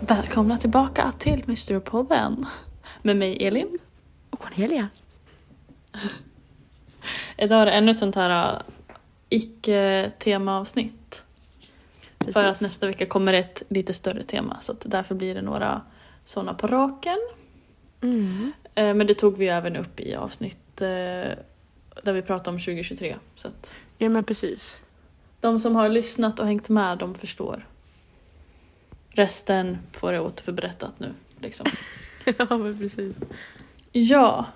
Välkomna 0.00 0.58
tillbaka 0.58 1.12
till 1.18 1.42
Mysterypodden 1.46 2.46
med 3.02 3.16
mig 3.16 3.46
Elin. 3.46 3.78
Och 4.30 4.38
Cornelia. 4.38 4.88
Idag 7.42 7.62
är 7.62 7.66
det 7.66 7.72
ännu 7.72 7.90
ett 7.90 7.98
sånt 7.98 8.14
här 8.14 8.54
äh, 8.54 8.60
icke-temaavsnitt. 9.28 11.24
För 12.32 12.44
att 12.44 12.60
nästa 12.60 12.86
vecka 12.86 13.06
kommer 13.06 13.32
ett 13.32 13.62
lite 13.68 13.94
större 13.94 14.22
tema 14.22 14.60
så 14.60 14.74
därför 14.84 15.14
blir 15.14 15.34
det 15.34 15.42
några 15.42 15.80
sådana 16.24 16.54
på 16.54 16.66
raken. 16.66 17.18
Mm. 18.00 18.52
Eh, 18.74 18.94
Men 18.94 19.06
det 19.06 19.14
tog 19.14 19.36
vi 19.36 19.48
även 19.48 19.76
upp 19.76 20.00
i 20.00 20.14
avsnitt 20.14 20.80
eh, 20.80 20.86
där 22.02 22.12
vi 22.12 22.22
pratade 22.22 22.50
om 22.50 22.60
2023. 22.60 23.16
Så 23.34 23.48
Ja 23.98 24.08
men 24.08 24.24
precis. 24.24 24.82
de 25.40 25.60
som 25.60 25.76
har 25.76 25.88
lyssnat 25.88 26.38
och 26.38 26.46
hängt 26.46 26.68
med 26.68 26.98
de 26.98 27.14
förstår. 27.14 27.66
Resten 29.08 29.78
får 29.90 30.12
jag 30.12 30.26
återförberättat 30.26 31.00
nu. 31.00 31.12
Liksom. 31.40 31.66
ja 32.38 32.56
men 32.56 32.78
precis. 32.78 33.16
Ja, 33.92 34.46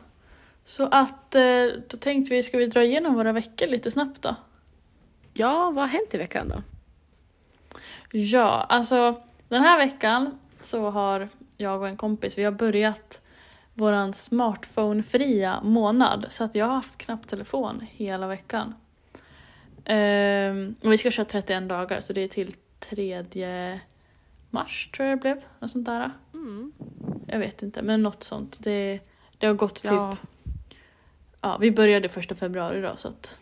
så 0.66 0.88
att 0.90 1.34
eh, 1.34 1.66
då 1.88 1.96
tänkte 1.96 2.34
vi, 2.34 2.42
ska 2.42 2.58
vi 2.58 2.66
dra 2.66 2.84
igenom 2.84 3.14
våra 3.14 3.32
veckor 3.32 3.66
lite 3.66 3.90
snabbt 3.90 4.22
då? 4.22 4.34
Ja, 5.34 5.70
vad 5.70 5.84
har 5.84 5.86
hänt 5.86 6.14
i 6.14 6.18
veckan 6.18 6.48
då? 6.48 6.62
Ja, 8.12 8.66
alltså 8.68 9.22
den 9.48 9.62
här 9.62 9.78
veckan 9.78 10.38
så 10.60 10.90
har 10.90 11.28
jag 11.56 11.80
och 11.80 11.88
en 11.88 11.96
kompis, 11.96 12.38
vi 12.38 12.44
har 12.44 12.52
börjat 12.52 13.20
våran 13.74 14.12
smartphone-fria 14.12 15.60
månad. 15.62 16.26
Så 16.28 16.44
att 16.44 16.54
jag 16.54 16.66
har 16.66 16.74
haft 16.74 16.98
knappt 16.98 17.30
telefon 17.30 17.86
hela 17.90 18.26
veckan. 18.26 18.74
Ehm, 19.84 20.74
och 20.82 20.92
vi 20.92 20.98
ska 20.98 21.10
köra 21.10 21.24
31 21.24 21.68
dagar 21.68 22.00
så 22.00 22.12
det 22.12 22.20
är 22.20 22.28
till 22.28 22.54
3 22.80 23.80
mars 24.50 24.90
tror 24.96 25.08
jag 25.08 25.18
det 25.18 25.22
blev. 25.22 25.40
Något 25.58 25.70
sånt 25.70 25.86
där. 25.86 26.10
Mm. 26.34 26.72
Jag 27.26 27.38
vet 27.38 27.62
inte, 27.62 27.82
men 27.82 28.02
något 28.02 28.22
sånt. 28.22 28.58
Det, 28.64 29.00
det 29.38 29.46
har 29.46 29.54
gått 29.54 29.82
typ... 29.82 29.90
Ja. 31.46 31.56
Vi 31.60 31.70
började 31.70 32.08
första 32.08 32.34
februari 32.34 32.80
då 32.80 32.96
så 32.96 33.08
att... 33.08 33.36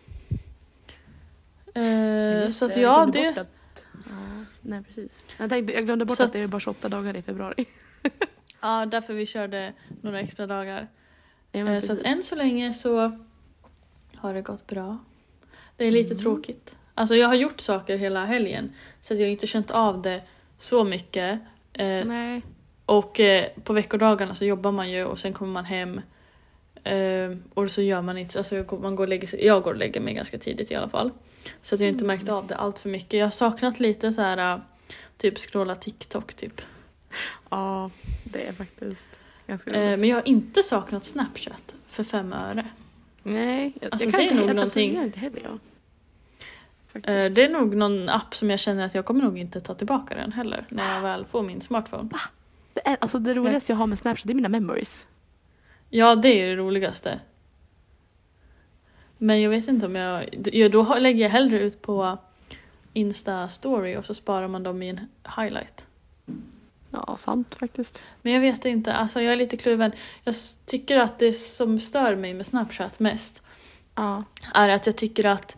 Eh, 1.75 2.49
så 2.49 2.65
att 2.65 2.77
jag 2.77 2.83
ja, 2.83 3.07
det... 3.13 3.29
Att, 3.29 3.85
ja, 4.09 4.45
nej 4.61 4.83
precis. 4.83 5.27
Jag, 5.39 5.51
tänkte, 5.51 5.73
jag 5.73 5.85
glömde 5.85 6.05
bort 6.05 6.21
att, 6.21 6.27
att- 6.27 6.33
det 6.33 6.43
är 6.43 6.49
bara 6.49 6.61
28 6.61 6.89
dagar 6.89 7.17
i 7.17 7.23
februari. 7.23 7.65
Ja, 8.61 8.87
därför 8.87 9.15
vi 9.15 9.27
körde 9.27 9.73
några 10.03 10.21
extra 10.21 10.47
dagar. 10.47 10.89
Ja, 11.53 11.61
Eh, 11.61 11.81
så 11.81 11.93
att 11.93 12.03
än 12.03 12.23
så 12.23 12.35
länge 12.35 12.75
så 12.75 12.97
har 14.17 14.35
det 14.35 14.43
gått 14.43 14.67
bra. 14.67 14.99
Det 15.77 15.85
är 15.85 15.91
lite 15.91 16.15
Mm. 16.15 16.23
tråkigt. 16.23 16.77
Alltså 16.95 17.15
jag 17.17 17.29
har 17.29 17.35
gjort 17.35 17.61
saker 17.61 17.97
hela 17.97 18.25
helgen 18.25 18.73
så 19.03 19.15
att 19.15 19.21
jag 19.21 19.27
har 19.27 19.31
inte 19.33 19.47
känt 19.47 19.71
av 19.71 20.03
det 20.03 20.23
så 20.59 20.85
mycket. 20.85 21.41
Eh, 21.73 22.05
Nej. 22.05 22.43
och 22.87 23.21
eh, 23.21 23.47
på 23.65 23.73
veckodagarna 23.73 24.35
så 24.35 24.45
jobbar 24.45 24.73
man 24.73 24.91
ju 24.91 25.05
och 25.05 25.19
sen 25.19 25.33
kommer 25.33 25.53
man 25.53 25.65
hem 25.65 26.01
eh, 26.85 27.37
och 27.55 27.71
så 27.71 27.83
gör 27.83 28.03
man 28.03 28.19
inte, 28.19 28.39
alltså 28.39 28.65
man 28.81 28.97
går 28.97 29.07
lägger 29.07 29.27
sig, 29.27 29.45
jag 29.47 29.63
går 29.63 29.71
och 29.73 29.79
lägger 29.79 30.01
mig 30.01 30.15
ganska 30.15 30.39
tidigt 30.39 30.71
i 30.71 30.75
alla 30.75 30.89
fall. 30.89 31.11
Så 31.63 31.75
att 31.75 31.81
jag 31.81 31.89
inte 31.89 32.05
Mm. 32.05 32.17
märkt 32.17 32.29
av 32.29 32.47
det 32.47 32.57
allt 32.57 32.79
för 32.79 32.89
mycket. 32.89 33.13
Jag 33.19 33.27
har 33.27 33.31
saknat 33.31 33.81
lite 33.81 34.13
så 34.13 34.21
här 34.21 34.55
eh, 34.55 34.61
typ 35.17 35.39
scrolla 35.39 35.75
TikTok 35.75 36.35
typ. 36.35 36.61
Ja, 37.51 37.91
det 38.25 38.47
är 38.47 38.53
faktiskt 38.53 39.21
ganska 39.47 39.71
Eh, 39.71 39.87
roligt. 39.89 40.01
men 40.01 40.09
jag 40.09 40.17
har 40.17 40.29
inte 40.29 40.63
saknat 40.63 41.05
Snapchat 41.05 41.75
för 41.89 42.05
fem 42.05 42.33
öre. 42.33 42.67
Nej, 43.23 43.73
jag, 43.81 43.93
Alltså, 43.93 44.05
jag 44.07 44.13
kan 44.15 44.19
det 44.21 44.25
är 44.25 44.31
inte 44.31 44.35
nog 44.37 44.49
heller, 44.49 44.63
alltså, 44.63 44.79
någonting- 44.81 45.05
inte 45.05 45.19
heller 45.19 45.41
jag. 45.45 45.59
Faktiskt. 46.93 47.09
Eh, 47.09 47.25
Det 47.35 47.45
är 47.45 47.49
nog 47.49 47.77
någon 47.77 48.09
app 48.09 48.35
som 48.37 48.51
jag 48.51 48.61
känner 48.61 48.85
att 48.87 48.95
jag 48.95 49.05
kommer 49.05 49.23
nog 49.25 49.39
inte 49.39 49.61
ta 49.61 49.75
tillbaka 49.75 50.15
den 50.15 50.33
heller 50.33 50.67
när 50.69 50.95
jag 50.95 51.03
väl 51.03 51.25
får 51.25 51.43
min 51.43 51.61
smartphone. 51.61 52.09
Det, 52.73 52.89
är, 52.89 52.97
alltså, 53.01 53.19
det 53.19 53.35
roligaste 53.35 53.73
jag 53.73 53.77
har 53.77 53.87
med 53.87 53.99
Snapchat 53.99 54.27
det 54.27 54.33
är 54.33 54.35
mina 54.35 54.49
memories. 54.49 55.09
Ja, 55.97 56.15
det 56.15 56.29
är 56.43 56.49
det 56.49 56.57
roligaste. 56.57 57.21
Men 59.19 59.43
jag 59.43 59.51
vet 59.51 59.69
inte 59.69 59.87
om 59.87 59.97
jag... 59.97 60.29
Ja, 60.53 60.69
då 60.69 60.95
lägger 60.99 61.23
jag 61.23 61.31
hellre 61.31 61.61
ut 61.61 61.83
på 61.83 62.19
Insta-story 62.95 63.97
och 63.99 64.07
så 64.07 64.15
sparar 64.15 64.49
man 64.49 64.63
dem 64.63 64.83
i 64.83 64.89
en 64.89 65.01
highlight. 65.37 65.87
Ja, 66.91 67.17
sant 67.17 67.55
faktiskt. 67.55 68.05
Men 68.23 68.33
jag 68.33 68.41
vet 68.41 68.65
inte, 68.65 68.93
alltså 68.93 69.21
jag 69.23 69.33
är 69.33 69.37
lite 69.37 69.57
kluven. 69.57 69.93
Jag 70.25 70.35
tycker 70.67 70.97
att 70.99 71.19
det 71.19 71.33
som 71.33 71.79
stör 71.79 72.17
mig 72.17 72.35
med 72.35 72.47
Snapchat 72.47 73.01
mest 73.01 73.43
Ja. 73.95 74.25
är 74.55 74.69
att 74.69 74.87
jag 74.87 74.97
tycker 74.97 75.25
att 75.27 75.57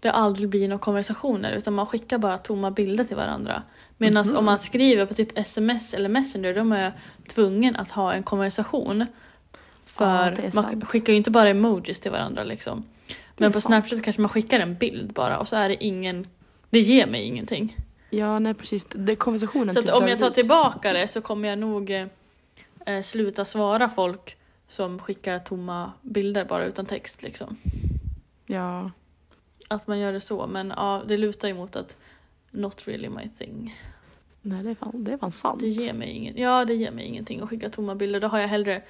det 0.00 0.10
aldrig 0.10 0.48
blir 0.48 0.68
några 0.68 0.78
konversationer 0.82 1.52
utan 1.52 1.74
man 1.74 1.86
skickar 1.86 2.18
bara 2.18 2.38
tomma 2.38 2.70
bilder 2.70 3.04
till 3.04 3.16
varandra. 3.16 3.62
Medan 3.96 4.26
Mhm. 4.28 4.36
om 4.36 4.44
man 4.44 4.58
skriver 4.58 5.06
på 5.06 5.14
typ 5.14 5.38
sms 5.38 5.94
eller 5.94 6.08
messenger 6.08 6.54
då 6.54 6.74
är 6.74 6.82
jag 6.82 6.92
tvungen 7.28 7.76
att 7.76 7.90
ha 7.90 8.12
en 8.14 8.22
konversation. 8.22 9.06
För 9.98 10.30
Ja, 10.36 10.42
man 10.42 10.52
sant. 10.52 10.84
skickar 10.84 11.12
ju 11.12 11.16
inte 11.16 11.30
bara 11.30 11.48
emojis 11.50 12.00
till 12.00 12.10
varandra 12.10 12.44
liksom. 12.44 12.84
Men 13.36 13.52
på 13.52 13.60
sant. 13.60 13.64
Snapchat 13.64 14.02
kanske 14.02 14.22
man 14.22 14.28
skickar 14.28 14.60
en 14.60 14.74
bild 14.74 15.12
bara 15.12 15.38
och 15.38 15.48
så 15.48 15.56
är 15.56 15.68
det 15.68 15.84
ingen 15.84 16.26
det 16.70 16.80
ger 16.80 17.06
mig 17.06 17.22
ingenting. 17.22 17.76
Ja, 18.10 18.38
nej 18.38 18.54
precis. 18.54 18.84
Det 18.94 19.16
konversationen 19.16 19.74
Så 19.74 19.80
att 19.80 19.86
typ 19.86 19.94
om 19.94 20.08
jag 20.08 20.18
tar 20.18 20.28
ut. 20.28 20.34
tillbaka 20.34 20.92
det 20.92 21.08
så 21.08 21.20
kommer 21.20 21.48
jag 21.48 21.58
nog 21.58 21.90
eh, 21.90 22.06
eh, 22.86 23.02
sluta 23.02 23.44
svara 23.44 23.88
folk 23.88 24.36
som 24.68 24.98
skickar 24.98 25.38
tomma 25.38 25.92
bilder 26.02 26.44
bara 26.44 26.64
utan 26.64 26.86
text 26.86 27.22
liksom. 27.22 27.56
Ja. 28.46 28.90
Att 29.68 29.86
man 29.86 29.98
gör 29.98 30.12
det 30.12 30.20
så, 30.20 30.46
men 30.46 30.72
ja, 30.76 31.02
det 31.06 31.16
lutar 31.16 31.48
ju 31.48 31.54
mot 31.54 31.76
att 31.76 31.96
not 32.50 32.88
really 32.88 33.08
my 33.08 33.28
thing. 33.38 33.76
Nej, 34.42 34.62
det 34.64 34.70
är 34.70 34.74
fan, 34.74 35.04
det 35.04 35.12
är 35.12 35.18
fan 35.18 35.32
sant. 35.32 35.60
Det 35.60 35.68
ger 35.68 35.92
mig 35.92 36.08
ingen, 36.10 36.36
ja, 36.36 36.64
det 36.64 36.74
ger 36.74 36.90
mig 36.90 37.04
ingenting 37.04 37.40
att 37.40 37.48
skicka 37.48 37.70
tomma 37.70 37.94
bilder. 37.94 38.20
Då 38.20 38.28
har 38.28 38.38
jag 38.38 38.48
hellre 38.48 38.82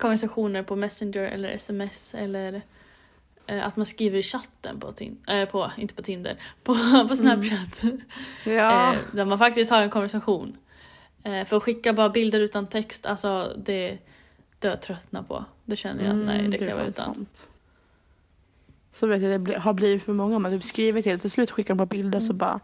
konversationer 0.00 0.62
på 0.62 0.76
Messenger 0.76 1.22
eller 1.22 1.48
sms 1.48 2.14
eller 2.14 2.62
eh, 3.46 3.66
att 3.66 3.76
man 3.76 3.86
skriver 3.86 4.18
i 4.18 4.22
chatten 4.22 4.80
på, 4.80 4.92
tin- 4.92 5.16
eh, 5.28 5.48
på 5.48 5.70
inte 5.76 5.94
på 5.94 6.02
Tinder, 6.02 6.36
på, 6.64 6.74
på 7.08 7.16
Snapchat. 7.16 7.82
Ja. 8.44 8.92
eh, 8.94 8.98
där 9.12 9.24
man 9.24 9.38
faktiskt 9.38 9.70
har 9.70 9.82
en 9.82 9.90
konversation. 9.90 10.56
Eh, 11.24 11.44
för 11.44 11.56
att 11.56 11.62
skicka 11.62 11.92
bara 11.92 12.08
bilder 12.08 12.40
utan 12.40 12.66
text, 12.66 13.06
alltså 13.06 13.52
det 13.64 13.98
dör 14.58 14.76
tröttna 14.76 15.22
på. 15.22 15.44
Det 15.64 15.76
känner 15.76 16.04
jag, 16.04 16.16
nej 16.16 16.48
det 16.48 16.58
kan 16.58 16.68
jag 16.68 16.74
vara 16.76 16.86
utan. 16.86 17.04
sant. 17.04 17.48
Så 18.92 19.06
vet 19.06 19.22
jag, 19.22 19.40
det 19.44 19.58
har 19.58 19.72
blivit 19.72 20.02
för 20.02 20.12
många. 20.12 20.38
Man 20.38 20.52
typ 20.52 20.64
skriver 20.64 21.02
till, 21.02 21.20
till 21.20 21.30
slut 21.30 21.50
skickar 21.50 21.74
de 21.74 21.78
på 21.78 21.86
bilder 21.86 22.20
så 22.20 22.32
bara 22.32 22.60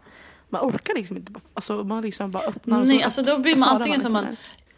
man 0.49 0.61
orkar 0.61 0.93
liksom 0.93 1.17
inte. 1.17 1.31
bara- 1.31 1.41
Alltså 1.53 1.83
man 1.83 2.01
liksom 2.01 2.31
bara 2.31 2.43
öppnar 2.43 2.81
och 2.81 2.87
Nej, 2.87 2.99
så 2.99 3.05
alltså 3.05 3.23
då 3.23 3.41
blir 3.41 3.55
man 3.55 3.69
antingen 3.69 4.01
som 4.01 4.13
man-. 4.13 4.35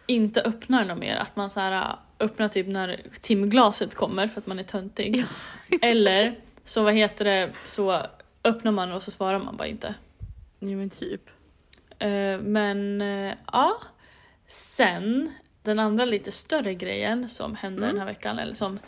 Inte 0.09 0.42
öppnar 0.42 0.86
något 0.86 0.97
mer, 0.97 1.16
att 1.16 1.36
man 1.36 1.50
så 1.50 1.59
här, 1.59 1.72
äh, 1.72 1.96
öppnar 2.25 2.47
typ 2.47 2.68
när 2.68 3.02
timglaset 3.22 3.96
kommer 3.96 4.28
för 4.28 4.42
att 4.42 4.47
man 4.47 4.59
är 4.59 4.64
töntig. 4.64 5.25
Eller 5.81 6.40
så 6.66 6.84
vad 6.84 6.94
heter 6.94 7.25
det, 7.25 7.52
så 7.68 8.02
öppnar 8.44 8.72
man 8.72 8.92
och 8.92 9.03
så 9.03 9.12
svarar 9.12 9.40
man 9.40 9.58
bara 9.58 9.68
inte. 9.68 9.96
Jo 10.59 10.78
men 10.78 10.90
typ. 10.90 11.30
Eh, 12.00 12.40
men 12.42 13.02
eh, 13.02 13.34
ja, 13.53 13.81
sen 14.47 15.31
den 15.64 15.80
andra 15.80 16.06
lite 16.06 16.31
större 16.31 16.74
grejen 16.74 17.30
som 17.30 17.56
hände 17.56 17.78
Mm. 17.84 17.90
den 17.90 18.00
här 18.00 18.06
veckan, 18.06 18.40
eller 18.40 18.53
som 18.53 18.79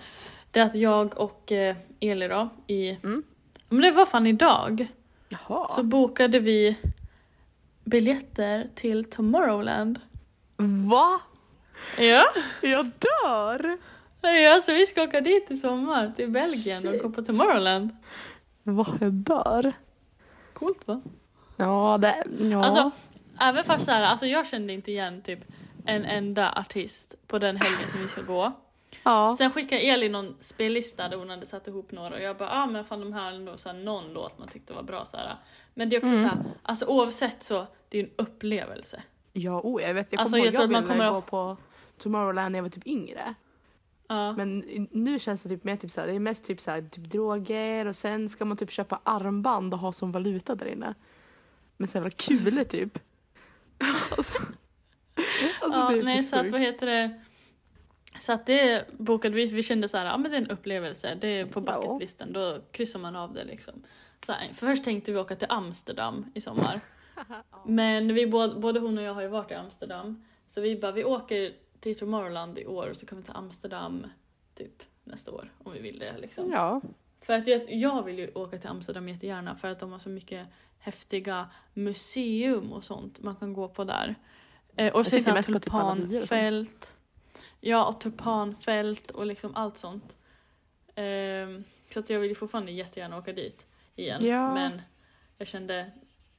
det 0.52 0.60
är 0.60 0.64
att 0.66 0.76
jag 0.76 1.18
och 1.20 1.52
eh, 1.52 1.76
Eli 2.00 2.28
då 2.28 2.50
i, 2.68 2.90
Mm. 2.90 3.24
men 3.70 3.82
det 3.82 3.92
var 3.92 4.06
fan 4.06 4.28
idag, 4.28 4.88
Jaha. 5.30 5.68
så 5.76 5.84
bokade 5.84 6.40
vi 6.40 6.78
biljetter 7.84 8.68
till 8.76 9.06
Tomorrowland. 9.06 10.00
Va? 10.90 11.20
Ja, 11.98 12.26
Jag 12.62 12.86
dör! 12.86 13.78
ja 14.22 14.62
så 14.66 14.74
vi 14.74 14.86
ska 14.86 15.04
åka 15.04 15.22
dit 15.22 15.52
i 15.52 15.58
sommar 15.58 16.12
till 16.16 16.30
Belgien 16.30 16.88
och 16.88 16.98
gå 17.00 17.10
på 17.10 17.22
Tomorrowland. 17.24 17.90
Va? 18.64 18.86
Jag 19.02 19.14
dör. 19.14 19.74
Coolt 20.54 20.88
va? 20.88 21.02
Ja, 21.58 21.98
det... 22.02 22.24
Ja. 22.40 22.66
Alltså, 22.66 22.92
även 23.40 23.64
fast 23.64 23.86
så 23.86 23.92
här, 23.92 24.04
alltså 24.04 24.26
jag 24.26 24.48
kände 24.48 24.74
inte 24.74 24.92
igen 24.92 25.22
typ 25.22 25.40
en 25.86 26.06
enda 26.06 26.52
artist 26.52 27.16
på 27.28 27.40
den 27.40 27.58
helgen 27.58 27.90
som 27.92 28.02
vi 28.02 28.08
ska 28.08 28.22
gå. 28.22 28.52
ja. 29.04 29.36
Sen 29.38 29.52
skickade 29.52 29.82
Elin 29.82 30.12
någon 30.12 30.36
spellista 30.42 31.10
där 31.10 31.18
hon 31.18 31.30
hade 31.30 31.46
satt 31.46 31.68
ihop 31.68 31.92
några 31.92 32.16
och 32.16 32.22
jag 32.22 32.38
bara 32.38 32.50
ah 32.50 32.66
men 32.66 32.86
fan 32.86 33.00
de 33.00 33.14
här 33.14 33.32
är 33.32 33.36
ändå 33.36 33.58
så 33.58 33.70
här, 33.70 33.76
någon 33.76 34.14
låt 34.14 34.40
man 34.40 34.48
tyckte 34.48 34.74
var 34.74 34.84
bra 34.84 35.06
så 35.06 35.18
här. 35.18 35.36
Men 35.74 35.90
det 35.90 35.96
är 35.96 35.98
också 35.98 36.12
Mm. 36.12 36.24
så 36.24 36.36
här, 36.36 36.44
alltså 36.64 36.86
oavsett 36.86 37.44
så 37.44 37.66
det 37.90 38.00
är 38.00 38.04
en 38.04 38.10
upplevelse. 38.16 39.02
Ja, 39.34 39.62
oh, 39.64 39.82
jag 39.82 39.94
vet. 39.94 40.12
Jag 40.12 40.22
Alltså, 40.22 40.32
kommer 40.36 40.46
jag 40.46 40.54
ihåg 40.54 40.56
tror 40.56 40.72
jag 40.72 40.78
att 40.78 40.88
man 40.88 40.98
ville 40.98 41.06
kommer 41.06 41.12
gå 41.12 41.18
att- 41.18 41.26
på 41.26 41.58
Tomorrowland 41.98 42.52
när 42.52 42.60
jag 42.60 42.64
var 42.64 42.70
typ 42.70 42.88
yngre. 42.88 43.34
Ja. 44.08 44.34
Men 44.34 44.60
nu 44.92 45.20
känns 45.20 45.42
det 45.44 45.50
typ 45.50 45.64
mer 45.64 45.76
typ 45.76 45.92
så 45.92 46.02
här, 46.02 46.08
det 46.08 46.14
är 46.14 46.20
mest 46.20 46.46
typ 46.46 46.62
så 46.62 46.72
här, 46.72 46.82
typ 46.82 47.04
droger 47.12 47.86
och 47.88 47.96
sen 47.96 48.30
ska 48.30 48.46
man 48.46 48.58
typ 48.58 48.72
köpa 48.72 49.00
armband 49.04 49.74
och 49.74 49.80
ha 49.80 49.92
som 49.92 50.12
valuta 50.12 50.56
där 50.56 50.66
inne. 50.66 50.94
Med 51.78 51.90
så 51.90 51.98
jävla 51.98 52.10
kulor 52.10 52.64
typ. 52.70 53.00
alltså, 54.18 54.38
alltså 55.62 55.80
ja, 55.80 55.90
det 55.92 56.00
är 56.00 56.04
nej, 56.04 56.24
så 56.24 56.30
så 56.30 56.36
att 56.46 56.52
vad 56.52 56.62
heter 56.62 56.86
det? 56.86 57.22
Så 58.20 58.32
att 58.34 58.46
det 58.46 58.86
bokade 58.98 59.36
vi, 59.36 59.46
vi 59.46 59.64
kände 59.64 59.88
så 59.88 59.98
här, 59.98 60.06
ja 60.06 60.18
men 60.18 60.32
det 60.32 60.38
är 60.38 60.42
en 60.42 60.50
upplevelse, 60.52 61.18
det 61.22 61.28
är 61.28 61.46
på 61.46 61.64
Ja. 61.68 61.82
bucketlisten, 61.82 62.34
då 62.34 62.58
kryssar 62.72 63.00
man 63.00 63.16
av 63.16 63.34
det 63.34 63.44
liksom. 63.44 63.74
Så 64.26 64.32
här, 64.32 64.48
för 64.54 64.68
först 64.68 64.84
tänkte 64.84 65.12
vi 65.12 65.18
åka 65.18 65.36
till 65.36 65.48
Amsterdam 65.50 66.26
i 66.34 66.42
sommar. 66.42 66.80
Men 67.66 68.14
vi 68.14 68.28
både, 68.28 68.56
både 68.56 68.80
hon 68.80 68.98
och 68.98 69.04
jag 69.04 69.14
har 69.14 69.22
ju 69.22 69.28
varit 69.28 69.52
i 69.52 69.54
Amsterdam. 69.54 70.26
Så 70.48 70.62
vi 70.62 70.80
bara, 70.80 70.92
vi 70.92 71.04
åker 71.04 71.54
till 71.80 72.00
Tomorrowland 72.00 72.60
i 72.60 72.66
år 72.66 72.90
och 72.90 72.98
så 72.98 73.06
kan 73.06 73.18
vi 73.18 73.24
till 73.24 73.36
Amsterdam 73.36 74.06
typ 74.56 74.84
nästa 75.04 75.32
år 75.32 75.54
om 75.64 75.74
vi 75.74 75.80
vill 75.80 76.00
det 76.00 76.18
liksom. 76.18 76.52
Ja. 76.52 76.82
För 77.22 77.34
att 77.34 77.48
jag, 77.48 77.74
jag 77.74 78.04
vill 78.04 78.20
ju 78.20 78.32
åka 78.34 78.58
till 78.58 78.70
Amsterdam 78.70 79.10
jättegärna 79.10 79.56
för 79.56 79.68
att 79.68 79.80
de 79.80 79.92
har 79.92 80.00
så 80.00 80.10
mycket 80.10 80.48
häftiga 80.80 81.50
museum 81.74 82.74
och 82.74 82.84
sånt 82.84 83.22
man 83.22 83.36
kan 83.36 83.54
gå 83.54 83.68
på 83.68 83.84
där. 83.84 84.16
Eh, 84.76 84.94
och 84.94 85.00
Jag 85.00 85.06
så 85.06 85.34
typ 85.36 85.46
tulpanfält. 85.46 86.94
Ja, 87.60 87.88
och 87.88 88.02
tulpanfält 88.02 89.12
och 89.12 89.26
liksom 89.26 89.56
allt 89.56 89.78
sånt. 89.78 90.16
Ehm, 90.96 91.64
så 91.94 92.00
att 92.00 92.10
jag 92.10 92.20
vill 92.20 92.30
ju 92.30 92.36
fortfarande 92.36 92.72
jättegärna 92.72 93.18
åka 93.18 93.34
dit 93.34 93.66
igen. 93.96 94.26
Ja. 94.26 94.54
Men 94.54 94.82
jag 95.38 95.48
kände, 95.48 95.92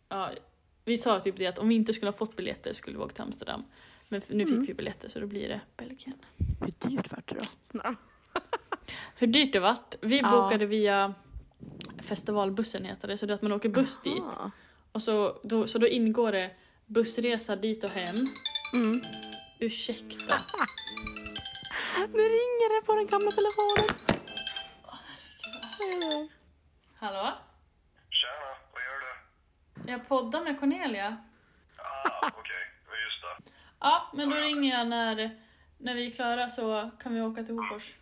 ja, 0.09 0.31
vi 0.85 0.99
sa 0.99 1.21
typ 1.21 1.37
det 1.37 1.47
att 1.47 1.59
om 1.59 1.69
vi 1.69 1.75
inte 1.75 1.93
skulle 1.93 2.11
ha 2.11 2.17
fått 2.17 2.37
biljetter 2.37 2.73
skulle 2.73 2.97
vi 2.99 3.03
åka 3.05 3.15
till 3.15 3.23
Amsterdam. 3.23 3.63
Men 4.09 4.21
nu 4.29 4.45
fick 4.47 4.53
Mm. 4.55 4.65
vi 4.67 4.75
biljetter 4.75 5.09
så 5.09 5.21
då 5.21 5.27
blir 5.27 5.49
det 5.49 5.61
Belgien. 5.77 6.17
Hur 6.61 6.91
dyrt 6.91 7.11
vart 7.13 7.29
det 7.29 7.35
då? 7.73 7.95
Hur 9.19 9.27
dyrt 9.27 9.53
det 9.53 9.61
vart? 9.61 9.95
Vi 10.01 10.19
Ja. 10.19 10.31
bokade 10.31 10.67
via 10.67 11.15
festivalbussen 12.03 12.85
heter 12.85 13.09
det, 13.09 13.19
så 13.19 13.27
det 13.27 13.33
är 13.33 13.35
att 13.35 13.43
man 13.43 13.53
åker 13.53 13.69
buss 13.69 14.01
dit. 14.05 14.23
Aha. 14.23 14.51
Och 14.93 15.03
så 15.03 15.39
då, 15.43 15.67
så 15.67 15.79
då 15.79 15.87
ingår 15.89 16.33
det 16.33 16.51
bussresa 16.87 17.57
dit 17.57 17.85
och 17.85 17.91
hem. 17.91 18.27
Mm. 18.75 19.01
Ursäkta. 19.59 20.35
Nu 22.13 22.19
ringer 22.23 22.81
det 22.81 22.87
på 22.87 22.95
den 22.95 23.07
gamla 23.07 23.31
telefonen. 23.31 23.89
Jag 29.93 30.09
poddar 30.09 30.45
med 30.45 30.61
Cornelia. 30.61 31.17
Ah, 31.79 32.29
okej, 32.29 32.65
var 32.89 32.97
just 32.97 33.23
det. 33.23 33.53
Ja, 33.81 34.11
men 34.15 34.31
då 34.31 34.37
ringer 34.37 34.79
jag 34.79 34.89
när, 34.89 35.31
när 35.79 35.95
vi 35.95 36.07
är 36.07 36.11
klara 36.11 36.49
så 36.49 36.91
kan 37.03 37.15
vi 37.15 37.21
åka 37.21 37.43
till 37.45 37.55
Hofors. 37.55 37.89
Uh, 37.89 37.99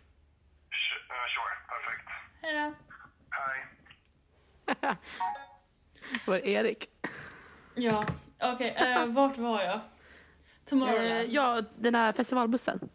sure, 1.33 1.55
perfekt. 1.67 2.09
Hej 2.41 2.53
då. 2.53 2.73
Hej. 3.29 4.95
Var 6.25 6.37
Erik. 6.37 6.89
Ja, 7.75 8.05
okej. 8.41 8.75
eh, 8.77 9.05
vart 9.05 9.37
var 9.37 9.61
jag? 9.61 9.79
Tomorrowland. 10.65 11.07
Eh, 11.07 11.21
ja, 11.21 11.61
den 11.77 11.95
här 11.95 12.11
festivalbussen. 12.11 12.89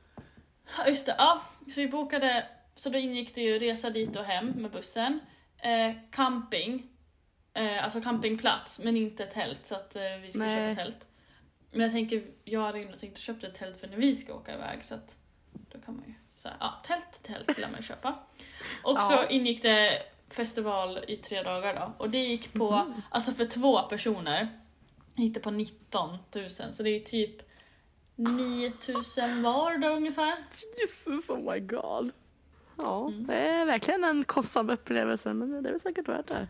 Ja, 0.78 0.86
just 0.88 1.06
det. 1.06 1.14
Ja, 1.18 1.42
så 1.74 1.80
vi 1.80 1.88
bokade, 1.88 2.46
så 2.74 2.88
då 2.90 2.98
ingick 2.98 3.34
det 3.34 3.40
ju 3.40 3.58
resa 3.58 3.90
dit 3.90 4.16
och 4.16 4.24
hem 4.24 4.46
med 4.46 4.70
bussen. 4.70 5.20
Eh, 5.58 5.92
camping, 6.10 6.86
eh, 7.56 7.84
alltså 7.84 8.00
campingplats, 8.00 8.78
men 8.78 8.96
inte 8.96 9.26
tält 9.26 9.66
så 9.66 9.74
att 9.74 9.96
eh, 9.96 10.02
vi 10.22 10.30
ska 10.30 10.38
Nej. 10.38 10.74
köpa 10.76 10.82
tält. 10.84 11.06
Men 11.70 11.80
jag 11.80 11.90
tänker, 11.92 12.22
jag 12.44 12.60
hade 12.60 12.78
ändå 12.80 12.96
tänkt 12.96 13.12
att 13.12 13.18
köpa 13.18 13.46
ett 13.46 13.54
tält 13.54 13.76
för 13.80 13.88
när 13.88 13.96
vi 13.96 14.16
ska 14.16 14.34
åka 14.34 14.54
iväg 14.54 14.84
så 14.84 14.94
att 14.94 15.16
då 15.72 15.78
kan 15.80 15.94
man 15.96 16.04
ju, 16.06 16.14
så 16.36 16.48
här, 16.48 16.56
ja 16.60 16.74
tält, 16.86 17.22
tält 17.22 17.58
vill 17.58 17.66
man 17.72 17.82
köpa. 17.82 18.18
Och 18.82 19.02
så 19.02 19.12
Ja. 19.12 19.26
ingick 19.28 19.62
det 19.62 20.02
festival 20.30 20.98
i 21.08 21.16
tre 21.16 21.42
dagar 21.42 21.74
då 21.74 21.92
och 22.04 22.10
det 22.10 22.18
gick 22.18 22.52
på, 22.52 22.70
Mhm. 22.70 23.02
alltså 23.10 23.32
för 23.32 23.44
två 23.44 23.82
personer, 23.82 24.48
gick 25.14 25.34
det 25.34 25.40
på 25.40 25.50
19 25.50 26.18
000 26.34 26.50
så 26.50 26.82
det 26.82 26.90
är 26.90 27.00
typ 27.00 27.42
9 28.16 28.72
000 28.88 29.02
var 29.42 29.78
då 29.78 29.88
ungefär. 29.88 30.34
Jesus, 30.80 31.30
oh 31.30 31.52
my 31.52 31.60
god. 31.60 32.10
Ja, 32.78 33.06
Mm. 33.08 33.26
det 33.26 33.34
är 33.48 33.66
verkligen 33.66 34.04
en 34.04 34.24
kostsam 34.24 34.70
upplevelse 34.70 35.34
men 35.34 35.62
det 35.62 35.68
är 35.68 35.72
väl 35.72 35.80
säkert 35.80 36.08
värt 36.08 36.26
det. 36.26 36.48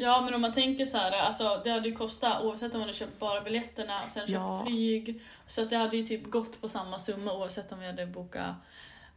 Ja 0.00 0.20
men 0.20 0.34
om 0.34 0.40
man 0.40 0.52
tänker 0.52 0.84
så 0.86 0.96
här, 0.98 1.12
alltså 1.12 1.60
det 1.64 1.70
hade 1.70 1.88
ju 1.88 1.94
kostat 1.94 2.42
oavsett 2.44 2.74
om 2.74 2.80
man 2.80 2.88
hade 2.88 2.98
köpt 2.98 3.18
bara 3.18 3.40
biljetterna 3.40 4.02
och 4.04 4.08
sen 4.10 4.26
köpt 4.26 4.32
Ja. 4.32 4.64
flyg. 4.66 5.22
Så 5.46 5.62
att 5.62 5.70
det 5.70 5.76
hade 5.76 5.96
ju 5.96 6.06
typ 6.06 6.24
gått 6.30 6.60
på 6.60 6.68
samma 6.68 6.98
summa 6.98 7.32
oavsett 7.32 7.72
om 7.72 7.80
vi 7.80 7.86
hade 7.86 8.06
bokat. 8.06 8.54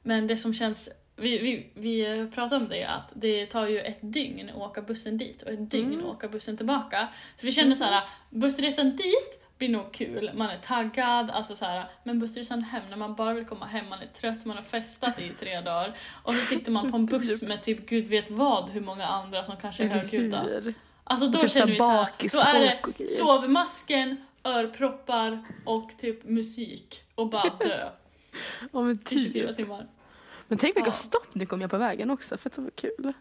Men 0.04 0.28
det 0.28 0.38
som 0.38 0.54
känns, 0.54 0.90
vi, 1.16 1.38
vi, 1.40 1.72
vi 1.74 2.28
pratade 2.36 2.64
om 2.64 2.70
det 2.70 2.84
att 2.84 3.12
det 3.16 3.46
tar 3.46 3.68
ju 3.68 3.80
ett 3.82 4.00
dygn 4.02 4.50
att 4.50 4.56
åka 4.56 4.82
bussen 4.82 5.18
dit 5.18 5.42
och 5.42 5.50
ett 5.52 5.72
dygn 5.72 5.94
Mm. 5.94 6.06
att 6.06 6.16
åka 6.16 6.28
bussen 6.28 6.58
tillbaka. 6.58 7.08
Så 7.38 7.46
vi 7.46 7.52
kände 7.52 7.76
så 7.76 7.84
här, 7.84 8.04
bussresan 8.30 8.96
dit 8.96 9.41
blir 9.62 9.70
nog 9.70 9.92
kul, 9.94 10.32
man 10.34 10.50
är 10.50 10.58
taggad, 10.58 11.30
alltså 11.30 11.56
så 11.56 11.66
här, 11.66 11.86
men 12.04 12.20
bussresan 12.20 12.62
hem 12.64 12.84
när 12.90 12.98
man 12.98 13.16
bara 13.16 13.34
vill 13.34 13.46
komma 13.46 13.66
hem, 13.66 13.90
man 13.90 14.00
är 14.00 14.06
trött, 14.08 14.46
man 14.46 14.56
har 14.56 14.64
festat 14.64 15.20
i 15.20 15.30
tre 15.30 15.62
dagar 15.72 15.98
och 16.24 16.36
så 16.36 16.46
sitter 16.46 16.72
man 16.72 16.92
på 16.92 16.98
en 16.98 17.06
buss 17.06 17.42
med 17.42 17.64
typ 17.64 17.86
gud 17.90 18.08
vet 18.08 18.30
vad 18.32 18.70
hur 18.70 18.82
många 18.82 19.06
andra 19.06 19.46
som 19.46 19.56
kanske 19.58 19.84
är 19.84 19.88
högljudda. 19.88 20.46
Alltså 21.04 21.28
då 21.28 21.40
typ 21.40 21.52
känner 21.52 21.68
vi 21.68 22.30
såhär, 22.30 22.54
då 22.54 22.90
är 22.90 22.94
det 22.98 23.10
sovmasken, 23.10 24.18
örproppar 24.44 25.44
och 25.66 25.90
typ 25.98 26.24
musik 26.24 27.04
och 27.16 27.30
bara 27.30 27.50
dö 27.60 27.90
Ja 28.74 28.82
men 28.82 28.92
i 28.92 29.10
24 29.10 29.48
typ. 29.48 29.58
timmar. 29.58 29.88
Men 30.48 30.58
tänk 30.58 30.76
vilka 30.76 30.90
Ja. 30.90 30.94
stopp 30.94 31.36
ni 31.36 31.46
kom 31.46 31.62
göra 31.62 31.70
på 31.70 31.78
vägen 31.78 32.10
också, 32.12 32.38
för 32.38 32.50
det 32.56 32.62
var 32.62 32.70
kul. 32.70 33.14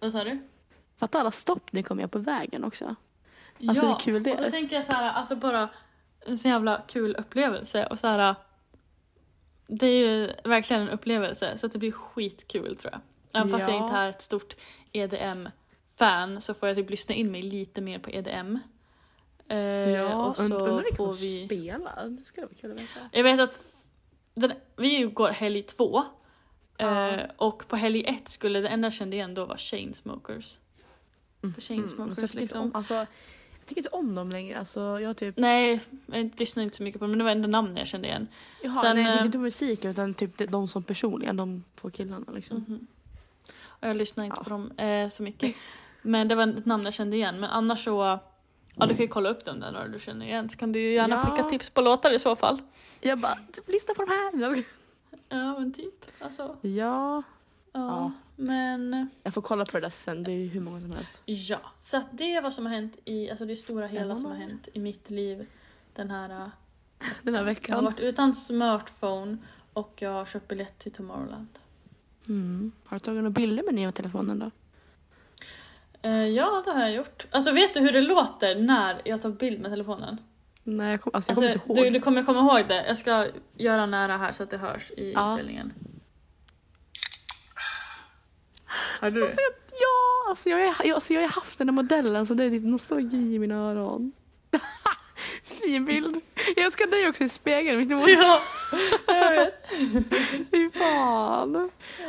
Vad 0.00 0.12
sa 0.12 0.24
du? 0.24 0.38
Fatta 0.98 1.20
alla 1.20 1.30
stopp 1.30 1.72
ni 1.72 1.82
kom 1.82 1.98
göra 1.98 2.08
på 2.08 2.18
vägen 2.18 2.64
också. 2.64 2.96
Alltså, 3.68 3.86
hur 3.86 3.94
kul 3.98 4.22
det 4.22 4.30
och 4.32 4.36
då 4.36 4.42
är. 4.44 4.50
tänker 4.50 4.76
jag 4.76 4.84
så 4.84 4.92
här, 4.92 5.12
alltså 5.12 5.36
bara 5.36 5.68
en 6.26 6.38
så 6.38 6.48
jävla 6.48 6.82
kul 6.88 7.16
upplevelse 7.16 7.86
och 7.86 7.98
så 7.98 8.06
här. 8.06 8.34
Det 9.66 9.86
är 9.86 10.06
ju 10.08 10.30
verkligen 10.44 10.82
en 10.82 10.88
upplevelse 10.88 11.58
så 11.58 11.66
att 11.66 11.72
det 11.72 11.78
blir 11.78 11.92
skitkul 11.92 12.76
tror 12.76 12.92
jag. 12.92 13.00
Även 13.40 13.50
fast 13.52 13.68
jag 13.68 13.76
Ja. 13.78 13.84
inte 13.84 13.96
är 13.96 14.08
ett 14.08 14.22
stort 14.22 14.56
EDM-fan 14.92 16.40
så 16.40 16.54
får 16.54 16.68
jag 16.68 16.76
typ 16.76 16.90
lyssna 16.90 17.14
in 17.14 17.30
mig 17.30 17.42
lite 17.42 17.80
mer 17.80 17.98
på 17.98 18.10
EDM. 18.10 18.58
Eh, 19.48 20.26
och 20.26 20.36
så 20.36 20.42
und- 20.42 20.52
undrar 20.54 20.76
vilka 20.82 20.96
som 20.96 21.14
vi... 21.16 21.44
spelar. 21.46 22.08
Det 22.08 22.24
skulle 22.24 22.46
vara 22.46 22.54
kul 22.60 22.72
att 22.72 22.80
veta. 22.80 23.00
Jag 23.12 23.22
vet 23.24 23.40
att 23.40 23.58
den, 24.34 24.52
vi 24.76 25.02
går 25.02 25.28
helg 25.30 25.62
två. 25.62 26.02
Ja. 26.76 27.08
Eh, 27.10 27.22
och 27.36 27.68
på 27.68 27.76
helg 27.76 28.04
ett 28.06 28.28
skulle 28.28 28.60
det 28.60 28.68
enda 28.68 28.86
jag 28.86 28.92
kände 28.92 29.16
igen 29.16 29.34
då 29.34 29.44
var 29.44 29.56
Chainsmokers. 29.56 30.58
För 31.40 31.46
Mm, 31.48 31.54
så 31.54 31.60
Chainsmokers 31.60 32.18
inte 32.22 32.36
liksom. 32.38 32.60
om, 32.62 32.70
alltså, 32.74 33.06
tycker 33.66 33.80
inte 33.80 33.88
om 33.88 34.14
dem 34.14 34.30
längre. 34.30 34.58
Alltså, 34.58 34.80
jag 35.00 35.16
typ, 35.16 35.36
Nej, 35.36 35.80
jag 36.06 36.30
lyssnade 36.40 36.64
inte 36.64 36.76
så 36.76 36.82
mycket 36.82 36.98
på 37.00 37.04
dem 37.04 37.10
men 37.10 37.18
det 37.18 37.24
var 37.24 37.30
enda 37.30 37.48
namn 37.48 37.76
jag 37.76 37.86
kände 37.86 38.08
igen. 38.08 38.28
jaha, 38.62 38.82
Sen, 38.82 38.96
nej, 38.96 39.04
jag 39.04 39.10
eh, 39.10 39.14
tycker 39.16 39.26
inte 39.26 39.38
om 39.38 39.42
musiken 39.44 39.90
utan 39.90 40.14
typ 40.14 40.50
de- 40.50 40.68
som 40.68 40.82
personligen, 40.82 41.36
de 41.36 41.64
två 41.80 41.90
killarna 41.90 42.32
liksom. 42.34 42.56
Mhm. 42.68 42.86
Och 43.64 43.88
jag 43.88 43.96
lyssnade 43.96 44.26
inte 44.26 44.36
Ja. 44.40 44.44
på 44.44 44.50
dem 44.50 44.70
eh, 44.78 45.08
så 45.08 45.22
mycket. 45.22 45.56
Men 46.02 46.28
det 46.28 46.34
var 46.34 46.46
ett 46.46 46.66
namn 46.66 46.84
jag 46.84 46.94
kände 46.94 47.16
igen. 47.16 47.40
Men 47.40 47.50
annars 47.50 47.84
så, 47.84 48.18
ja 48.74 48.86
du 48.86 48.88
kan 48.88 48.96
ju 49.04 49.08
kolla 49.08 49.28
upp 49.28 49.44
dem 49.44 49.60
där 49.60 49.72
några 49.72 49.88
du 49.88 49.98
känner 50.00 50.26
igen. 50.26 50.48
Så 50.48 50.56
kan 50.58 50.72
du 50.72 50.80
ju 50.80 50.92
gärna 50.92 51.14
Ja. 51.14 51.30
skicka 51.36 51.48
tips 51.50 51.70
på 51.70 51.80
låtar 51.80 52.10
i 52.14 52.18
så 52.18 52.36
fall. 52.36 52.58
Jag 53.00 53.18
bara, 53.18 53.34
typ, 53.52 53.68
lyssna 53.68 53.94
på 53.94 54.04
de 54.04 54.10
här. 54.10 54.64
Ja 55.28 55.58
men 55.58 55.72
typ. 55.72 56.04
Alltså, 56.20 56.56
Ja, 56.62 56.68
ja. 56.70 57.22
Ja. 57.72 58.12
Men 58.36 59.08
jag 59.22 59.34
får 59.34 59.42
kolla 59.42 59.64
på 59.64 59.76
det 59.76 59.80
där 59.80 59.90
sen. 59.90 60.22
Det 60.22 60.32
är 60.32 60.36
ju 60.36 60.48
hur 60.48 60.60
många 60.60 60.80
som 60.80 60.92
helst. 60.92 61.22
ja. 61.24 61.60
Så 61.78 61.96
att 61.96 62.06
det 62.12 62.34
är 62.34 62.42
vad 62.42 62.52
som 62.54 62.66
har 62.66 62.72
hänt 62.72 62.96
i, 63.04 63.30
alltså 63.30 63.44
det 63.46 63.56
stora 63.56 63.86
hela 63.86 64.14
som 64.14 64.24
har 64.24 64.34
hänt 64.34 64.68
i 64.72 64.78
mitt 64.80 65.10
liv 65.10 65.46
den 65.94 66.10
här 66.10 66.30
eh, 66.30 66.46
Den 67.22 67.34
här 67.34 67.40
Jag 67.40 67.46
har 67.46 67.54
veckan. 67.54 67.84
varit 67.84 68.00
utan 68.00 68.34
smartphone 68.34 69.36
och 69.72 69.94
jag 69.98 70.10
har 70.12 70.24
köpt 70.24 70.48
biljett 70.48 70.78
till 70.78 70.92
Tomorrowland. 70.92 71.48
Mm. 72.28 72.72
Har 72.84 72.96
du 72.96 73.00
tagit 73.00 73.16
några 73.16 73.30
bilder 73.30 73.62
med 73.62 73.74
nya 73.74 73.92
telefonen 73.92 74.38
då? 74.38 74.50
Eh, 76.02 76.26
ja, 76.28 76.62
det 76.64 76.70
har 76.70 76.80
jag 76.80 76.92
gjort. 76.94 77.26
Alltså 77.30 77.52
vet 77.52 77.74
du 77.74 77.80
hur 77.80 77.92
det 77.92 78.00
låter 78.00 78.54
när 78.60 79.00
jag 79.04 79.22
tar 79.22 79.30
bild 79.30 79.60
med 79.60 79.70
telefonen? 79.70 80.18
Nej, 80.62 80.90
jag, 80.90 81.00
kom, 81.00 81.10
alltså, 81.14 81.32
jag 81.32 81.44
Alltså, 81.44 81.58
kommer 81.58 81.74
inte 81.76 81.80
ihåg. 81.82 81.92
du, 81.92 81.98
du 81.98 82.04
kommer 82.04 82.22
komma 82.24 82.40
ihåg 82.58 82.68
det. 82.68 82.86
Jag 82.86 82.98
ska 82.98 83.26
göra 83.56 83.86
nära 83.86 84.16
här 84.16 84.32
så 84.32 84.42
att 84.42 84.50
det 84.50 84.58
hörs 84.58 84.90
i 84.96 85.12
Ja. 85.12 85.32
inspelningen. 85.32 85.72
Hörde 89.00 89.20
du? 89.20 89.26
Alltså, 89.26 89.40
jag, 89.40 89.52
ja, 89.80 90.28
alltså 90.30 90.48
jag, 90.48 90.60
jag, 90.84 90.94
alltså 90.94 91.14
jag 91.14 91.20
har 91.20 91.28
haft 91.28 91.58
den 91.58 91.68
här 91.68 91.74
modellen 91.74 92.26
så 92.26 92.34
det 92.34 92.44
är 92.44 92.50
typ 92.50 92.62
nostalgi 92.64 93.34
i 93.34 93.38
mina 93.38 93.54
öron. 93.56 94.12
fin 95.44 95.84
bild. 95.84 96.20
Jag 96.56 96.64
önskar 96.64 96.86
dig 96.86 97.08
också 97.08 97.24
i 97.24 97.28
spegeln 97.28 97.78
mitt 97.78 97.90
emot. 97.90 98.08
Ja, 98.08 98.40
jag 99.14 99.30
vet. 99.30 99.70
Fy 100.50 100.70
fan. 100.70 101.56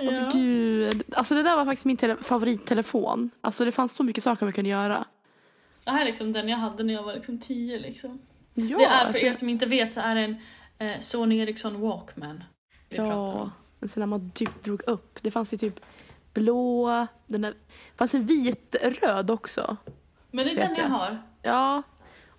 Alltså 0.01 0.24
Ja. 0.24 0.29
gud. 0.34 1.03
Alltså 1.12 1.36
det 1.36 1.44
där 1.44 1.56
var 1.58 1.65
faktiskt 1.65 1.86
min 1.86 1.98
tele- 1.98 2.17
favorittelefon. 2.24 3.29
Alltså 3.41 3.65
det 3.65 3.72
fanns 3.72 3.94
så 3.96 4.03
mycket 4.03 4.24
saker 4.24 4.46
man 4.46 4.53
kunde 4.53 4.70
göra. 4.70 5.06
Det 5.84 5.91
här 5.91 6.01
är 6.01 6.06
liksom 6.06 6.34
den 6.34 6.50
jag 6.50 6.58
hade 6.58 6.84
när 6.84 6.94
jag 6.94 7.03
var 7.03 7.13
liksom 7.13 7.39
10 7.39 7.79
liksom. 7.79 8.20
Ja, 8.53 8.77
det 8.77 8.84
är 8.86 9.00
för 9.00 9.06
alltså, 9.08 9.22
er 9.25 9.34
som 9.34 9.50
inte 9.50 9.65
vet 9.65 9.94
så 9.94 10.00
är 10.00 10.15
det 10.15 10.22
en 10.22 10.36
eh, 10.79 11.00
Sony 11.01 11.38
Ericsson 11.39 11.82
Walkman. 11.82 12.44
vi 12.89 12.98
pratar 12.98 13.12
Ja, 13.12 13.32
om. 13.34 13.51
men 13.79 13.89
sen 13.89 14.01
när 14.01 14.08
man 14.08 14.32
typ 14.32 14.63
drog 14.63 14.82
upp. 14.88 15.20
Det 15.22 15.32
fanns 15.32 15.53
ju 15.53 15.58
typ 15.58 15.79
blå, 16.39 17.08
den 17.27 17.41
där, 17.41 17.53
fanns 17.96 18.15
en 18.15 18.25
vit 18.25 18.75
röd 19.01 19.32
också. 19.32 19.77
Men 20.32 20.46
det 20.46 20.51
är 20.51 20.56
den 20.56 20.75
jag 20.75 20.86
jag. 20.86 20.89
har. 20.89 21.22
Ja. 21.41 21.84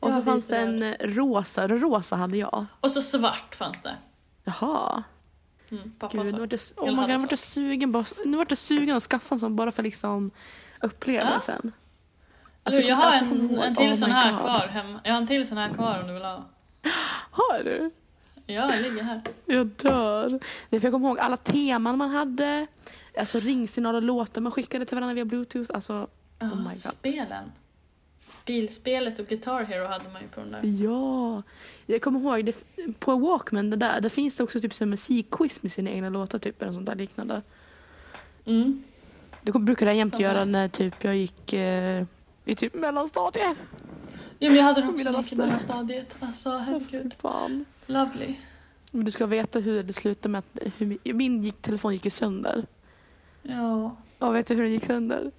Och 0.01 0.09
Jag 0.09 0.15
så 0.15 0.23
fanns 0.23 0.47
det 0.47 0.57
en 0.57 0.95
rosa, 1.01 1.69
den 1.69 1.81
rosa 1.81 2.17
hade 2.17 2.37
jag. 2.37 2.67
Och 2.81 2.91
så 2.91 3.03
svart 3.03 3.55
fanns 3.55 3.83
det. 3.83 3.95
Jaha. 4.45 5.03
Mm, 5.71 5.93
pappa 5.99 6.17
Gud, 6.17 6.35
nu 6.35 6.41
vart 6.41 6.53
jag, 6.53 6.61
oh 6.77 6.87
my 7.07 7.13
God, 7.13 7.31
jag 7.31 7.39
sugen, 7.39 7.93
bara, 7.93 8.05
nu 8.25 8.37
vart 8.37 8.51
jag 8.51 8.59
sugen 8.59 8.97
att 8.97 9.03
skaffa 9.03 9.35
en 9.35 9.39
sån 9.39 9.57
bara 9.57 9.73
för 9.73 9.83
liksom 9.83 10.31
upplevelsen. 10.81 11.73
Alltså, 12.63 12.83
jag 12.83 12.97
har 12.97 13.05
alltså, 13.05 13.25
en, 13.25 13.59
en 13.59 13.75
till 13.75 13.91
oh 13.91 13.95
sån 13.95 14.11
här 14.11 14.33
God. 14.33 14.41
kvar 14.41 14.69
hemma. 14.69 15.01
Jag 15.05 15.13
har 15.13 15.21
en 15.21 15.27
till 15.27 15.49
sån 15.49 15.59
här 15.59 15.75
kvar 15.75 16.01
om 16.01 16.07
du 16.07 16.13
vill 16.15 16.23
ha. 16.23 16.45
Har 17.31 17.65
du? 17.65 17.91
Ja, 18.47 18.67
den 18.67 18.83
ligger 18.83 19.03
här. 19.03 19.23
Jag 19.47 19.67
dör. 19.67 20.41
Nej, 20.69 20.81
för 20.81 20.87
jag 20.87 20.93
kommer 20.93 21.09
ihåg 21.09 21.19
alla 21.19 21.37
teman 21.37 21.99
man 21.99 22.11
hade. 22.11 22.67
Alltså 23.19 23.41
ringsignaler 23.41 23.97
och 23.97 24.03
låtar 24.03 24.41
man 24.41 24.53
skickade 24.53 24.85
till 24.85 24.95
varandra 24.95 25.15
via 25.15 25.25
bluetooth. 25.25 25.71
Alltså, 25.75 26.07
oh 26.41 26.57
my 26.57 26.71
god. 26.71 26.79
Spelen. 26.79 27.53
Bilspelet 28.47 29.19
och 29.19 29.27
Guitar 29.27 29.63
Hero 29.65 29.87
hade 29.87 30.09
man 30.09 30.23
ju 30.23 30.29
på 30.29 30.41
den 30.41 30.51
där. 30.51 30.61
Ja, 30.65 31.43
jag 31.87 32.03
kommer 32.03 32.21
ihåg 32.21 32.45
det, 32.45 32.57
på 32.99 33.17
Walkman 33.17 33.71
det 33.71 33.77
där, 33.77 34.01
där 34.01 34.09
finns 34.09 34.37
det 34.37 34.43
också 34.45 34.61
typ 34.61 34.81
musikquiz 34.81 35.63
med 35.63 35.73
sina 35.73 35.91
egna 35.91 36.09
låtar 36.09 36.39
typ 36.39 36.63
eller 36.63 36.73
sånt 36.73 36.87
där 36.87 36.95
liknande. 36.95 37.43
Mm. 38.45 38.83
Det 39.43 39.53
brukade 39.53 39.91
jag 39.91 39.99
jämt 39.99 40.15
Som 40.15 40.23
göra 40.23 40.45
nice. 40.45 40.59
när 40.59 40.69
typ 40.69 41.05
jag 41.05 41.17
gick 41.17 41.53
eh, 41.53 42.05
i 42.45 42.55
typ 42.55 42.75
mellanstadiet. 42.75 43.57
Jo, 44.39 44.49
men 44.51 44.55
jag 44.57 44.65
hade 44.65 44.81
Mina 44.81 44.93
också 44.93 45.11
laster. 45.11 45.37
när 45.37 45.45
jag 45.47 45.55
gick 45.55 45.65
i 45.69 45.69
mellanstadiet. 45.73 46.17
Alltså, 46.21 46.51
herregud. 46.59 47.15
fan. 47.21 47.65
Lovely. 47.87 48.35
Men 48.91 49.05
du 49.05 49.11
ska 49.11 49.27
veta 49.27 49.59
hur 49.59 49.83
det 49.83 49.93
slutade 49.93 50.29
med 50.29 50.39
att 50.39 50.73
hur, 50.77 50.87
min- 50.87 51.17
min 51.17 51.53
telefon 51.53 51.93
gick 51.93 52.05
ju 52.05 52.11
sönder. 52.11 52.67
Ja, 53.51 53.97
Och 54.19 54.35
vet 54.35 54.47
du 54.47 54.55
hur 54.55 54.63
den 54.63 54.73
gick 54.73 54.85
sönder? 54.85 55.31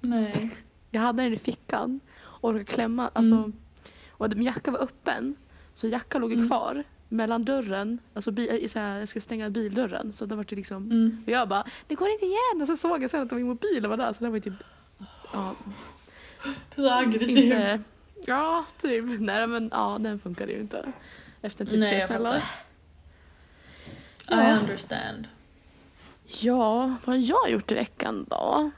nej. 0.00 0.50
Jag 0.90 1.00
hade 1.00 1.22
den 1.22 1.32
i 1.32 1.38
fickan 1.38 2.00
och 2.22 2.50
råkade 2.50 2.64
klämma, 2.64 3.10
alltså, 3.12 3.34
Mm. 3.34 3.52
och 4.10 4.28
min 4.36 4.42
jacka 4.42 4.70
var 4.70 4.78
öppen. 4.82 5.34
Så 5.74 5.86
jackan 5.88 6.20
låg 6.20 6.32
Mm. 6.32 6.46
kvar 6.48 6.84
mellan 7.08 7.44
dörren, 7.44 7.98
alltså 8.14 8.30
bi, 8.30 8.48
i 8.60 8.68
så 8.68 8.78
här, 8.78 8.98
jag 8.98 9.08
ska 9.08 9.20
stänga 9.20 9.50
bildörren. 9.50 10.12
Så 10.12 10.26
det 10.26 10.36
var 10.36 10.44
det 10.44 10.56
liksom, 10.56 10.82
Mm. 10.90 11.22
och 11.26 11.32
jag 11.32 11.48
bara, 11.48 11.64
det 11.86 11.94
går 11.94 12.08
inte 12.08 12.24
igen! 12.26 12.62
Och 12.62 12.66
så 12.66 12.76
såg 12.76 13.02
jag 13.02 13.10
sen 13.10 13.22
att 13.22 13.30
min 13.30 13.46
mobil 13.46 13.86
var 13.86 13.96
där 13.96 14.12
så 14.12 14.24
den 14.24 14.32
var 14.32 14.38
typ, 14.38 14.54
ja, 15.32 15.54
Så 16.76 16.90
aggressiv. 16.90 17.38
inte, 17.44 17.80
ja 18.26 18.64
typ, 18.76 19.20
nej 19.20 19.46
men 19.46 19.68
ja 19.72 19.96
den 20.00 20.18
funkade 20.18 20.52
ju 20.52 20.60
inte. 20.60 20.92
Efter 21.42 21.64
typ 21.64 21.80
Nej, 21.80 21.98
tre 22.00 22.06
smällar. 22.08 22.36
I 22.38 22.42
Ja. 24.28 24.58
understand. 24.60 25.28
Ja, 26.28 26.96
vad 27.04 27.16
har 27.16 27.22
jag 27.22 27.50
gjort 27.50 27.72
i 27.72 27.74
veckan 27.74 28.26
då? 28.30 28.70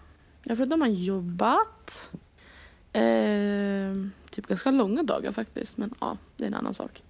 Jag 0.45 0.57
förutom 0.57 0.81
har 0.81 0.88
jobbat. 0.88 2.11
Eh, 2.93 3.95
typ 4.31 4.47
ganska 4.47 4.71
långa 4.71 5.02
dagar 5.02 5.33
faktiskt, 5.33 5.76
men 5.76 5.95
ja, 6.00 6.17
det 6.37 6.45
är 6.45 6.49
en 6.49 6.55
annan 6.55 6.75
sak. 6.75 7.02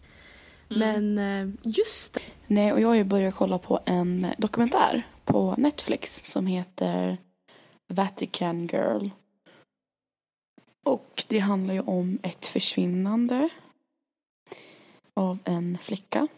Mm. 0.71 0.78
Men 0.78 1.18
eh, 1.18 1.54
just 1.64 2.12
det. 2.12 2.21
Nej, 2.47 2.73
och 2.73 2.80
jag 2.80 2.88
har 2.88 2.95
ju 2.95 3.04
börjat 3.04 3.35
kolla 3.35 3.59
på 3.59 3.80
en 3.85 4.26
dokumentär 4.38 5.07
på 5.25 5.54
Netflix 5.59 6.25
som 6.25 6.47
heter 6.47 7.18
Vatican 7.88 8.66
Girl. 8.66 9.09
Och 10.87 11.25
det 11.28 11.38
handlar 11.38 11.75
ju 11.75 11.80
om 11.80 12.18
ett 12.23 12.47
försvinnande 12.47 13.49
av 15.14 15.38
en 15.45 15.78
flicka. 15.83 16.28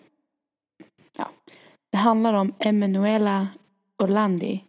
Ja. 1.16 1.30
Det 1.92 1.99
handlar 1.99 2.35
om 2.35 2.54
Emanuela 2.59 3.49
Orlandi 4.00 4.64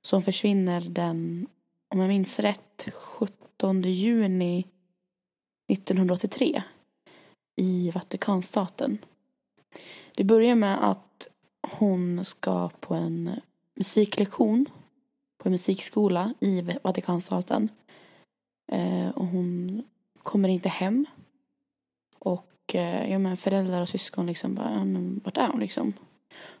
som 0.00 0.22
försvinner 0.22 0.80
den, 0.80 1.46
om 1.94 2.00
jag 2.00 2.08
minns 2.08 2.38
rätt, 2.38 2.88
17 2.92 3.82
juni 3.82 4.66
1983 5.72 6.62
i 7.56 7.90
Vatikanstaten. 7.90 8.98
Det 10.14 10.24
börjar 10.24 10.54
med 10.54 10.90
att 10.90 11.28
hon 11.78 12.24
ska 12.24 12.68
på 12.68 12.94
en 12.94 13.40
musiklektion 13.74 14.66
på 15.38 15.48
en 15.48 15.52
musikskola 15.52 16.34
i 16.40 16.62
Vatikanstaten. 16.82 17.68
Eh, 18.72 19.08
och 19.08 19.26
hon 19.26 19.82
kommer 20.22 20.48
inte 20.48 20.68
hem. 20.68 21.06
Och 22.18 22.74
eh, 22.74 23.12
ja, 23.12 23.18
men 23.18 23.36
föräldrar 23.36 23.82
och 23.82 23.88
syskon 23.88 24.26
liksom 24.26 24.54
bara, 24.54 24.72
ja, 24.72 24.84
men 24.84 25.20
vart 25.24 25.36
är 25.36 25.48
hon 25.48 25.60
liksom? 25.60 25.92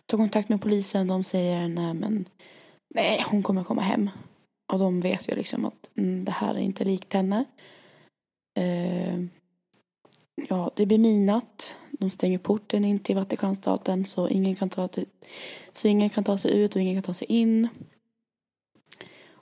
Tar 0.06 0.18
kontakt 0.18 0.48
med 0.48 0.62
polisen, 0.62 1.06
de 1.06 1.24
säger 1.24 1.68
nej 1.68 1.94
men 1.94 2.28
nej 2.94 3.24
hon 3.30 3.42
kommer 3.42 3.64
komma 3.64 3.82
hem. 3.82 4.10
Och 4.72 4.78
de 4.78 5.00
vet 5.00 5.28
ju 5.28 5.34
liksom 5.34 5.64
att 5.64 5.90
mm, 5.96 6.24
det 6.24 6.32
här 6.32 6.54
är 6.54 6.58
inte 6.58 6.84
likt 6.84 7.12
henne. 7.12 7.44
Eh, 8.58 9.18
ja, 10.48 10.70
det 10.76 10.86
blir 10.86 10.98
minat, 10.98 11.76
De 11.90 12.10
stänger 12.10 12.38
porten 12.38 12.84
in 12.84 12.98
till 12.98 13.16
Vatikanstaten 13.16 14.04
så 14.04 14.28
ingen 14.28 14.54
kan 14.54 14.70
ta, 14.70 14.88
till, 14.88 15.06
så 15.72 15.88
ingen 15.88 16.10
kan 16.10 16.24
ta 16.24 16.38
sig 16.38 16.50
ut 16.50 16.74
och 16.74 16.82
ingen 16.82 16.94
kan 16.94 17.02
ta 17.02 17.14
sig 17.14 17.26
in. 17.28 17.68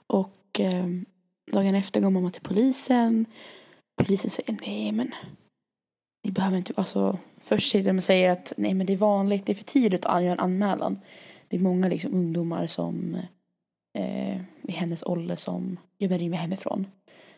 Och 0.07 0.59
eh, 0.59 0.87
dagen 1.51 1.75
efter 1.75 2.01
går 2.01 2.09
mamma 2.09 2.31
till 2.31 2.41
polisen. 2.41 3.25
Polisen 3.95 4.29
säger 4.29 4.57
nej 4.61 4.91
men 4.91 5.11
ni 6.23 6.31
behöver 6.31 6.57
inte, 6.57 6.73
alltså 6.75 7.19
först 7.41 7.71
sitter 7.71 7.89
de 7.89 7.97
och 7.97 8.03
säger 8.03 8.29
att 8.29 8.53
nej 8.57 8.73
men 8.73 8.87
det 8.87 8.93
är 8.93 8.97
vanligt, 8.97 9.45
det 9.45 9.51
är 9.51 9.55
för 9.55 9.63
tidigt 9.63 10.05
att 10.05 10.23
göra 10.23 10.33
en 10.33 10.39
anmälan. 10.39 10.99
Det 11.47 11.55
är 11.55 11.59
många 11.59 11.87
liksom 11.87 12.13
ungdomar 12.13 12.67
som 12.67 13.17
eh, 13.97 14.35
i 14.63 14.71
hennes 14.71 15.03
ålder 15.03 15.35
som 15.35 15.79
ja, 15.97 16.07
rymmer 16.07 16.37
hemifrån. 16.37 16.87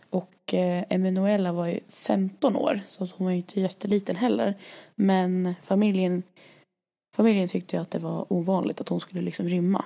Och 0.09 0.53
eh, 0.53 0.83
Emanuela 0.89 1.53
var 1.53 1.67
ju 1.67 1.79
15 1.87 2.55
år 2.55 2.81
så 2.87 3.07
hon 3.15 3.25
var 3.25 3.31
ju 3.31 3.37
inte 3.37 3.61
jätteliten 3.61 4.15
heller. 4.15 4.55
Men 4.95 5.55
familjen, 5.63 6.23
familjen 7.15 7.47
tyckte 7.47 7.75
ju 7.75 7.81
att 7.81 7.91
det 7.91 7.99
var 7.99 8.33
ovanligt 8.33 8.81
att 8.81 8.89
hon 8.89 8.99
skulle 8.99 9.21
liksom 9.21 9.47
rymma. 9.47 9.85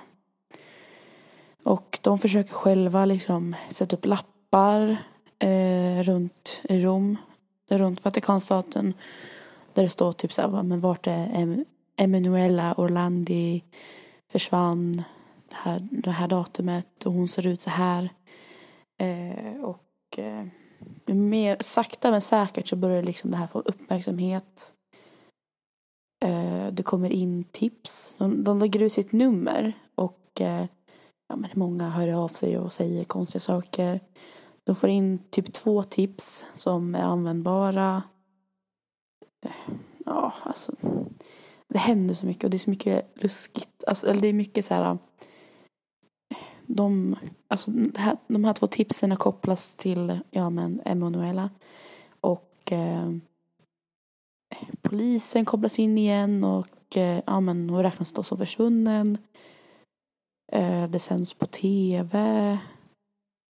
Och 1.62 1.98
de 2.02 2.18
försöker 2.18 2.52
själva 2.52 3.04
liksom 3.04 3.56
sätta 3.68 3.96
upp 3.96 4.06
lappar 4.06 4.96
eh, 5.38 6.02
runt 6.02 6.62
Rom, 6.68 7.16
runt 7.68 8.04
Vatikanstaten. 8.04 8.94
Där 9.78 9.82
det 9.82 9.90
står 9.90 10.12
typ 10.12 10.32
så 10.32 10.42
här, 10.42 10.62
men 10.62 10.80
vart 10.80 11.06
är 11.06 11.26
em- 11.26 11.64
Emanuela 11.96 12.74
Orlandi 12.76 13.64
försvann 14.32 14.92
det 15.48 15.54
här, 15.54 15.88
det 15.90 16.10
här 16.10 16.28
datumet 16.28 17.06
och 17.06 17.12
hon 17.12 17.28
ser 17.28 17.46
ut 17.46 17.60
så 17.60 17.70
här. 17.70 18.08
Eh, 19.00 19.60
och 19.64 20.18
eh, 20.18 20.46
mer 21.06 21.56
sakta 21.60 22.10
men 22.10 22.20
säkert 22.20 22.66
så 22.66 22.76
börjar 22.76 23.02
liksom 23.02 23.30
det 23.30 23.36
här 23.36 23.46
få 23.46 23.58
uppmärksamhet. 23.60 24.74
Eh, 26.24 26.66
det 26.72 26.82
kommer 26.82 27.10
in 27.10 27.44
tips. 27.44 28.16
De, 28.18 28.44
de 28.44 28.58
lägger 28.58 28.82
ut 28.82 28.92
sitt 28.92 29.12
nummer 29.12 29.72
och 29.94 30.40
eh, 30.40 30.66
ja, 31.28 31.36
men 31.36 31.50
många 31.54 31.88
hör 31.88 32.08
av 32.24 32.28
sig 32.28 32.58
och 32.58 32.72
säger 32.72 33.04
konstiga 33.04 33.40
saker. 33.40 34.00
De 34.64 34.76
får 34.76 34.88
in 34.88 35.18
typ 35.30 35.52
två 35.52 35.82
tips 35.82 36.46
som 36.54 36.94
är 36.94 37.02
användbara. 37.02 38.02
Ja, 40.06 40.32
alltså. 40.42 40.72
Det 41.68 41.78
händer 41.78 42.14
så 42.14 42.26
mycket 42.26 42.44
och 42.44 42.50
det 42.50 42.56
är 42.56 42.58
så 42.58 42.70
mycket 42.70 43.22
luskigt. 43.22 43.84
Alltså, 43.86 44.06
eller 44.06 44.20
det 44.20 44.28
är 44.28 44.32
mycket 44.32 44.64
så 44.64 44.74
här. 44.74 44.98
De, 46.66 47.16
alltså, 47.48 47.70
här, 47.96 48.16
de 48.26 48.44
här 48.44 48.52
två 48.52 48.66
tipsen 48.66 49.16
kopplas 49.16 49.74
till 49.74 50.18
ja, 50.30 50.50
men 50.50 50.80
Emanuela. 50.84 51.50
Och 52.20 52.72
eh, 52.72 53.12
polisen 54.82 55.44
kopplas 55.44 55.78
in 55.78 55.98
igen 55.98 56.44
och 56.44 56.96
eh, 56.96 57.22
ja, 57.26 57.40
men, 57.40 57.70
hon 57.70 57.82
räknas 57.82 58.12
då 58.12 58.22
som 58.22 58.38
försvunnen. 58.38 59.18
Eh, 60.52 60.88
det 60.88 60.98
sänds 60.98 61.34
på 61.34 61.46
tv. 61.46 62.18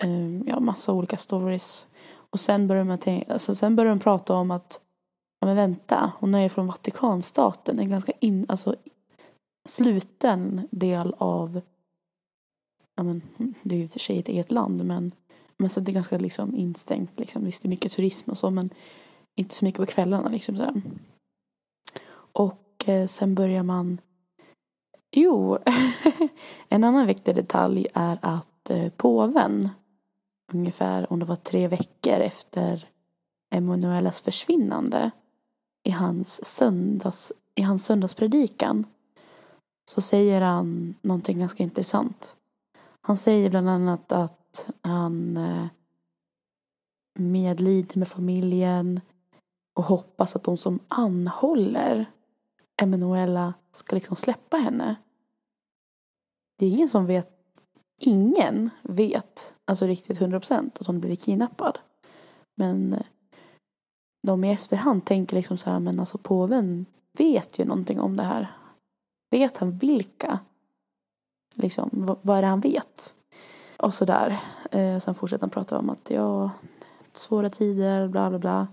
Eh, 0.03 0.41
ja, 0.47 0.61
massa 0.61 0.93
olika 0.93 1.17
stories. 1.17 1.87
Och 2.13 2.41
sen 2.41 2.69
börjar 2.69 2.85
man 2.85 2.99
tänka, 2.99 3.33
alltså, 3.33 3.55
sen 3.55 3.77
börjar 3.77 3.91
de 3.91 3.99
prata 3.99 4.35
om 4.35 4.51
att 4.51 4.81
ja 5.41 5.47
men 5.47 5.57
vänta, 5.57 6.13
hon 6.19 6.35
är 6.35 6.43
ju 6.43 6.49
från 6.49 6.67
Vatikanstaten, 6.67 7.79
en 7.79 7.91
ganska 7.91 8.13
in, 8.21 8.47
alltså, 8.49 8.75
sluten 9.69 10.69
del 10.71 11.15
av, 11.19 11.61
ja 12.97 13.03
men 13.03 13.23
det 13.63 13.75
är 13.75 13.79
ju 13.79 13.85
i 13.85 13.87
och 13.87 13.91
för 13.91 13.99
sig 13.99 14.19
ett 14.19 14.29
eget 14.29 14.51
land 14.51 14.85
men, 14.85 15.13
men 15.57 15.71
så 15.71 15.81
det 15.81 15.93
är 15.93 15.95
ganska 15.95 16.19
liksom 16.19 16.55
instängt 16.55 17.19
liksom. 17.19 17.45
Visst 17.45 17.63
det 17.63 17.67
är 17.67 17.71
mycket 17.71 17.93
turism 17.93 18.31
och 18.31 18.39
så 18.39 18.51
men 18.51 18.71
inte 19.37 19.55
så 19.55 19.65
mycket 19.65 19.81
på 19.81 19.87
kvällarna 19.87 20.29
liksom 20.29 20.57
sådär. 20.57 20.83
Och 22.13 22.89
eh, 22.89 23.07
sen 23.07 23.35
börjar 23.35 23.63
man, 23.63 24.01
jo, 25.17 25.59
en 26.69 26.85
annan 26.85 27.07
viktig 27.07 27.35
detalj 27.35 27.87
är 27.95 28.19
att 28.23 28.71
eh, 28.71 28.89
påven 28.89 29.69
ungefär 30.53 31.13
om 31.13 31.19
det 31.19 31.25
var 31.25 31.37
tre 31.37 31.69
veckor 31.69 32.21
efter 32.21 32.89
Emanuelas 33.55 34.21
försvinnande 34.21 35.11
i 35.83 35.91
hans, 35.91 36.45
söndags, 36.45 37.33
i 37.55 37.63
hans 37.63 37.85
söndagspredikan 37.85 38.87
så 39.91 40.01
säger 40.01 40.41
han 40.41 40.95
någonting 41.03 41.39
ganska 41.39 41.63
intressant. 41.63 42.37
Han 43.01 43.17
säger 43.17 43.51
bland 43.51 43.69
annat 43.69 44.13
att 44.13 44.71
han 44.83 45.37
eh, 45.37 45.67
medlider 47.19 47.99
med 47.99 48.09
familjen 48.09 49.01
och 49.75 49.85
hoppas 49.85 50.37
att 50.37 50.45
de 50.45 50.57
som 50.57 50.79
anhåller 50.89 52.07
Emanuela 52.83 53.55
ska 53.73 53.97
liksom 53.97 54.17
släppa 54.17 54.57
henne. 54.57 54.97
Det 56.59 56.67
är 56.67 56.71
ingen 56.71 56.89
som 56.89 57.07
vet, 57.07 57.31
ingen 58.01 58.71
vet 58.83 59.55
alltså 59.65 59.87
riktigt 59.87 60.19
100% 60.19 60.71
att 60.81 60.87
hon 60.87 61.01
blivit 61.01 61.23
kidnappad. 61.23 61.79
Men 62.57 62.93
eh, 62.93 63.07
de 64.23 64.45
i 64.45 64.53
efterhand 64.53 65.05
tänker 65.05 65.37
liksom 65.37 65.59
så 65.59 65.71
här, 65.71 65.81
men 65.81 66.01
alltså 66.01 66.19
påven 66.19 66.87
vet 67.13 67.59
ju 67.59 67.65
någonting 67.65 68.01
om 68.01 68.17
det 68.17 68.23
här. 68.23 68.57
Vet 69.31 69.57
han 69.57 69.79
vilka? 69.79 70.39
Liksom, 71.55 71.91
vad, 71.93 72.19
vad 72.23 72.39
är 72.39 72.43
det 72.43 72.49
han 72.49 72.61
vet? 72.61 73.15
Och 73.77 73.95
så 73.95 74.05
där. 74.05 74.39
Eh, 74.71 74.99
sen 74.99 75.15
fortsätter 75.15 75.43
han 75.43 75.51
prata 75.51 75.79
om 75.79 75.91
att 75.91 76.11
ja, 76.11 76.51
svåra 77.13 77.51
tider, 77.51 78.09
bla 78.09 78.31
bla 78.31 78.39
bla. 78.39 78.69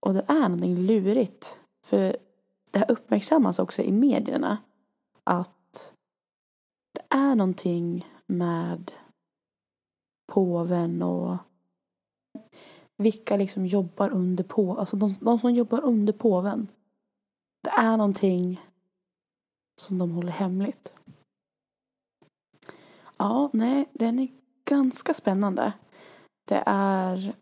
Och 0.00 0.14
det 0.14 0.24
är 0.28 0.40
någonting 0.48 0.76
lurigt. 0.76 1.60
För 1.86 2.16
det 2.70 2.78
här 2.78 2.90
uppmärksammas 2.90 3.58
också 3.58 3.82
i 3.82 3.92
medierna. 3.92 4.58
Att 5.24 5.94
det 6.92 7.16
är 7.16 7.34
någonting 7.34 8.06
med 8.26 8.92
påven 10.32 11.02
och 11.02 11.36
vilka 12.96 13.36
liksom 13.36 13.66
jobbar 13.66 14.10
under 14.10 14.44
på, 14.44 14.78
alltså 14.78 14.96
de, 14.96 15.14
de 15.20 15.38
som 15.38 15.54
jobbar 15.54 15.80
under 15.80 16.12
påven. 16.12 16.68
Det 17.62 17.70
är 17.70 17.96
någonting 17.96 18.60
som 19.80 19.98
de 19.98 20.10
håller 20.10 20.32
hemligt. 20.32 20.92
Ja, 23.16 23.50
nej, 23.52 23.88
den 23.92 24.18
är 24.18 24.28
ganska 24.64 25.14
spännande. 25.14 25.72
Det 26.44 26.62
är 26.66 27.34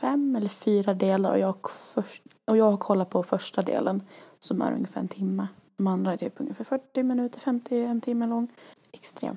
fem 0.00 0.36
eller 0.36 0.48
fyra 0.48 0.94
delar 0.94 1.30
och 1.30 1.38
jag, 1.38 1.70
först, 1.70 2.22
och 2.44 2.56
jag 2.56 2.70
har 2.70 2.76
kollat 2.76 3.10
på 3.10 3.22
första 3.22 3.62
delen 3.62 4.02
som 4.38 4.62
är 4.62 4.72
ungefär 4.72 5.00
en 5.00 5.08
timme. 5.08 5.48
De 5.76 5.86
andra 5.86 6.12
är 6.12 6.16
typ 6.16 6.40
ungefär 6.40 6.64
40 6.64 7.02
minuter, 7.02 7.40
50, 7.40 7.84
en 7.84 8.00
timme 8.00 8.26
lång. 8.26 8.48
Extrem. 8.92 9.36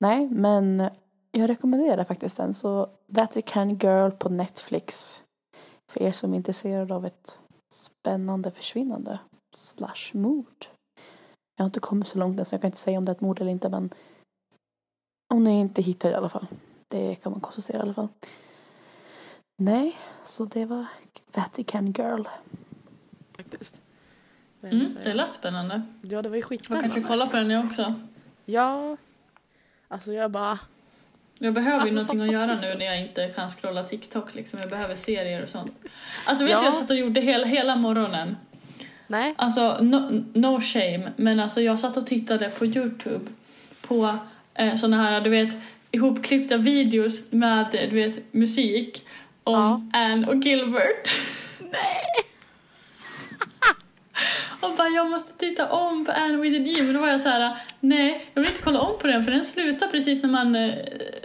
Nej, 0.00 0.28
men 0.28 0.90
jag 1.32 1.50
rekommenderar 1.50 2.04
faktiskt 2.04 2.36
den. 2.36 2.54
Så 2.54 2.88
Vatican 3.06 3.76
Girl 3.76 4.10
på 4.10 4.28
Netflix. 4.28 5.22
För 5.92 6.02
er 6.02 6.12
som 6.12 6.32
är 6.32 6.36
intresserade 6.36 6.94
av 6.94 7.06
ett 7.06 7.40
spännande 7.74 8.50
försvinnande 8.50 9.18
slash 9.56 10.10
mord. 10.12 10.66
Jag 11.56 11.64
har 11.64 11.66
inte 11.66 11.80
kommit 11.80 12.08
så 12.08 12.18
långt 12.18 12.38
än 12.38 12.44
så 12.44 12.54
jag 12.54 12.60
kan 12.60 12.68
inte 12.68 12.78
säga 12.78 12.98
om 12.98 13.04
det 13.04 13.10
är 13.12 13.14
ett 13.14 13.20
mord 13.20 13.40
eller 13.40 13.50
inte 13.50 13.68
men 13.68 13.90
hon 15.32 15.46
är 15.46 15.60
inte 15.60 15.82
hittad 15.82 16.10
i 16.10 16.14
alla 16.14 16.28
fall. 16.28 16.46
Det 16.88 17.14
kan 17.14 17.32
man 17.32 17.40
konstatera 17.40 17.78
i 17.78 17.82
alla 17.82 17.94
fall. 17.94 18.08
Nej, 19.58 19.98
så 20.24 20.44
det 20.44 20.64
var 20.64 20.86
Vatican 21.34 21.92
Girl. 21.92 22.22
Faktiskt. 23.36 23.80
Mm, 24.62 24.94
det 25.02 25.14
lät 25.14 25.32
spännande. 25.32 25.82
Ja, 26.02 26.22
det 26.22 26.28
var 26.28 26.36
ju 26.36 26.40
Jag 26.40 26.48
skitspännande. 26.48 26.88
kanske 26.88 27.08
kolla 27.08 27.26
på 27.26 27.36
den 27.36 27.50
jag 27.50 27.66
också. 27.66 27.94
Ja. 28.44 28.96
Alltså 29.88 30.12
jag 30.12 30.30
bara... 30.30 30.58
Jag 31.42 31.54
behöver 31.54 31.86
ju 31.86 31.98
Alltså, 31.98 32.14
någonting 32.14 32.36
att 32.36 32.48
göra 32.48 32.60
nu 32.60 32.74
när 32.78 32.84
jag 32.86 33.00
inte 33.00 33.28
kan 33.28 33.48
scrolla 33.50 33.84
TikTok 33.84 34.34
liksom. 34.34 34.60
Jag 34.60 34.70
behöver 34.70 34.94
serier 34.94 35.42
och 35.42 35.48
sånt. 35.48 35.72
Alltså 36.24 36.44
vet 36.44 36.52
Ja. 36.52 36.58
du, 36.60 36.64
jag 36.66 36.74
satt 36.74 36.90
och 36.90 36.96
gjorde 36.96 37.20
hela, 37.20 37.46
hela 37.46 37.76
morgonen. 37.76 38.36
Nej. 39.06 39.34
Alltså 39.38 39.78
no, 39.80 40.24
no 40.34 40.60
shame, 40.60 41.12
men 41.16 41.40
alltså 41.40 41.60
jag 41.60 41.80
satt 41.80 41.96
och 41.96 42.06
tittade 42.06 42.48
på 42.48 42.66
Youtube 42.66 43.30
på 43.80 44.18
eh, 44.54 44.76
såna 44.76 44.96
här, 44.96 45.20
du 45.20 45.30
vet, 45.30 45.54
ihopklippta 45.90 46.56
videos 46.56 47.32
med, 47.32 47.66
du 47.90 47.96
vet, 47.96 48.32
musik 48.34 49.06
om 49.44 49.90
Anne 49.94 50.26
och 50.26 50.36
Gilbert. 50.36 51.08
Nej! 51.60 52.29
Och 54.60 54.76
bara, 54.76 54.88
jag 54.88 55.10
måste 55.10 55.32
titta 55.32 55.70
om 55.72 56.04
på 56.04 56.12
Anne 56.12 56.36
with 56.36 56.60
an 56.60 56.66
E, 56.66 56.82
men 56.82 56.94
då 56.94 57.00
var 57.00 57.08
jag 57.08 57.20
så 57.20 57.28
här, 57.28 57.56
nej, 57.80 58.26
jag 58.34 58.42
vill 58.42 58.50
inte 58.50 58.62
kolla 58.62 58.80
om 58.80 58.98
på 59.00 59.06
den 59.06 59.24
för 59.24 59.30
den 59.32 59.44
slutar 59.44 59.86
precis 59.88 60.22
när 60.22 60.30
man, 60.30 60.54
eh, 60.54 60.74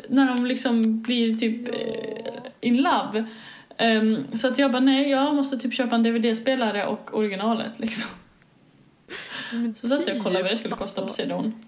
när 0.09 0.27
de 0.27 0.45
liksom 0.45 1.01
blir 1.01 1.35
typ 1.35 1.67
eh, 1.67 2.41
in 2.61 2.77
love. 2.77 3.25
Ehm, 3.77 4.25
så 4.37 4.47
att 4.47 4.59
jag 4.59 4.71
bara, 4.71 4.79
nej, 4.79 5.09
jag 5.09 5.35
måste 5.35 5.57
typ 5.57 5.73
köpa 5.73 5.95
en 5.95 6.03
DVD-spelare 6.03 6.85
och 6.85 7.17
originalet 7.17 7.79
liksom. 7.79 8.09
Men 9.51 9.75
Så 9.75 9.87
satt 9.87 10.07
jag 10.07 10.17
och 10.17 10.23
kollade 10.23 10.43
vad 10.43 10.51
det 10.51 10.55
typ, 10.55 10.59
skulle 10.59 10.75
kosta 10.75 11.01
på 11.01 11.07
alltså, 11.07 11.21
Cedon. 11.21 11.65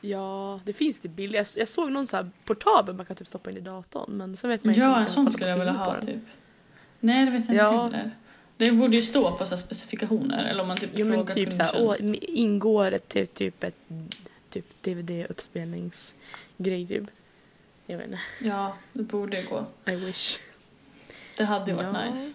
Ja, 0.00 0.60
det 0.64 0.72
finns 0.72 0.98
det 0.98 1.08
billigt. 1.08 1.36
Jag, 1.36 1.46
jag 1.62 1.68
såg 1.68 1.92
någon 1.92 2.06
så 2.06 2.16
här 2.16 2.30
portabel 2.44 2.94
man 2.94 3.06
kan 3.06 3.16
typ 3.16 3.26
stoppa 3.26 3.50
in 3.50 3.56
i 3.56 3.60
datorn 3.60 4.10
men 4.12 4.36
så 4.36 4.48
vet 4.48 4.64
man 4.64 4.74
inte 4.74 4.80
Ja, 4.86 5.00
en 5.00 5.06
sån 5.08 5.30
skulle 5.30 5.44
på 5.44 5.50
jag 5.50 5.58
vilja 5.58 5.72
på 5.72 5.78
ha 5.78 6.00
typ. 6.00 6.16
Nej, 7.00 7.24
det 7.24 7.30
vet 7.30 7.40
jag 7.48 7.54
inte 7.54 7.64
Ja. 7.64 7.82
heller. 7.84 8.10
Det 8.58 8.72
borde 8.72 8.96
ju 8.96 9.02
stå 9.02 9.36
på 9.36 9.44
så 9.46 9.50
här 9.50 9.56
specifikationer 9.62 10.44
eller 10.44 10.62
om 10.62 10.68
man 10.68 10.76
typ 10.76 10.90
Jo 10.94 11.06
men 11.06 11.26
typ 11.26 11.52
såhär, 11.52 11.72
åh, 11.76 11.94
kundtjänst. 11.96 12.24
ingår 12.28 12.90
det 12.90 12.98
till 13.08 13.26
typ 13.26 13.64
ett 13.64 13.74
typ 14.50 14.66
DVD-uppspelningsgrej 14.82 16.88
typ? 16.88 17.04
Jag 17.86 17.98
vet 17.98 18.06
inte, 18.06 18.18
Ja, 18.40 18.76
det 18.92 19.02
borde 19.02 19.42
gå. 19.42 19.66
I 19.86 19.90
wish. 19.94 20.38
Det 21.36 21.44
hade 21.44 21.70
ju 21.70 21.76
varit 21.76 21.88
Ja. 21.94 22.10
nice. 22.10 22.32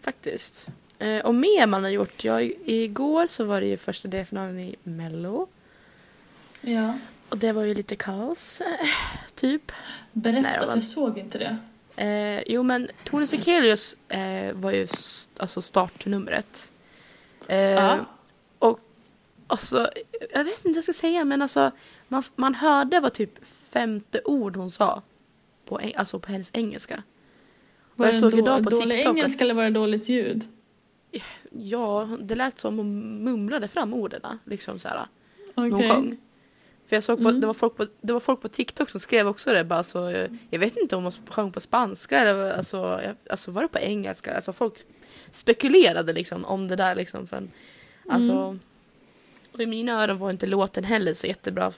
Faktiskt. 0.00 0.68
Eh, 0.98 1.18
och 1.18 1.34
mer 1.34 1.66
man 1.66 1.82
har 1.82 1.90
gjort, 1.90 2.24
ja, 2.24 2.40
i- 2.40 2.56
igår 2.84 3.26
så 3.26 3.44
var 3.44 3.60
det 3.60 3.66
ju 3.66 3.76
första 3.76 4.08
delfinalen 4.08 4.58
i 4.60 4.76
mello. 4.82 5.46
Ja. 6.60 6.98
Och 7.28 7.38
det 7.38 7.52
var 7.52 7.62
ju 7.62 7.74
lite 7.74 7.96
kaos, 7.96 8.60
eh, 8.60 8.66
typ. 9.34 9.72
Berätta, 10.12 10.40
Nej, 10.40 10.58
jag 10.68 10.84
såg 10.84 11.18
inte 11.18 11.38
det. 11.38 11.56
Eh, 11.96 12.42
jo 12.46 12.62
men 12.62 12.88
Tone 13.04 13.26
Sekelius 13.26 13.96
eh, 14.08 14.52
var 14.54 14.72
ju 14.72 14.86
alltså 15.36 15.62
startnumret. 15.62 16.70
Eh, 17.48 17.56
Ja. 17.58 18.04
Och 18.58 18.80
alltså, 19.46 19.88
jag 20.32 20.44
vet 20.44 20.54
inte 20.58 20.68
vad 20.68 20.76
jag 20.76 20.84
ska 20.84 20.92
säga 20.92 21.24
men 21.24 21.42
alltså 21.42 21.70
man, 22.08 22.22
man 22.36 22.54
hörde 22.54 23.00
vad 23.00 23.12
typ 23.12 23.44
femte 23.46 24.20
ord 24.24 24.56
hon 24.56 24.70
sa. 24.70 25.02
På, 25.64 25.80
alltså 25.96 26.18
på 26.18 26.32
hennes 26.32 26.50
engelska. 26.54 27.02
Var 27.94 28.06
jag 28.06 28.14
det 28.14 28.18
såg 28.18 28.34
idag 28.38 28.64
på 28.64 28.70
dålig 28.70 28.90
TikTok 28.96 29.10
att- 29.10 29.16
engelska 29.18 29.44
eller 29.44 29.54
var 29.54 29.64
det 29.64 29.70
dåligt 29.70 30.08
ljud? 30.08 30.48
Ja, 31.50 32.08
det 32.20 32.34
lät 32.34 32.58
som 32.58 32.78
hon 32.78 33.22
mumlade 33.24 33.68
fram 33.68 33.94
orden 33.94 34.38
liksom 34.44 34.78
så 34.78 34.88
här. 34.88 35.06
Okej. 35.54 35.70
när 35.70 35.70
hon 35.70 35.80
sjöng. 35.90 36.16
För 36.86 36.96
jag 36.96 37.02
såg 37.02 37.18
på, 37.22 37.28
Mm. 37.28 37.40
det, 37.40 37.46
var 37.46 37.54
folk 37.54 37.76
på, 37.76 37.86
det 38.00 38.12
var 38.12 38.20
folk 38.20 38.40
på 38.40 38.48
TikTok 38.48 38.90
som 38.90 39.00
skrev 39.00 39.28
också 39.28 39.52
det. 39.52 39.64
Bara 39.64 39.82
så, 39.82 40.08
eh, 40.08 40.30
jag 40.50 40.58
vet 40.58 40.76
inte 40.76 40.96
om 40.96 41.02
hon 41.02 41.12
sjöng 41.28 41.52
på 41.52 41.60
spanska 41.60 42.18
eller 42.20 42.50
alltså, 42.52 42.76
jag, 43.04 43.14
alltså 43.30 43.50
var 43.50 43.62
det 43.62 43.68
på 43.68 43.78
engelska? 43.78 44.34
Alltså 44.34 44.52
folk 44.52 44.74
spekulerade 45.32 46.12
liksom 46.12 46.44
om 46.44 46.68
det 46.68 46.76
där 46.76 46.94
liksom. 46.94 47.26
För, 47.26 47.48
alltså, 48.08 48.32
Mm. 48.32 48.60
Och 49.52 49.60
i 49.60 49.66
mina 49.66 50.02
öron 50.02 50.18
var 50.18 50.30
inte 50.30 50.46
låten 50.46 50.84
heller 50.84 51.14
så 51.14 51.26
jättebra. 51.26 51.72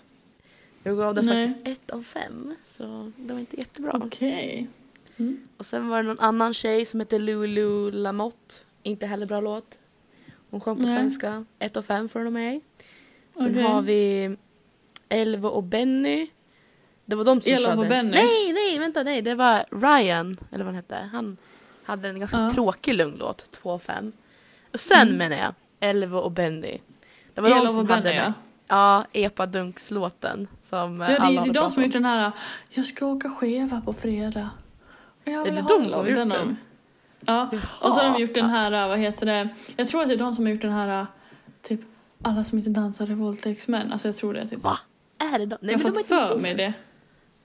Jag 0.83 0.97
gav 0.97 1.15
den 1.15 1.27
Nej. 1.27 1.49
faktiskt 1.49 1.69
ett 1.69 1.91
av 1.91 2.03
fem. 2.03 2.55
Så 2.69 3.13
det 3.17 3.33
var 3.33 3.41
inte 3.41 3.57
jättebra. 3.57 4.01
Okej. 4.05 4.69
Mm. 5.17 5.49
Och 5.57 5.67
sen 5.67 5.89
var 5.89 5.97
det 5.97 6.09
någon 6.09 6.21
annan 6.21 6.55
tjej 6.55 6.85
som 6.87 7.01
hette 7.01 7.19
Lulu 7.19 7.91
Lamotte. 7.91 8.55
Inte 8.83 9.07
heller 9.07 9.27
bra 9.27 9.41
låt. 9.41 9.79
Hon 10.51 10.61
sjöng 10.61 10.77
på 10.77 10.83
Nej. 10.83 10.91
svenska. 10.97 11.45
Ett 11.59 11.77
av 11.77 11.83
fem 11.83 12.09
från 12.09 12.33
mig. 12.33 12.61
Sen 13.39 13.51
Okej. 13.51 13.63
har 13.63 13.83
vi 13.83 14.37
Elva 15.09 15.49
och 15.49 15.63
Benny. 15.63 16.27
Det 17.05 17.17
var 17.17 17.25
de 17.25 17.41
som 17.41 17.53
Elva 17.53 17.69
körde. 17.69 17.81
och 17.83 17.87
Benny? 17.89 18.11
Nej, 18.11 18.53
nej, 18.53 18.79
vänta, 18.79 19.03
nej. 19.03 19.23
Det 19.23 19.35
var 19.35 19.65
Ryan, 19.71 20.37
eller 20.53 20.65
vad 20.65 20.67
han 20.67 20.75
hette. 20.75 20.97
Han 21.13 21.37
hade 21.85 22.09
en 22.09 22.21
ganska 22.21 22.39
Ja. 22.41 22.51
tråkig 22.51 22.95
lugn 22.95 23.17
låt, 23.19 23.51
2 23.53 23.71
av 23.71 23.79
5. 23.79 24.13
Och 24.73 24.81
sen 24.81 25.03
Mm. 25.09 25.17
menar 25.17 25.37
jag, 25.37 25.55
Elva 25.81 26.19
och 26.21 26.31
Benny. 26.33 26.79
Det 27.35 27.41
var 27.41 27.49
de 27.51 27.57
Elva 27.59 27.69
som 27.71 27.81
och 27.81 27.89
hade 27.89 28.03
Benny, 28.03 28.17
den. 28.17 28.33
ja. 28.69 29.05
Epadunks-låten 29.13 30.49
som 30.61 31.01
Ja, 31.01 31.07
eh, 31.07 31.11
det, 31.13 31.19
alla 31.19 31.43
det 31.45 31.51
är 31.51 31.55
de 31.55 31.71
som 31.71 31.79
har 31.83 31.87
gjort 31.87 31.93
den 31.93 32.05
här 32.05 32.33
Jag 32.71 32.87
ska 32.87 33.07
åka 33.07 33.31
skeva 33.31 33.81
på 33.81 33.93
fredag. 33.93 34.51
Och 35.25 35.29
jag 35.33 35.47
Är 35.49 35.51
det 35.53 35.61
ha 35.61 35.69
de 35.69 35.91
som 35.91 36.01
har 36.01 36.09
gjort 36.09 36.17
den? 36.31 36.57
Ja, 37.27 37.51
och 37.81 37.93
så 37.93 37.99
har 37.99 38.05
de 38.05 38.11
Jaha. 38.11 38.19
gjort 38.21 38.35
den 38.35 38.51
här, 38.51 38.89
vad 38.89 38.99
heter 38.99 39.27
det? 39.27 39.49
Jag 39.77 39.89
tror 39.89 40.03
att 40.03 40.09
det 40.09 40.15
är 40.15 40.19
de 40.19 40.35
som 40.35 40.47
har 40.47 40.53
gjort 40.53 40.63
den 40.63 40.73
här, 40.73 41.07
typ 41.63 41.81
alla 42.23 42.45
som 42.45 42.59
inte 42.59 42.71
dansar 42.71 43.11
är 43.11 43.15
våldtäktsmän. 43.15 43.93
Alltså 43.93 44.09
jag 44.09 44.17
tror 44.17 44.35
det. 44.35 44.47
Typ. 44.47 44.63
Va? 44.63 44.79
Är 45.19 45.39
det 45.39 45.47
de? 45.47 45.59
Nej, 45.61 45.73
jag 45.73 45.79
har 45.79 45.91
fått 45.93 46.07
för 46.07 46.39
mig 46.39 46.55
det. 46.55 46.73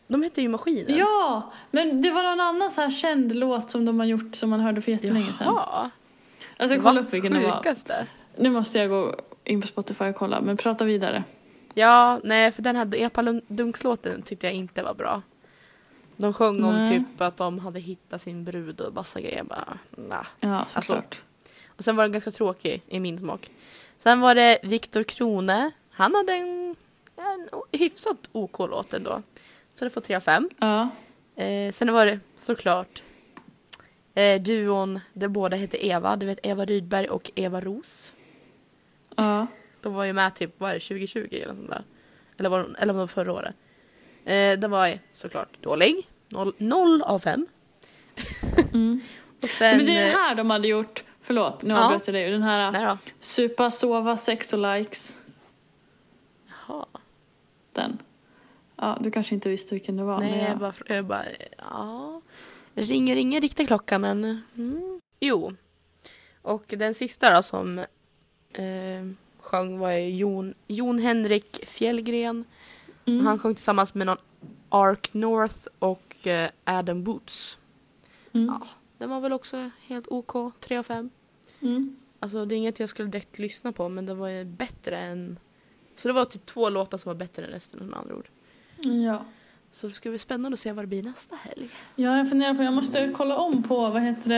De 0.07 0.23
heter 0.23 0.41
ju 0.41 0.49
Maskinen. 0.49 0.97
Ja, 0.97 1.51
men 1.71 2.01
det 2.01 2.11
var 2.11 2.23
någon 2.23 2.39
annan 2.39 2.71
så 2.71 2.81
här 2.81 2.91
känd 2.91 3.35
låt 3.35 3.71
som 3.71 3.85
de 3.85 3.99
har 3.99 4.05
gjort 4.05 4.35
som 4.35 4.49
man 4.49 4.59
hörde 4.59 4.81
för 4.81 4.91
jättelänge 4.91 5.33
sedan. 5.33 5.47
Jaha. 5.47 5.89
Alltså 6.57 6.79
kolla 6.81 7.01
upp 7.01 7.13
vilken 7.13 7.33
det 7.33 7.39
var. 7.39 8.07
Nu 8.37 8.49
måste 8.49 8.79
jag 8.79 8.89
gå 8.89 9.15
in 9.43 9.61
på 9.61 9.67
Spotify 9.67 10.05
och 10.05 10.15
kolla, 10.15 10.41
men 10.41 10.57
prata 10.57 10.85
vidare. 10.85 11.23
Ja, 11.73 12.19
nej 12.23 12.51
för 12.51 12.61
den 12.61 12.75
här 12.75 12.95
Epalundungslåten 12.95 14.21
tyckte 14.21 14.47
jag 14.47 14.53
inte 14.53 14.83
var 14.83 14.93
bra. 14.93 15.21
De 16.17 16.33
sjöng 16.33 16.63
om 16.63 16.75
Nej. 16.75 16.99
typ 16.99 17.21
att 17.21 17.37
de 17.37 17.59
hade 17.59 17.79
hittat 17.79 18.21
sin 18.21 18.43
brud 18.43 18.81
och 18.81 18.93
massa 18.93 19.21
grejer. 19.21 19.43
Bara, 19.43 19.77
nah. 19.89 20.25
Ja, 20.39 20.55
Alltså, 20.55 20.81
såklart. 20.81 21.21
Och 21.67 21.83
sen 21.83 21.95
var 21.95 22.03
den 22.03 22.11
ganska 22.11 22.31
tråkig 22.31 22.83
i 22.87 22.99
min 22.99 23.19
smak. 23.19 23.49
Sen 23.97 24.19
var 24.19 24.35
det 24.35 24.59
Viktor 24.63 25.03
Krone. 25.03 25.71
Han 25.91 26.15
hade 26.15 26.33
en, 26.33 26.75
en 27.25 27.49
hyfsat 27.79 28.17
OK 28.31 28.59
låt 28.59 28.93
ändå. 28.93 29.21
Så 29.73 29.85
det 29.85 29.91
får 29.91 30.01
3 30.01 30.15
av 30.15 30.19
5. 30.19 30.49
Ja. 30.57 30.89
Eh, 31.35 31.71
sen 31.71 31.93
var 31.93 32.05
det 32.05 32.19
såklart 32.35 33.03
eh, 34.13 34.41
duon 34.41 34.99
där 35.13 35.27
båda 35.27 35.57
hette 35.57 35.85
Eva. 35.87 36.15
Du 36.15 36.25
vet 36.25 36.39
Eva 36.43 36.65
Rydberg 36.65 37.09
och 37.09 37.31
Eva 37.35 37.61
Ros. 37.61 38.13
Ja. 39.15 39.47
De 39.81 39.93
var 39.93 40.03
ju 40.05 40.13
med 40.13 40.35
typ, 40.35 40.53
vad 40.57 40.69
är 40.69 40.73
det, 40.73 40.79
2020 40.79 41.27
eller 41.31 41.55
sånt 41.55 41.69
där. 41.69 41.83
Eller 42.37 42.49
var 42.49 42.59
de, 42.59 42.75
eller 42.75 42.93
var 42.93 42.99
de 42.99 43.07
förra 43.07 43.33
året? 43.33 43.55
Eh, 44.25 44.59
den 44.59 44.71
var 44.71 44.99
såklart 45.13 45.61
dålig. 45.61 46.07
Noll, 46.29 46.53
noll 46.57 47.01
av 47.01 47.19
fem. 47.19 47.47
Mm. 48.73 49.01
Och 49.43 49.49
sen... 49.49 49.77
Men 49.77 49.85
det 49.85 49.91
är 49.97 50.01
eh, 50.01 50.05
den 50.07 50.15
här 50.15 50.35
de 50.35 50.49
hade 50.49 50.67
gjort, 50.67 51.03
förlåt 51.21 51.61
nu 51.61 51.69
Ja. 51.73 51.83
avbröt 51.85 52.07
jag 52.07 52.13
dig, 52.13 52.31
den 52.31 52.43
här 52.43 52.71
Nej 52.71 52.85
då. 52.85 52.97
Supa, 53.19 53.71
sova, 53.71 54.17
sex 54.17 54.53
och 54.53 54.75
likes. 54.75 55.17
Jaha. 56.47 56.85
Den. 57.73 57.97
Ja, 58.81 58.97
du 59.01 59.11
kanske 59.11 59.35
inte 59.35 59.49
visste 59.49 59.75
vilken 59.75 59.97
det 59.97 60.03
var. 60.03 60.19
men 60.19 60.29
Nej, 60.29 60.39
jag... 60.39 60.49
jag 60.49 60.57
bara, 60.57 60.73
jag 60.87 61.05
bara, 61.05 61.25
ja. 61.57 62.21
Det 62.73 62.81
ringer 62.81 63.15
ingen 63.15 63.41
riktig 63.41 63.67
klocka 63.67 63.99
men, 63.99 64.41
mm. 64.57 65.01
jo. 65.19 65.53
Och 66.41 66.63
den 66.67 66.93
sista 66.93 67.35
då 67.35 67.43
som 67.43 67.79
eh, 68.53 69.05
sjöng 69.39 69.79
var 69.79 69.91
ju 69.91 70.09
Jon, 70.09 70.53
Jon 70.67 70.99
Henrik 70.99 71.65
Fjällgren. 71.67 72.45
Mm. 73.05 73.25
Han 73.25 73.39
sjöng 73.39 73.55
tillsammans 73.55 73.93
med 73.93 74.07
någon 74.07 74.17
Ark 74.69 75.13
North 75.13 75.67
och 75.79 76.27
eh, 76.27 76.49
Adam 76.63 77.03
Boots. 77.03 77.59
Mm. 78.33 78.45
Ja, 78.47 78.67
den 78.97 79.09
var 79.09 79.19
väl 79.19 79.33
också 79.33 79.69
helt 79.87 80.07
OK, 80.07 80.53
3 80.59 80.77
av 80.77 80.83
5. 80.83 81.09
Mm. 81.59 81.95
Alltså 82.19 82.45
det 82.45 82.55
är 82.55 82.57
inget 82.57 82.79
jag 82.79 82.89
skulle 82.89 83.09
direkt 83.09 83.39
lyssna 83.39 83.71
på 83.71 83.89
men 83.89 84.05
den 84.05 84.17
var 84.17 84.27
ju 84.27 84.45
bättre 84.45 84.97
än... 84.97 85.39
Så 85.95 86.07
det 86.07 86.13
var 86.13 86.25
typ 86.25 86.45
två 86.45 86.69
låtar 86.69 86.97
som 86.97 87.09
var 87.09 87.15
bättre 87.15 87.45
än 87.45 87.51
resten 87.51 87.85
med 87.85 87.99
andra 87.99 88.15
ord. 88.15 88.29
Ja. 88.81 89.21
Så 89.71 89.87
det 89.87 89.93
ska 89.93 90.09
bli 90.09 90.19
spännande 90.19 90.53
att 90.55 90.59
se 90.59 90.71
vad 90.71 90.83
det 90.83 90.87
blir 90.87 91.03
nästa 91.03 91.35
helg. 91.35 91.69
ja, 91.95 92.17
jag 92.17 92.29
funderar 92.29 92.53
på, 92.53 92.63
jag 92.63 92.73
måste 92.73 93.11
kolla 93.15 93.37
om 93.37 93.63
på, 93.63 93.75
vad 93.89 94.01
heter 94.01 94.29
det, 94.29 94.37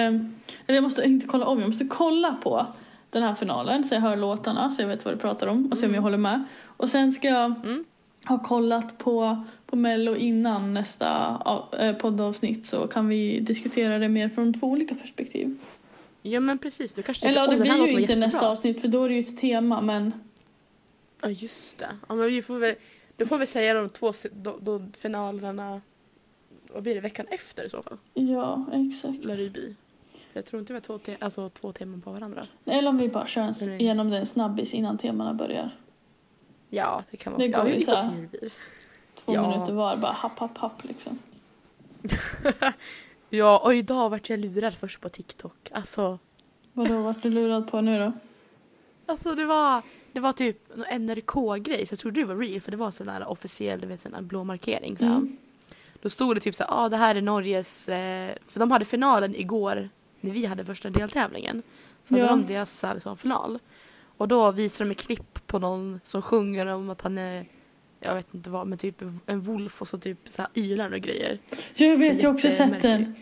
eller 0.67 0.75
jag 0.75 0.83
måste 0.83 1.03
inte 1.03 1.27
kolla 1.27 1.45
om, 1.45 1.59
jag 1.59 1.69
måste 1.69 1.85
kolla 1.85 2.33
på 2.43 2.65
den 3.09 3.23
här 3.23 3.35
finalen 3.35 3.83
så 3.83 3.95
jag 3.95 4.01
hör 4.01 4.15
låtarna 4.15 4.71
så 4.71 4.81
jag 4.81 4.87
vet 4.87 5.05
vad 5.05 5.13
du 5.13 5.17
pratar 5.17 5.47
om 5.47 5.71
och 5.71 5.77
se 5.77 5.85
om 5.85 5.89
Mm. 5.89 5.95
jag 5.95 6.01
håller 6.01 6.17
med. 6.17 6.43
Och 6.65 6.89
sen 6.89 7.11
ska 7.11 7.27
jag 7.27 7.45
Mm. 7.65 7.85
ha 8.25 8.39
kollat 8.39 8.97
på, 8.97 9.43
på 9.65 9.75
Mello 9.75 10.15
innan 10.15 10.73
nästa 10.73 11.37
av- 11.37 11.75
eh, 11.79 11.95
poddavsnitt 11.95 12.65
så 12.65 12.87
kan 12.87 13.07
vi 13.07 13.39
diskutera 13.39 13.99
det 13.99 14.09
mer 14.09 14.29
från 14.29 14.53
två 14.53 14.67
olika 14.67 14.95
perspektiv. 14.95 15.57
Ja 16.21 16.39
men 16.39 16.57
precis, 16.57 16.93
du 16.93 17.01
kanske 17.03 17.27
Eller 17.27 17.41
det 17.47 17.47
"Åh, 17.47 17.57
den 17.57 17.67
här 17.67 17.83
blir 17.83 17.93
ju 17.93 17.99
inte 18.01 18.15
nästa 18.15 18.25
jättebra." 18.37 18.49
avsnitt 18.51 18.81
för 18.81 18.87
då 18.87 19.03
är 19.03 19.09
det 19.09 19.15
ju 19.15 19.21
ett 19.21 19.37
tema 19.37 19.81
men 19.81 20.11
Ja 21.21 21.29
just 21.29 21.77
det. 21.77 21.89
Ja, 22.09 22.15
men 22.15 22.25
vi 22.27 22.41
får 22.41 22.59
väl, 22.59 22.75
då 23.17 23.25
får 23.25 23.37
vi 23.37 23.47
säga 23.47 23.73
de 23.73 23.89
två 23.89 24.13
då, 24.31 24.57
då 24.61 24.81
finalerna, 24.97 25.81
vad 26.73 26.83
blir 26.83 26.95
det, 26.95 27.01
veckan 27.01 27.25
efter 27.29 27.63
i 27.63 27.69
så 27.69 27.83
fall? 27.83 27.97
ja, 28.13 28.65
exakt. 28.73 29.23
Det 29.27 29.49
bli. 29.49 29.75
För 30.31 30.39
jag 30.39 30.45
tror 30.45 30.59
inte 30.59 30.73
vi 30.73 30.77
har 30.77 30.81
två, 30.81 30.97
te- 30.97 31.17
alltså, 31.19 31.49
två 31.49 31.71
teman 31.71 32.01
på 32.01 32.11
varandra. 32.11 32.47
Eller 32.65 32.89
om 32.89 32.97
vi 32.97 33.09
bara 33.09 33.27
kör 33.27 33.41
en, 33.41 33.53
Nej. 33.61 33.81
igenom 33.81 34.09
den 34.09 34.25
snabbis 34.25 34.73
innan 34.73 34.97
temana 34.97 35.33
börjar. 35.33 35.69
Ja 36.69 37.03
det 37.11 37.17
kan 37.17 37.33
man 37.33 37.39
Det 37.39 37.47
också. 37.47 37.57
går 37.61 37.67
ja, 37.67 37.73
ju 37.73 37.79
vi 37.79 37.85
så 37.85 37.91
får 37.91 37.97
här. 37.97 38.09
se 38.09 38.15
hur 38.15 38.21
det 38.31 38.39
blir. 38.39 38.51
Två 39.15 39.33
Ja. 39.33 39.49
minuter 39.49 39.73
var, 39.73 39.97
bara 39.97 40.11
happ, 40.11 40.39
happ, 40.39 40.57
happ 40.57 40.83
liksom. 40.83 41.19
Ja 43.29 43.59
och 43.63 43.73
idag 43.75 44.09
vart 44.09 44.29
jag 44.29 44.39
lurad 44.39 44.73
först 44.73 45.01
på 45.01 45.09
TikTok. 45.09 45.69
Alltså, 45.71 46.19
Vadå, 46.73 47.01
vart 47.01 47.23
du 47.23 47.29
lurad 47.29 47.71
på 47.71 47.81
nu 47.81 47.99
då? 47.99 48.11
alltså 49.05 49.35
det 49.35 49.45
var, 49.45 49.81
det 50.13 50.19
var 50.19 50.33
typ 50.33 50.57
en 50.87 51.05
NRK-grej 51.05 51.85
så 51.85 51.93
jag 51.93 51.99
trodde 51.99 52.21
det 52.21 52.25
var 52.25 52.35
real 52.35 52.61
för 52.61 52.71
det 52.71 52.77
var 52.77 52.91
sån 52.91 53.07
där 53.07 53.27
officiell, 53.27 53.81
du 53.81 53.87
vet 53.87 54.01
sån 54.01 54.11
där 54.11 54.21
blå 54.21 54.43
markering 54.43 54.97
så 54.97 55.05
här. 55.05 55.15
Mm. 55.15 55.37
Då 56.01 56.09
stod 56.09 56.35
det 56.35 56.39
typ 56.39 56.55
så 56.55 56.63
ja 56.63 56.67
ah, 56.69 56.89
det 56.89 56.97
här 56.97 57.15
är 57.15 57.21
Norges, 57.21 57.89
eh, 57.89 58.35
för 58.47 58.59
de 58.59 58.71
hade 58.71 58.85
finalen 58.85 59.35
igår 59.35 59.89
när 60.21 60.31
vi 60.31 60.45
hade 60.45 60.65
första 60.65 60.89
deltävlingen. 60.89 61.63
Så 62.03 62.13
hade 62.13 62.25
Ja. 62.25 62.29
de 62.29 62.45
deras 62.45 62.79
så 62.79 62.87
här, 62.87 62.93
liksom, 62.93 63.17
final. 63.17 63.59
Och 64.17 64.27
då 64.27 64.51
visar 64.51 64.85
de 64.85 64.91
ett 64.91 64.97
klipp 64.97 65.47
på 65.47 65.59
någon 65.59 65.99
som 66.03 66.21
sjunger 66.21 66.65
om 66.65 66.89
att 66.89 67.01
han 67.01 67.17
är, 67.17 67.45
jag 67.99 68.15
vet 68.15 68.33
inte 68.33 68.49
vad, 68.49 68.67
men 68.67 68.77
typ 68.77 69.01
en 69.25 69.41
wolf 69.41 69.81
och 69.81 69.87
så 69.87 69.97
typ 69.97 70.17
så 70.25 70.41
här 70.41 70.51
ylar 70.53 70.93
och 70.93 70.99
grejer. 70.99 71.39
Ja, 71.49 71.85
jag 71.85 71.97
vet, 71.97 72.19
Så 72.19 72.23
jag 72.23 72.29
har 72.29 72.33
också 72.35 72.51
sett 72.51 72.81
den. 72.81 73.15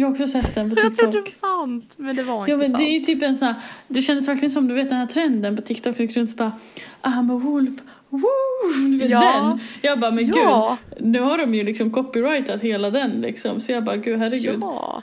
Jag 0.00 0.06
har 0.06 0.12
också 0.12 0.26
sett 0.28 0.54
den 0.54 0.70
på 0.70 0.76
Jag 0.80 0.96
trodde 0.96 1.18
det 1.18 1.22
TikTok. 1.24 1.42
var 1.42 1.66
sant 1.66 1.94
men 1.96 2.16
det 2.16 2.22
var 2.22 2.34
Ja 2.34 2.42
inte 2.42 2.56
men 2.56 2.66
sant. 2.70 2.78
det 2.78 2.84
är 2.84 3.00
typ 3.00 3.22
en 3.22 3.36
sån 3.36 3.48
här, 3.48 3.54
det 3.88 4.02
kändes 4.02 4.28
verkligen 4.28 4.50
som 4.50 4.68
du 4.68 4.74
vet 4.74 4.88
den 4.88 4.98
här 4.98 5.06
trenden 5.06 5.56
på 5.56 5.62
TikTok, 5.62 5.96
du 5.96 6.02
gick 6.02 6.16
runt 6.16 6.30
och 6.30 6.36
bara 6.36 6.52
I'm 7.02 7.36
a 7.36 7.40
wolf, 7.44 7.74
woo! 8.08 8.22
Du 8.90 8.98
vet 8.98 9.10
Ja. 9.10 9.32
den. 9.32 9.60
Jag 9.82 9.98
bara 10.00 10.10
men 10.10 10.26
ja, 10.26 10.76
gud, 10.90 11.06
nu 11.06 11.20
har 11.20 11.38
de 11.38 11.54
ju 11.54 11.62
liksom 11.64 11.90
copyrightat 11.90 12.60
hela 12.62 12.90
den 12.90 13.10
liksom. 13.10 13.60
Så 13.60 13.72
jag 13.72 13.84
bara 13.84 13.96
gud 13.96 14.18
herregud. 14.18 14.58
ja. 14.60 15.02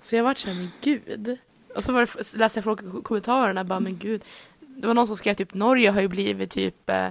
Så 0.00 0.16
jag 0.16 0.24
vart 0.24 0.38
såhär, 0.38 0.54
men 0.56 0.68
gud. 0.80 1.38
Och 1.76 1.84
så 1.84 1.92
var 1.92 2.00
det, 2.00 2.38
läste 2.38 2.56
jag 2.58 2.64
frågor 2.64 3.02
kommentarerna 3.02 3.64
bara, 3.64 3.80
men 3.80 3.98
gud. 3.98 4.22
Det 4.60 4.86
var 4.86 4.94
någon 4.94 5.06
som 5.06 5.16
skrev 5.16 5.34
typ 5.34 5.54
Norge 5.54 5.90
har 5.90 6.00
ju 6.00 6.08
blivit 6.08 6.50
typ 6.50 6.90
eh, 6.90 7.06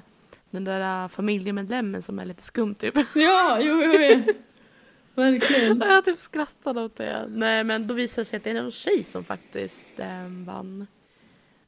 den 0.49 0.63
där 0.63 1.04
eh, 1.04 1.08
familjemedlemmen 1.08 2.01
som 2.01 2.19
är 2.19 2.25
lite 2.25 2.43
skum 2.43 2.75
typ. 2.75 2.95
Ja, 3.15 3.58
jo 3.62 3.82
jag 3.82 3.99
vet. 3.99 4.25
Verkligen. 5.21 5.79
jag 5.79 6.05
typ 6.05 6.17
skrattade 6.17 6.81
åt 6.81 6.95
det. 6.95 7.25
Nej 7.29 7.63
men 7.63 7.88
då 7.88 7.93
visade 7.93 8.21
det 8.21 8.25
sig 8.25 8.38
att 8.38 8.43
det 8.43 8.51
är 8.51 8.55
en 8.55 8.71
tjej 8.71 9.03
som 9.03 9.23
faktiskt 9.23 9.99
eh, 9.99 10.27
vann. 10.45 10.88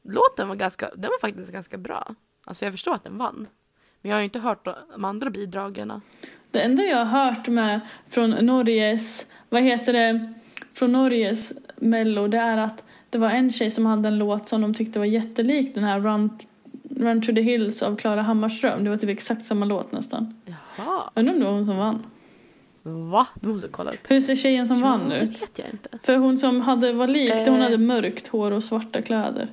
Låten 0.02 0.48
var 0.48 0.54
ganska, 0.54 0.90
den 0.94 1.10
var 1.10 1.28
faktiskt 1.28 1.52
ganska 1.52 1.78
bra. 1.78 2.14
Alltså 2.44 2.64
jag 2.64 2.74
förstår 2.74 2.94
att 2.94 3.04
den 3.04 3.18
vann. 3.18 3.46
Men 4.00 4.10
jag 4.10 4.16
har 4.16 4.20
ju 4.20 4.24
inte 4.24 4.38
hört 4.38 4.64
de 4.94 5.04
andra 5.04 5.30
bidragen. 5.30 6.00
Det 6.50 6.60
enda 6.60 6.82
jag 6.82 7.04
har 7.04 7.24
hört 7.24 7.48
med 7.48 7.80
från 8.08 8.30
Norges, 8.30 9.26
vad 9.48 9.62
heter 9.62 9.92
det, 9.92 10.34
från 10.74 10.92
Norges 10.92 11.52
mello 11.76 12.28
det 12.28 12.38
är 12.38 12.58
att 12.58 12.84
det 13.10 13.18
var 13.18 13.30
en 13.30 13.52
tjej 13.52 13.70
som 13.70 13.86
hade 13.86 14.08
en 14.08 14.18
låt 14.18 14.48
som 14.48 14.60
de 14.60 14.74
tyckte 14.74 14.98
var 14.98 15.06
jättelik 15.06 15.74
den 15.74 15.84
här 15.84 16.00
Run, 16.00 16.38
Run 16.90 17.22
to 17.22 17.34
the 17.34 17.40
Hills 17.40 17.82
av 17.82 17.96
Klara 17.96 18.22
Hammarström. 18.22 18.84
Det 18.84 18.90
var 18.90 18.96
typ 18.96 19.10
exakt 19.10 19.46
samma 19.46 19.64
låt 19.64 19.92
nästan. 19.92 20.42
Jaha. 20.44 21.10
Undrar 21.14 21.34
om 21.34 21.40
det 21.40 21.44
var 21.44 21.52
hon 21.52 21.66
som 21.66 21.76
vann. 21.76 22.02
Va? 22.86 23.26
Det 23.34 23.48
måste 23.48 23.68
kolla 23.68 23.90
upp. 23.90 24.10
Hur 24.10 24.20
ser 24.20 24.36
tjejen 24.36 24.66
som 24.68 24.80
vann 24.80 25.10
ja, 25.10 25.16
ut? 25.16 25.34
Det 25.34 25.40
vet 25.40 25.58
jag 25.58 25.68
inte. 25.70 25.88
För 26.02 26.16
hon 26.16 26.38
som 26.38 26.60
hade 26.60 26.92
var 26.92 27.08
lik, 27.08 27.32
hon 27.32 27.54
Eh. 27.56 27.62
hade 27.62 27.78
mörkt 27.78 28.28
hår 28.28 28.50
och 28.50 28.64
svarta 28.64 29.02
kläder. 29.02 29.48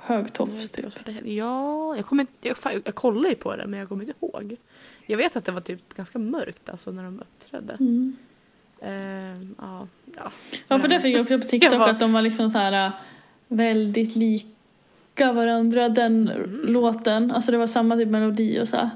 Hög 0.00 0.32
tofs 0.32 0.70
typ. 0.70 0.86
Ja, 1.24 1.96
jag, 1.96 2.06
kommer 2.06 2.26
jag, 2.40 2.56
fan, 2.56 2.82
jag 2.84 2.94
kollar 2.94 3.28
ju 3.28 3.34
på 3.34 3.56
det 3.56 3.66
men 3.66 3.78
jag 3.80 3.88
kommer 3.88 4.02
inte 4.04 4.14
ihåg. 4.20 4.56
Jag 5.06 5.16
vet 5.16 5.36
att 5.36 5.44
det 5.44 5.52
var 5.52 5.60
typ 5.60 5.94
ganska 5.94 6.18
mörkt 6.18 6.68
alltså 6.68 6.90
när 6.90 7.02
de 7.04 7.20
uppträdde. 7.20 7.72
Mm. 7.80 8.16
Ehm, 8.82 9.54
ja, 9.58 9.86
ja. 10.16 10.30
Ja 10.68 10.78
för 10.78 10.88
det 10.88 11.00
fick 11.00 11.14
jag 11.16 11.22
också 11.22 11.38
på 11.38 11.44
TikTok 11.48 11.78
var- 11.78 11.88
att 11.88 12.00
de 12.00 12.12
var 12.12 12.22
liksom 12.22 12.50
så 12.50 12.58
här 12.58 12.86
äh, 12.86 12.92
väldigt 13.48 14.16
lika 14.16 15.32
varandra 15.32 15.88
den 15.88 16.28
Mm. 16.28 16.60
låten. 16.72 17.30
Alltså 17.30 17.52
det 17.52 17.58
var 17.58 17.66
samma 17.66 17.96
typ 17.96 18.08
melodi 18.08 18.60
och 18.60 18.68
så. 18.68 18.76
här. 18.76 18.90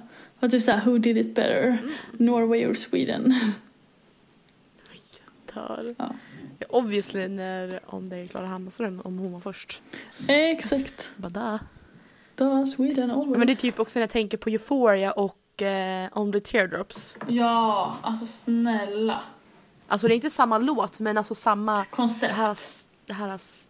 Det 0.44 0.48
var 0.48 0.50
typ 0.50 0.62
så 0.62 0.72
här, 0.72 0.85
who 0.85 0.98
did 0.98 1.16
it 1.16 1.35
better? 1.35 1.62
Mm. 1.62 1.92
Norway 2.12 2.66
or 2.66 2.74
Sweden? 2.74 3.35
Tar. 5.46 5.94
Ja. 5.98 6.14
Ja, 6.59 6.66
obviously 6.68 7.28
när, 7.28 7.80
om 7.87 8.09
det 8.09 8.16
är 8.16 8.26
Klara 8.26 8.46
Hammarström, 8.46 9.00
om 9.04 9.18
hon 9.18 9.33
var 9.33 9.40
först. 9.40 9.83
Exakt. 10.28 11.11
Där. 11.16 11.59
Då 12.35 12.66
Sweden 12.66 13.11
always. 13.11 13.30
Ja, 13.30 13.38
men 13.38 13.46
det 13.46 13.52
är 13.52 13.57
typ 13.57 13.80
också 13.80 13.98
när 13.98 14.02
jag 14.02 14.11
tänker 14.11 14.38
på 14.38 14.50
Euphoria 14.50 15.12
och 15.12 15.62
eh, 15.62 16.09
On 16.12 16.33
the 16.33 16.40
Teardrops. 16.40 17.16
Ja, 17.28 17.96
alltså 18.02 18.26
snälla. 18.26 19.22
Alltså 19.87 20.09
det 20.09 20.14
är 20.14 20.16
inte 20.16 20.30
samma 20.30 20.59
låt 20.59 21.00
men 21.00 21.18
alltså 21.18 21.35
samma, 21.35 21.78
det 21.78 21.87
Koncept. 21.90 22.35
här, 22.35 22.59
det 23.07 23.12
här 23.12 23.28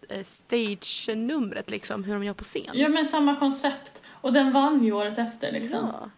eh, 0.09 0.23
stage-numret 0.23 1.69
liksom, 1.69 2.03
hur 2.03 2.13
de 2.13 2.23
gör 2.23 2.33
på 2.33 2.43
scen. 2.43 2.71
Ja 2.73 2.89
men 2.89 3.05
samma 3.05 3.35
koncept. 3.35 4.01
Och 4.09 4.33
den 4.33 4.53
vann 4.53 4.83
ju 4.85 4.91
året 4.91 5.17
efter 5.17 5.51
liksom. 5.51 5.89
Ja. 6.01 6.09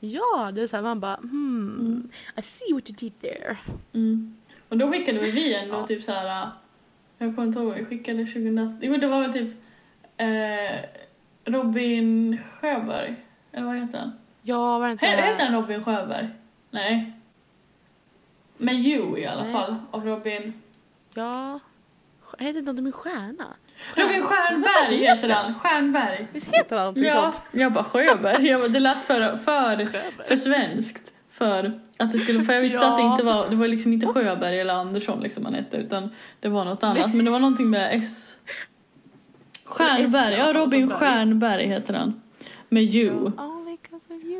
Ja, 0.00 0.50
det 0.54 0.62
är 0.62 0.66
såhär 0.66 0.82
man 0.82 1.00
bara 1.00 1.16
hmm, 1.16 1.76
Mm. 1.80 2.10
I 2.36 2.42
see 2.42 2.72
what 2.74 2.90
you 2.90 2.96
did 2.98 3.20
there. 3.20 3.56
Mm. 3.92 4.36
Och 4.68 4.78
då 4.78 4.92
skickade 4.92 5.18
väl 5.18 5.30
vi 5.30 5.54
ändå 5.54 5.74
Ja. 5.74 5.86
typ 5.86 6.02
så 6.02 6.12
här. 6.12 6.50
Jag 7.18 7.34
kommer 7.34 7.48
inte 7.48 7.58
ihåg, 7.60 7.74
vi 7.74 7.84
skickade 7.84 8.18
2000. 8.26 8.78
Jo 8.82 8.96
det 8.96 9.06
var 9.06 9.20
väl 9.20 9.32
typ 9.32 9.56
eh, 10.16 10.80
Robin 11.44 12.38
Sjöberg. 12.60 13.16
Eller 13.52 13.66
vad 13.66 13.76
heter 13.76 13.98
han? 13.98 14.12
Ja, 14.42 14.78
var 14.78 14.86
det 14.86 14.92
inte... 14.92 15.06
He- 15.06 15.10
Heter 15.22 15.44
han 15.46 15.54
Robin 15.54 15.84
Sjöberg? 15.84 16.28
Nej. 16.70 17.12
Med 18.56 18.74
You 18.74 19.18
i 19.18 19.26
alla 19.26 19.42
Nej. 19.42 19.52
fall. 19.52 19.74
Av 19.90 20.04
Robin. 20.06 20.52
Ja. 21.14 21.60
Heter 22.38 22.58
inte 22.58 22.72
de 22.72 22.86
är 22.86 22.92
stjärna. 22.92 23.44
Robin 23.94 24.22
Stjernberg 24.22 24.96
heter 24.96 25.28
han. 25.28 25.54
Stjernberg. 25.54 26.26
Visst 26.32 26.54
heter 26.54 26.76
han 26.76 26.84
någonting 26.84 27.04
Ja, 27.04 27.32
sånt? 27.32 27.42
jag 27.52 27.72
bara 27.72 27.84
Sjöberg. 27.84 28.46
Jag 28.46 28.60
bara, 28.60 28.68
det 28.68 28.80
lät 28.80 29.04
för, 29.04 29.36
för, 29.36 29.88
för 30.28 30.36
svenskt. 30.36 31.12
För 31.30 31.80
att 31.98 32.12
det 32.12 32.18
skulle, 32.18 32.44
för 32.44 32.52
jag 32.52 32.60
visste 32.60 32.78
Ja. 32.78 32.90
att 32.90 32.96
det 32.96 33.02
inte 33.02 33.22
var, 33.22 33.48
det 33.50 33.56
var 33.56 33.68
liksom 33.68 33.92
inte 33.92 34.06
Sjöberg 34.06 34.60
eller 34.60 34.74
Andersson 34.74 35.20
liksom 35.20 35.44
han 35.44 35.54
hette 35.54 35.76
utan 35.76 36.10
det 36.40 36.48
var 36.48 36.64
något 36.64 36.82
annat. 36.82 37.14
Men 37.14 37.24
det 37.24 37.30
var 37.30 37.38
någonting 37.40 37.70
med 37.70 37.90
S. 37.92 38.36
Stjernberg, 39.64 40.34
ja 40.34 40.52
Robin. 40.52 40.90
Stjernberg 40.90 41.66
heter 41.66 41.94
han. 41.94 42.20
Med 42.68 42.82
You. 42.94 43.30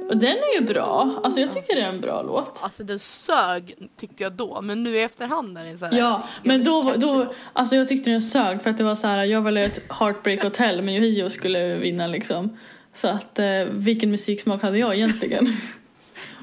Och 0.09 0.16
den 0.16 0.37
är 0.37 0.61
ju 0.61 0.66
bra. 0.66 1.21
Alltså 1.25 1.40
jag 1.40 1.55
tycker 1.55 1.75
det 1.77 1.83
är 1.83 1.88
en 1.88 2.01
bra 2.01 2.23
låt. 2.23 2.59
Alltså 2.62 2.85
den 2.85 2.99
sög 2.99 3.75
tyckte 3.97 4.23
jag 4.23 4.33
då, 4.33 4.61
men 4.62 4.83
nu 4.83 4.97
i 4.97 5.03
efterhand 5.03 5.59
är 5.59 5.64
den 5.64 5.79
så 5.79 5.87
här. 5.87 5.99
Ja, 5.99 6.29
men 6.42 6.64
då, 6.64 6.92
då, 6.97 7.33
alltså 7.53 7.77
jag 7.77 7.88
tyckte 7.88 8.11
den 8.11 8.23
sög 8.23 8.62
för 8.62 8.71
att 8.71 8.79
det 8.79 8.85
var 8.85 8.95
så 8.95 9.07
här, 9.07 9.25
jag 9.25 9.42
ville 9.42 9.64
ett 9.64 9.92
Heartbreak 9.92 10.42
Hotel 10.42 10.83
men 10.83 10.95
Yohio 10.95 11.31
skulle 11.31 11.77
vinna 11.77 12.07
liksom. 12.07 12.59
Så 12.95 13.09
att 13.09 13.38
eh, 13.38 13.47
vilken 13.71 14.11
musiksmak 14.11 14.62
hade 14.62 14.79
jag 14.79 14.95
egentligen? 14.95 15.47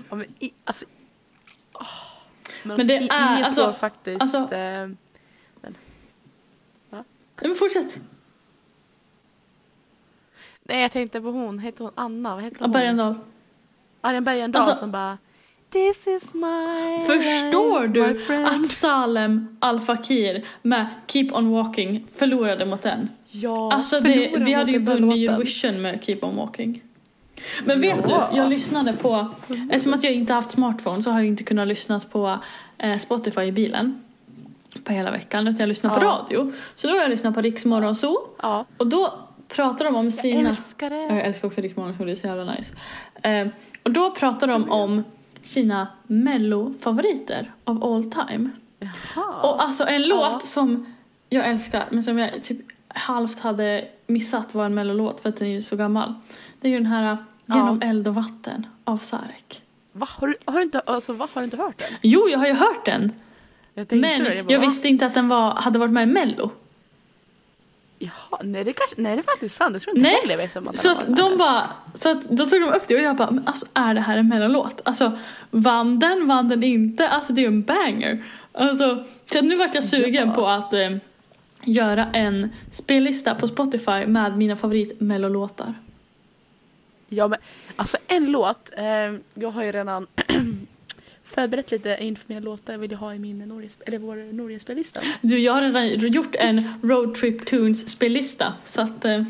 Ja, 0.09 0.15
men, 0.15 0.25
i, 0.39 0.53
alltså, 0.63 0.85
åh. 1.73 1.87
men, 2.63 2.77
Men 2.77 2.87
det 2.87 2.97
alltså, 2.97 3.13
är- 3.17 3.33
ingen 3.33 3.45
alltså- 3.45 3.73
faktiskt... 3.73 4.21
alltså- 4.21 4.55
eh, 4.55 4.87
Nej 7.35 7.49
men 7.49 7.55
fortsätt. 7.55 7.99
nej 10.63 10.81
jag 10.81 10.91
tänkte 10.91 11.21
på 11.21 11.27
hon, 11.27 11.59
hette 11.59 11.83
hon 11.83 11.91
Anna? 11.95 12.35
Vad 12.35 12.43
hette 12.43 12.63
hon? 12.63 12.71
Bergendahl. 12.71 13.15
Arjen 14.03 14.23
Bergendahl 14.23 14.61
Alltså- 14.63 14.79
som 14.79 14.91
bara 14.91 15.17
This 15.69 16.07
is 16.07 16.33
my 16.33 17.05
Förstår 17.07 17.81
life, 17.87 17.99
my 17.99 18.13
du 18.13 18.19
friend." 18.25 18.45
att 18.47 18.67
Salem 18.67 19.57
Al 19.59 19.79
Fakir 19.79 20.45
med 20.61 20.87
Keep 21.07 21.29
On 21.33 21.51
Walking 21.51 22.07
förlorade 22.11 22.65
mot 22.65 22.81
den? 22.81 23.09
Ja, 23.31 23.71
Alltså 23.73 23.99
det, 23.99 24.31
vi 24.37 24.53
hade 24.53 24.71
ju 24.71 24.79
vunnit. 24.79 25.29
Eurovision 25.29 25.81
med 25.81 26.03
Keep 26.03 26.17
On 26.21 26.35
Walking. 26.35 26.81
Men 27.65 27.81
vet 27.81 28.09
Ja. 28.09 28.27
du, 28.31 28.37
jag 28.37 28.49
lyssnade 28.49 28.93
på, 28.93 29.27
eftersom 29.71 29.93
att 29.93 30.03
jag 30.03 30.13
inte 30.13 30.33
haft 30.33 30.51
smartphone 30.51 31.01
så 31.01 31.09
har 31.11 31.19
jag 31.19 31.27
inte 31.27 31.43
kunnat 31.43 31.67
lyssna 31.67 31.99
på 31.99 32.37
eh, 32.77 32.97
Spotify 32.97 33.41
i 33.41 33.51
bilen 33.51 34.03
på 34.83 34.93
hela 34.93 35.11
veckan 35.11 35.47
utan 35.47 35.59
jag 35.59 35.67
lyssnar 35.67 35.99
på 35.99 36.05
Ja. 36.05 36.09
radio. 36.09 36.53
Så 36.75 36.87
då 36.87 36.93
har 36.93 37.01
jag 37.01 37.09
lyssnat 37.09 37.33
på 37.33 37.41
Rix 37.41 37.65
Morgonzoo 37.65 38.17
Ja, 38.41 38.65
och 38.77 38.87
då 38.87 39.13
pratar 39.47 39.85
de 39.85 39.95
om 39.95 40.05
jag 40.05 40.13
sina... 40.13 40.49
älskar 40.49 40.89
det. 40.89 40.95
Ja, 40.95 41.15
Jag 41.15 41.25
älskar 41.25 41.47
också 41.47 41.61
Rix 41.61 41.75
Morgonzoo, 41.75 42.05
det 42.05 42.11
är 42.11 42.15
så 42.15 42.27
jävla 42.27 42.53
nice. 42.53 42.75
Och 43.83 43.91
då 43.91 44.11
pratar 44.11 44.47
de 44.47 44.69
om 44.71 45.03
sina 45.41 45.87
mello-favoriter 46.07 47.51
of 47.63 47.83
all 47.83 48.11
time. 48.11 48.49
Jaha. 48.79 49.41
Och 49.43 49.63
alltså 49.63 49.83
en 49.87 50.01
Ja. 50.01 50.07
låt 50.07 50.45
som 50.45 50.85
jag 51.29 51.45
älskar 51.47 51.83
men 51.89 52.03
som 52.03 52.17
jag 52.17 52.43
typ 52.43 52.57
halvt 52.87 53.39
hade 53.39 53.87
missat 54.07 54.53
var 54.53 54.65
en 54.65 54.73
mellolåt 54.73 55.19
för 55.19 55.29
att 55.29 55.37
den 55.37 55.47
är 55.47 55.61
så 55.61 55.75
gammal. 55.75 56.13
Det 56.61 56.67
är 56.67 56.71
ju 56.71 56.77
den 56.77 56.85
här 56.85 57.17
Genom 57.45 57.81
eld 57.81 58.07
och 58.07 58.15
vatten 58.15 58.67
av 58.83 58.97
Sarek. 58.97 59.61
Va? 59.91 60.07
Har, 60.09 60.27
du, 60.27 60.35
har, 60.45 60.53
du 60.53 60.61
inte, 60.61 60.79
alltså, 60.79 61.13
va? 61.13 61.27
har 61.33 61.41
du 61.41 61.45
inte 61.45 61.57
hört 61.57 61.77
den? 61.79 61.97
Jo, 62.01 62.27
jag 62.29 62.39
har 62.39 62.45
ju 62.47 62.53
hört 62.53 62.85
den. 62.85 63.11
Jag 63.73 63.87
Men 63.91 64.23
det, 64.23 64.35
jag, 64.35 64.45
bara, 64.45 64.57
va? 64.57 64.65
visste 64.65 64.87
inte 64.87 65.05
att 65.05 65.13
den 65.13 65.27
var, 65.27 65.51
hade 65.51 65.79
varit 65.79 65.91
med 65.91 66.03
i 66.03 66.11
mello. 66.11 66.51
Jaha, 68.03 68.39
nej 68.43 68.63
det, 68.63 68.73
kanske, 68.73 69.01
nej 69.01 69.15
det 69.15 69.21
är 69.21 69.23
faktiskt 69.23 69.55
sant. 69.55 69.73
Jag 69.73 69.81
tror 69.81 69.97
inte 69.97 70.09
Nej, 70.09 70.19
heller 70.21 70.49
jag 70.55 70.67
att 70.67 70.77
Så 70.77 70.91
att 70.91 71.15
de 71.15 71.37
bara, 71.37 71.73
så 71.93 72.11
att 72.11 72.23
då 72.29 72.45
tog 72.45 72.61
de 72.61 72.69
upp 72.73 72.87
det 72.87 72.95
och 72.95 73.01
jag 73.01 73.15
bara, 73.15 73.31
men 73.31 73.47
alltså 73.47 73.65
är 73.73 73.93
det 73.93 74.01
här 74.01 74.17
en 74.17 74.27
mellolåt? 74.27 74.81
Alltså 74.85 75.17
vann 75.51 75.99
den, 75.99 76.27
vann 76.27 76.49
den 76.49 76.63
inte? 76.63 77.09
Alltså 77.09 77.33
det 77.33 77.41
är 77.41 77.43
ju 77.43 77.47
en 77.47 77.61
banger. 77.63 78.23
Alltså, 78.51 79.05
så 79.31 79.41
nu 79.41 79.55
vart 79.55 79.75
jag 79.75 79.83
sugen 79.83 80.27
Ja. 80.29 80.35
på 80.35 80.47
att 80.47 80.73
eh, 80.73 80.89
göra 81.63 82.05
en 82.13 82.49
spellista 82.71 83.35
på 83.35 83.47
Spotify 83.47 84.05
med 84.05 84.37
mina 84.37 84.55
favorit 84.55 85.01
mellolåtar. 85.01 85.73
Ja 87.09 87.27
men 87.27 87.39
alltså 87.75 87.97
en 88.07 88.31
låt. 88.31 88.71
Eh, 88.77 89.19
jag 89.33 89.51
har 89.51 89.63
ju 89.63 89.71
redan 89.71 90.07
förberett 91.33 91.71
lite 91.71 91.97
inför 91.99 92.25
mina 92.27 92.41
låtar 92.41 92.73
jag 92.73 92.79
vill 92.79 92.95
ha 92.95 93.15
i 93.15 93.19
min 93.19 93.37
Norge, 93.39 93.69
eller 93.85 93.99
vår 93.99 94.33
Norge-spellista. 94.33 95.01
Du, 95.21 95.39
jag 95.39 95.53
har 95.53 95.61
redan 95.61 95.89
gjort 95.89 96.35
en 96.35 96.79
Road 96.83 97.15
Trip 97.15 97.45
Tunes 97.45 97.91
spellista 97.91 98.53
så 98.65 98.81
att, 98.81 99.05
eh, 99.05 99.23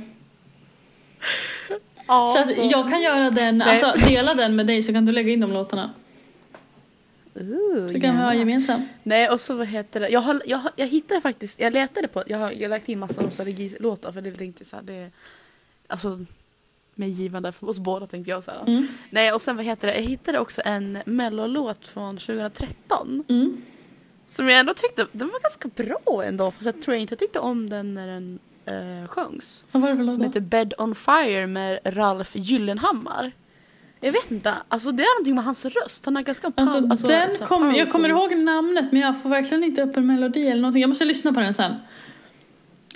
Ja, 2.08 2.34
så 2.36 2.52
att 2.63 2.72
jag 2.72 2.89
kan 2.89 3.02
göra 3.02 3.32
den, 3.32 3.58
Nej. 3.58 3.68
alltså 3.84 4.08
dela 4.10 4.34
den 4.34 4.56
med 4.56 4.68
dig 4.68 4.84
så 4.84 4.94
kan 4.94 5.06
du 5.06 5.12
lägga 5.12 5.34
in 5.34 5.39
de 5.39 5.52
låtarna. 5.54 5.94
Uh, 7.42 7.88
Så 7.88 7.94
kan 7.94 8.02
vi 8.02 8.08
ha 8.08 8.16
gärna. 8.16 8.36
gemensamt. 8.36 8.89
Nej 9.04 9.30
och 9.30 9.39
så 9.39 9.56
vad 9.56 9.68
heter 9.68 10.00
det. 10.00 10.10
Jag, 10.10 10.20
har, 10.20 10.42
jag, 10.46 10.58
har, 10.58 10.72
jag 10.76 10.88
hittade 10.88 11.22
faktiskt, 11.22 11.60
jag 11.60 11.74
letade 11.74 12.08
på, 12.08 12.24
jag 12.28 12.38
har, 12.38 12.52
jag 12.52 12.62
har 12.62 12.70
lagt 12.70 12.89
in 12.89 13.00
massa 13.00 13.22
nostalgilåtar 13.22 14.12
för 14.12 14.22
det 14.22 14.32
tänkte 14.32 14.66
så 14.66 14.76
här, 14.76 14.84
det 14.84 15.12
Alltså 15.88 16.20
med 16.95 17.10
givande 17.10 17.51
för 17.51 17.69
oss 17.69 17.79
båda 17.79 18.08
tänkte 18.08 18.32
jag 18.32 18.43
här. 18.47 18.63
Mm. 18.67 18.88
Nej 19.10 19.32
och 19.34 19.41
sen 19.41 19.56
vad 19.56 19.65
heter 19.65 19.88
det, 19.88 19.95
jag 19.95 20.01
hittade 20.01 20.39
också 20.39 20.62
en 20.65 20.97
mellolåt 21.06 21.88
från 21.88 22.17
2013. 22.17 23.23
Mm. 23.29 23.62
Som 24.25 24.49
jag 24.49 24.60
ändå 24.60 24.73
tyckte, 24.73 25.08
den 25.12 25.27
var 25.27 25.39
ganska 25.39 25.69
bra 25.84 26.23
ändå 26.25 26.51
fast 26.51 26.65
jag 26.65 26.82
tror 26.82 26.95
jag 26.95 27.01
inte 27.01 27.12
jag 27.12 27.19
tyckte 27.19 27.39
om 27.39 27.69
den 27.69 27.93
när 27.93 28.08
den 28.08 28.39
eh, 28.65 29.08
sjöngs. 29.08 29.65
Vad 29.71 29.82
var 29.82 29.89
det 29.89 29.95
för 29.95 30.03
låt 30.03 30.13
Som 30.13 30.23
heter 30.23 30.39
Bed 30.39 30.73
on 30.77 30.95
Fire 30.95 31.47
med 31.47 31.79
Ralf 31.86 32.36
Gyllenhammar. 32.36 33.32
Jag 33.99 34.12
vet 34.12 34.32
inte, 34.32 34.53
alltså 34.67 34.91
det 34.91 35.03
är 35.03 35.15
någonting 35.17 35.36
med 35.36 35.43
hans 35.43 35.65
röst. 35.65 36.06
Han 36.06 36.15
har 36.15 36.23
ganska 36.23 36.51
Alltså, 36.56 36.79
pow- 36.79 36.91
alltså, 36.91 37.08
den 37.08 37.36
så 37.36 37.43
här 37.43 37.47
kom, 37.47 37.75
jag 37.75 37.91
kommer 37.91 38.10
ihåg 38.10 38.36
namnet 38.38 38.91
men 38.91 39.01
jag 39.01 39.21
får 39.21 39.29
verkligen 39.29 39.63
inte 39.63 39.82
upp 39.82 39.97
en 39.97 40.08
melodi 40.08 40.47
eller 40.47 40.62
någonting. 40.62 40.82
Jag 40.82 40.88
måste 40.89 41.06
lyssna 41.06 41.34
på 41.34 41.39
den 41.39 41.53
sen. 41.53 41.73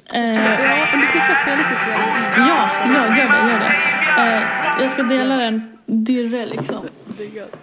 Ska 0.10 0.18
jag, 0.18 0.62
ja, 0.62 0.88
om 0.94 1.00
du 1.00 1.08
skickar 1.08 1.36
spellistan 1.36 1.76
så 1.76 1.90
gör 1.90 1.98
det. 1.98 2.50
Ja, 2.50 2.70
ja 2.86 3.18
gör 3.18 3.28
det, 3.28 3.52
gör 3.52 3.60
det. 3.60 4.38
Eh, 4.38 4.82
jag 4.82 4.92
ska 4.92 5.04
dela 5.04 5.38
den 5.38 5.78
dirre 5.86 6.46
liksom. 6.46 6.88
Det 7.18 7.24
är 7.24 7.36
gött. 7.36 7.56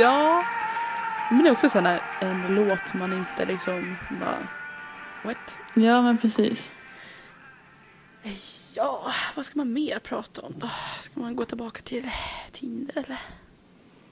Ja. 0.00 0.44
Men 1.30 1.42
det 1.42 1.48
är 1.48 1.52
också 1.52 1.68
sån 1.68 1.86
här, 1.86 2.00
en 2.20 2.54
låt 2.54 2.94
man 2.94 3.12
inte 3.12 3.44
liksom 3.44 3.96
bara... 4.10 4.38
What? 5.22 5.58
Ja 5.74 6.02
men 6.02 6.18
precis. 6.18 6.70
Ja, 8.74 9.12
vad 9.36 9.46
ska 9.46 9.58
man 9.58 9.72
mer 9.72 9.98
prata 9.98 10.42
om 10.42 10.54
då? 10.58 10.70
Ska 11.00 11.20
man 11.20 11.36
gå 11.36 11.44
tillbaka 11.44 11.82
till 11.82 12.10
Tinder 12.52 12.98
eller? 12.98 13.20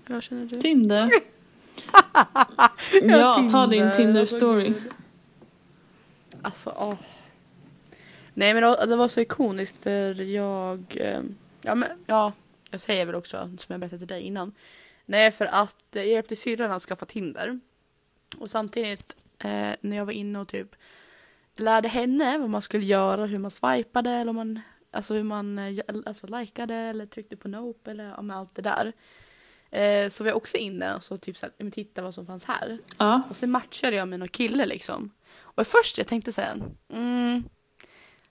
Vad 0.06 0.22
känner 0.22 0.46
du? 0.46 0.60
Tinder. 0.60 1.10
ja, 3.02 3.48
ta 3.50 3.66
din 3.66 3.92
Tinder, 3.96 4.26
Tinder 4.26 4.74
alltså, 6.42 6.74
åh. 6.78 6.94
Nej 8.34 8.54
men 8.54 8.62
det 8.88 8.96
var 8.96 9.08
så 9.08 9.20
ikoniskt 9.20 9.82
för 9.82 10.22
jag, 10.22 10.84
eh, 10.96 11.22
ja 11.62 11.74
men 11.74 11.88
ja, 12.06 12.32
jag 12.70 12.80
säger 12.80 13.06
väl 13.06 13.14
också 13.14 13.50
som 13.58 13.72
jag 13.72 13.80
berättade 13.80 13.98
till 13.98 14.08
dig 14.08 14.22
innan. 14.22 14.52
Nej 15.06 15.30
för 15.30 15.46
att 15.46 15.76
jag 15.90 16.06
hjälpte 16.06 16.36
syrran 16.36 16.70
att 16.70 16.82
skaffa 16.82 17.06
Tinder. 17.06 17.60
Och 18.38 18.50
samtidigt 18.50 19.16
eh, 19.38 19.70
när 19.80 19.96
jag 19.96 20.04
var 20.04 20.12
inne 20.12 20.38
och 20.38 20.48
typ 20.48 20.76
lärde 21.56 21.88
henne 21.88 22.38
vad 22.38 22.50
man 22.50 22.62
skulle 22.62 22.84
göra, 22.84 23.26
hur 23.26 23.38
man 23.38 23.50
swipade 23.50 24.10
eller 24.10 24.30
om 24.30 24.36
man, 24.36 24.60
alltså 24.92 25.14
hur 25.14 25.22
man 25.22 25.58
eh, 25.58 25.78
alltså, 26.06 26.26
likade 26.26 26.74
eller 26.74 27.06
tryckte 27.06 27.36
på 27.36 27.48
nope 27.48 27.90
eller 27.90 28.18
om 28.18 28.30
allt 28.30 28.54
det 28.54 28.62
där. 28.62 28.92
Eh, 29.70 30.08
så 30.08 30.24
var 30.24 30.28
jag 30.28 30.36
också 30.36 30.56
inne 30.56 30.94
och 30.94 31.04
så 31.04 31.16
typ 31.16 31.36
så 31.36 31.46
här, 31.58 31.70
titta 31.70 32.02
vad 32.02 32.14
som 32.14 32.26
fanns 32.26 32.44
här. 32.44 32.78
Ja. 32.98 33.22
Och 33.30 33.36
sen 33.36 33.50
matchade 33.50 33.96
jag 33.96 34.08
med 34.08 34.18
någon 34.18 34.28
kille 34.28 34.66
liksom. 34.66 35.10
Och 35.40 35.66
först 35.66 35.98
jag 35.98 36.06
tänkte 36.06 36.32
så 36.32 36.40
här, 36.40 36.62
mm, 36.92 37.44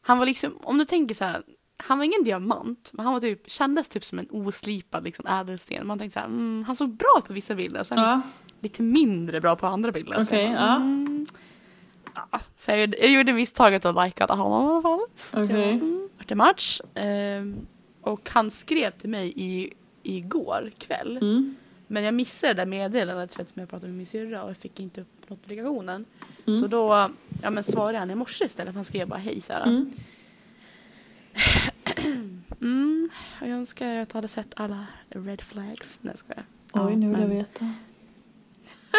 han 0.02 0.18
var 0.18 0.26
liksom, 0.26 0.58
om 0.64 0.78
du 0.78 0.86
tänker 0.86 1.16
så 1.16 1.24
här, 1.24 1.44
han 1.78 1.98
var 1.98 2.06
ingen 2.06 2.24
diamant, 2.24 2.90
men 2.94 3.06
han 3.06 3.14
var 3.14 3.22
typ, 3.22 3.50
kändes 3.50 3.90
typ 3.90 4.06
som 4.06 4.20
en 4.20 4.28
oslipad 4.32 5.04
liksom, 5.04 5.28
ädelsten. 5.28 5.88
Man 5.88 6.00
tänkte 6.00 6.14
så 6.14 6.20
här, 6.20 6.28
mm, 6.28 6.64
han 6.68 6.76
såg 6.76 6.90
bra 6.98 7.16
ut 7.20 7.26
på 7.26 7.34
vissa 7.34 7.56
bilder 7.56 7.84
sen 7.84 7.98
Ja. 7.98 8.22
lite 8.60 8.82
mindre 8.82 9.42
bra 9.42 9.56
på 9.56 9.68
andra 9.68 9.92
bilder. 9.92 10.24
Så 10.24 10.36
jag 10.36 10.52
bara, 10.52 10.62
ja. 10.62 11.26
Mm, 12.16 12.28
ja. 12.32 12.40
Så 12.56 12.72
jag, 12.72 12.96
jag 13.00 13.12
gjorde 13.12 13.34
misstaget 13.34 13.86
att 13.86 14.06
likea 14.06 14.28
honom 14.36 14.66
i 14.66 14.70
alla 14.74 14.82
fall. 14.82 15.00
Så 15.32 15.38
jag, 15.38 15.44
Okej. 15.46 15.72
mm, 15.72 16.10
vart 16.18 16.28
det 16.28 16.36
match. 16.36 16.82
Ehm, 16.96 17.66
och 18.02 18.30
han 18.34 18.52
skrev 18.52 18.92
till 18.92 19.10
mig 19.10 19.34
i, 19.36 19.74
igår 20.04 20.72
kväll. 20.78 21.18
Mm. 21.18 21.56
Men 21.88 22.04
jag 22.04 22.14
missade 22.14 22.54
det 22.54 22.62
där 22.62 22.66
meddelandet 22.66 23.34
för 23.34 23.42
att 23.42 23.52
jag 23.58 23.70
pratade 23.70 23.88
med 23.88 23.98
min 23.98 24.06
syrra 24.06 24.44
och 24.44 24.50
jag 24.50 24.58
fick 24.58 24.80
inte 24.80 25.02
upp 25.02 25.30
notifikationen. 25.30 26.06
Mm. 26.48 26.62
Så 26.62 26.68
då 26.68 27.10
ja, 27.42 27.50
men 27.50 27.64
svarade 27.64 27.98
han 27.98 28.12
i 28.12 28.16
morse 28.16 28.46
istället. 28.46 28.76
Han 28.76 28.86
skrev 28.86 29.08
bara 29.08 29.20
hej 29.20 29.42
Sara. 29.42 29.64
Mm. 29.64 29.92
Mm. 32.62 33.10
och 33.42 33.48
jag 33.48 33.58
önskar 33.58 33.98
att 33.98 34.10
jag 34.10 34.16
hade 34.16 34.28
sett 34.28 34.54
alla 34.56 34.86
red 35.10 35.42
flags. 35.42 36.00
Nej 36.02 36.12
jag 36.12 36.20
skojar. 36.20 36.44
Oj, 36.74 36.76
Ja, 36.82 36.90
nu 36.90 37.10
vill 37.10 37.20
jag 37.20 37.28
men- 37.30 37.38
veta. 37.38 37.74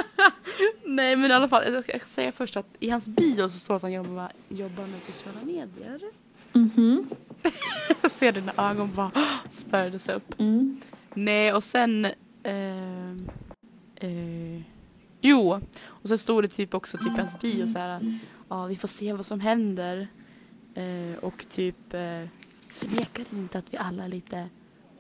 Nej 0.84 1.16
men 1.16 1.30
i 1.30 1.34
alla 1.34 1.48
fall, 1.48 1.72
jag 1.72 1.84
ska 1.84 1.98
säga 1.98 2.32
först 2.32 2.56
att 2.56 2.66
i 2.80 2.90
hans 2.90 3.08
bio 3.08 3.48
så 3.48 3.58
står 3.58 3.74
det 3.74 3.76
att 3.76 3.82
han 3.82 3.92
jobbar, 3.92 4.32
jobbar 4.48 4.86
med 4.86 5.02
sociala 5.02 5.38
medier. 5.42 6.00
Mhm. 6.52 7.10
Jag 8.02 8.10
ser 8.10 8.32
dina 8.32 8.52
ögon 8.56 8.94
bara 8.94 9.10
spärrades 9.50 10.08
upp. 10.08 10.40
Mm. 10.40 10.80
Nej 11.14 11.52
och 11.52 11.64
sen... 11.64 12.04
Eh, 12.42 13.10
eh, 13.96 14.62
jo, 15.20 15.60
och 15.84 16.08
sen 16.08 16.18
stod 16.18 16.44
det 16.44 16.48
typ 16.48 16.74
också 16.74 16.98
typ 16.98 17.18
hans 17.18 17.40
bio 17.40 17.66
så 17.66 17.78
här. 17.78 18.18
Ja 18.48 18.66
vi 18.66 18.76
får 18.76 18.88
se 18.88 19.12
vad 19.12 19.26
som 19.26 19.40
händer. 19.40 20.08
Eh, 20.74 21.18
och 21.20 21.48
typ 21.48 21.94
eh, 21.94 22.28
förnekade 22.68 23.28
inte 23.32 23.58
att 23.58 23.74
vi 23.74 23.76
alla 23.76 24.04
är 24.04 24.08
lite 24.08 24.48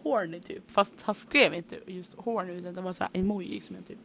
horny 0.02 0.40
typ. 0.40 0.70
Fast 0.70 1.02
han 1.02 1.14
skrev 1.14 1.54
inte 1.54 1.76
just 1.86 2.14
horny 2.14 2.52
utan 2.52 2.74
det 2.74 2.80
var 2.80 2.92
så 2.92 3.02
här 3.02 3.10
emoji 3.12 3.60
som 3.60 3.76
jag 3.76 3.86
typ 3.86 3.98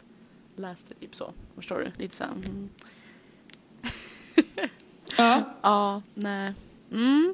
läste 0.59 0.95
typ 0.95 1.15
så. 1.15 1.33
Förstår 1.55 1.79
du? 1.79 2.03
Lite 2.03 2.15
så 2.15 2.23
här, 2.23 2.31
mm. 2.31 2.69
Ja. 5.17 5.43
Ja, 5.61 6.01
nej. 6.13 6.53
Mm. 6.91 7.33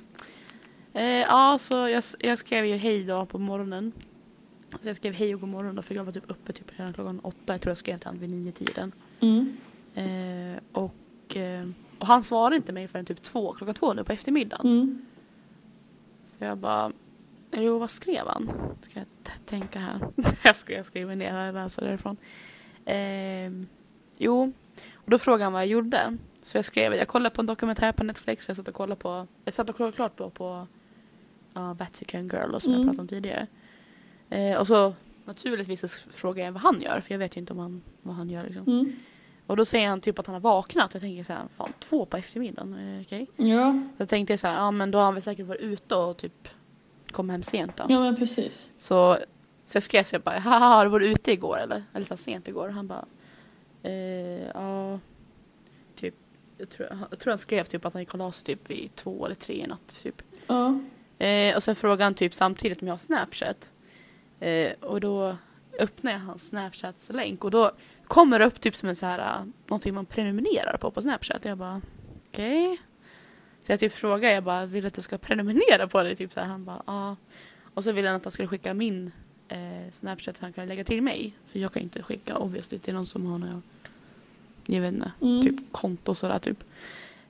Eh, 0.93 1.03
ja, 1.03 1.57
så 1.57 1.73
jag, 1.73 2.03
jag 2.19 2.37
skrev 2.37 2.65
ju 2.65 2.75
hej 2.75 3.03
då 3.03 3.25
på 3.25 3.37
morgonen. 3.37 3.91
Så 4.79 4.89
jag 4.89 4.95
skrev 4.95 5.13
hej 5.13 5.33
och 5.35 5.41
god 5.41 5.49
morgon 5.49 5.75
då 5.75 5.81
för 5.81 5.95
jag 5.95 6.03
var 6.03 6.11
typ 6.11 6.31
uppe 6.31 6.53
typ 6.53 6.79
redan 6.79 6.93
klockan 6.93 7.19
åtta. 7.19 7.53
Jag 7.53 7.61
tror 7.61 7.69
jag 7.69 7.77
skrev 7.77 7.97
till 7.97 8.07
honom 8.07 8.21
vid 8.21 8.29
nio 8.29 8.51
tiden. 8.51 8.91
Mm. 9.19 9.57
Eh, 9.95 10.59
och, 10.71 11.37
eh, 11.37 11.67
och 11.99 12.07
han 12.07 12.23
svarade 12.23 12.55
inte 12.55 12.73
mig 12.73 12.87
förrän 12.87 13.05
typ 13.05 13.21
två, 13.23 13.53
klockan 13.53 13.75
två 13.75 13.93
nu 13.93 14.03
på 14.03 14.11
eftermiddagen. 14.11 14.65
Mm. 14.65 15.05
Så 16.23 16.43
jag 16.43 16.57
bara, 16.57 16.91
jo 17.51 17.79
vad 17.79 17.89
skrev 17.89 18.27
han? 18.27 18.51
Ska 18.81 18.99
jag 18.99 19.07
tänka 19.45 19.79
här. 19.79 19.99
jag 20.43 20.55
jag 20.67 20.85
skriva 20.85 21.15
ner 21.15 21.31
här 21.31 21.47
och 21.47 21.53
läsa 21.53 21.81
därifrån. 21.81 22.17
Eh, 22.85 23.51
jo, 24.17 24.51
och 24.93 25.11
då 25.11 25.17
frågade 25.17 25.43
han 25.43 25.53
vad 25.53 25.61
jag 25.61 25.67
gjorde. 25.69 26.17
Så 26.43 26.57
jag 26.57 26.65
skrev, 26.65 26.93
jag 26.95 27.07
kollade 27.07 27.35
på 27.35 27.41
en 27.41 27.45
dokumentär 27.45 27.91
på 27.91 28.03
Netflix 28.03 28.45
för 28.45 28.49
jag 28.51 28.57
satt 28.57 28.67
och 28.67 28.73
kollade 28.73 29.01
på, 29.01 29.27
jag 29.45 29.53
satt 29.53 29.69
och 29.69 29.77
kollade 29.77 29.95
klart 29.95 30.15
på, 30.15 30.29
på 30.29 30.67
uh, 31.57 31.73
Vatican 31.73 32.27
Girl 32.27 32.53
och 32.53 32.61
som 32.61 32.73
Mm. 32.73 32.81
jag 32.81 32.89
pratade 32.89 33.01
om 33.01 33.07
tidigare. 33.07 33.47
Eh, 34.29 34.57
och 34.57 34.67
så 34.67 34.93
naturligtvis 35.25 35.81
så 35.81 36.11
frågar 36.11 36.45
jag 36.45 36.51
vad 36.51 36.61
han 36.61 36.81
gör 36.81 36.99
för 37.01 37.13
jag 37.13 37.19
vet 37.19 37.37
ju 37.37 37.39
inte 37.39 37.53
om 37.53 37.59
han, 37.59 37.81
vad 38.01 38.15
han 38.15 38.29
gör 38.29 38.43
liksom. 38.43 38.63
Mm. 38.67 38.95
Och 39.47 39.57
då 39.57 39.65
säger 39.65 39.87
han 39.89 40.01
typ 40.01 40.19
att 40.19 40.27
han 40.27 40.33
har 40.33 40.39
vaknat. 40.41 40.93
Jag 40.93 41.01
tänker 41.01 41.23
så 41.23 41.33
här, 41.33 41.41
fan 41.49 41.73
två 41.79 42.05
på 42.05 42.17
eftermiddagen, 42.17 42.73
eh, 42.95 43.01
okej. 43.01 43.27
Ja. 43.35 43.83
Så 43.97 44.01
jag 44.01 44.09
tänkte 44.09 44.37
så 44.37 44.47
här, 44.47 44.55
ja 44.55 44.71
men 44.71 44.91
då 44.91 44.97
har 44.97 45.05
han 45.05 45.13
väl 45.13 45.23
säkert 45.23 45.45
varit 45.47 45.61
ute 45.61 45.95
och 45.95 46.17
typ 46.17 46.47
kom 47.11 47.29
hem 47.29 47.43
sent 47.43 47.77
då. 47.77 47.85
ja, 47.89 47.99
men 47.99 48.15
precis. 48.15 48.71
Så, 48.77 49.17
så 49.65 49.75
jag 49.75 49.83
skrev 49.83 50.03
så 50.03 50.15
jag 50.15 50.21
bara, 50.21 50.39
haha 50.39 50.75
har 50.75 50.85
du 50.85 50.91
varit 50.91 51.11
ute 51.11 51.31
igår 51.31 51.59
eller? 51.59 51.83
Eller 51.93 52.05
så 52.05 52.17
sent 52.17 52.47
igår. 52.47 52.69
Han 52.69 52.87
bara, 52.87 53.05
eh, 53.83 54.47
ja, 54.53 54.99
typ, 55.95 56.15
jag 56.57 56.69
tror, 56.69 56.87
jag 57.09 57.19
tror 57.19 57.31
han 57.31 57.39
skrev 57.39 57.63
typ 57.63 57.85
att 57.85 57.93
han 57.93 58.01
gick 58.01 58.13
och 58.13 58.19
la 58.19 58.31
sig 58.31 58.45
typ 58.45 58.69
vid 58.69 58.95
två 58.95 59.25
eller 59.25 59.35
tre 59.35 59.63
i 59.63 59.67
natt 59.67 60.01
typ. 60.03 60.21
Ja. 60.47 60.79
Eh, 61.25 61.55
och 61.55 61.63
sen 61.63 61.75
frågade 61.75 62.03
han 62.03 62.13
typ 62.13 62.33
samtidigt 62.33 62.81
om 62.81 62.87
jag 62.87 62.93
har 62.93 62.97
Snapchat. 62.97 63.71
Eh, 64.39 64.71
och 64.81 65.01
då 65.01 65.35
öppnar 65.79 66.11
jag 66.11 66.19
hans 66.19 66.47
Snapchats 66.47 67.09
länk 67.09 67.43
och 67.43 67.51
då 67.51 67.71
kommer 68.07 68.39
det 68.39 68.45
upp 68.45 68.61
typ 68.61 68.75
som 68.75 68.89
en 68.89 68.95
så 68.95 69.05
här, 69.05 69.39
uh, 69.39 69.47
någonting 69.67 69.93
man 69.93 70.05
prenumererar 70.05 70.77
på 70.77 70.91
på 70.91 71.01
Snapchat. 71.01 71.45
Jag 71.45 71.57
bara, 71.57 71.81
okej. 72.27 72.81
Så 73.63 73.71
jag 73.71 73.79
typ 73.79 73.93
frågar, 73.93 74.29
jag 74.29 74.43
bara, 74.43 74.65
vill 74.65 74.81
du 74.81 74.87
att 74.87 74.97
jag 74.97 75.03
ska 75.03 75.17
prenumerera 75.17 75.87
på 75.87 76.03
det? 76.03 76.15
Typ 76.15 76.33
så 76.33 76.39
här. 76.39 76.47
Han 76.47 76.65
bara, 76.65 76.83
ja. 76.87 77.15
Och 77.73 77.83
så 77.83 77.91
ville 77.91 78.07
han 78.07 78.17
att 78.17 78.23
jag 78.23 78.33
skulle 78.33 78.47
skicka 78.47 78.73
min 78.73 79.11
eh, 79.47 79.91
Snapchat 79.91 80.39
han 80.39 80.53
kan 80.53 80.67
lägga 80.67 80.83
till 80.83 81.01
mig. 81.01 81.33
För 81.47 81.59
jag 81.59 81.73
kan 81.73 81.81
inte 81.81 82.03
skicka 82.03 82.37
obviously 82.37 82.77
till 82.77 82.93
någon 82.93 83.05
som 83.05 83.25
har 83.25 83.37
några, 83.37 83.61
jag 84.65 84.81
vet 84.81 84.93
inte, 84.93 85.11
Mm. 85.21 85.41
typ 85.41 85.55
konto 85.71 86.11
och 86.11 86.17
sådär 86.17 86.39
typ. 86.39 86.63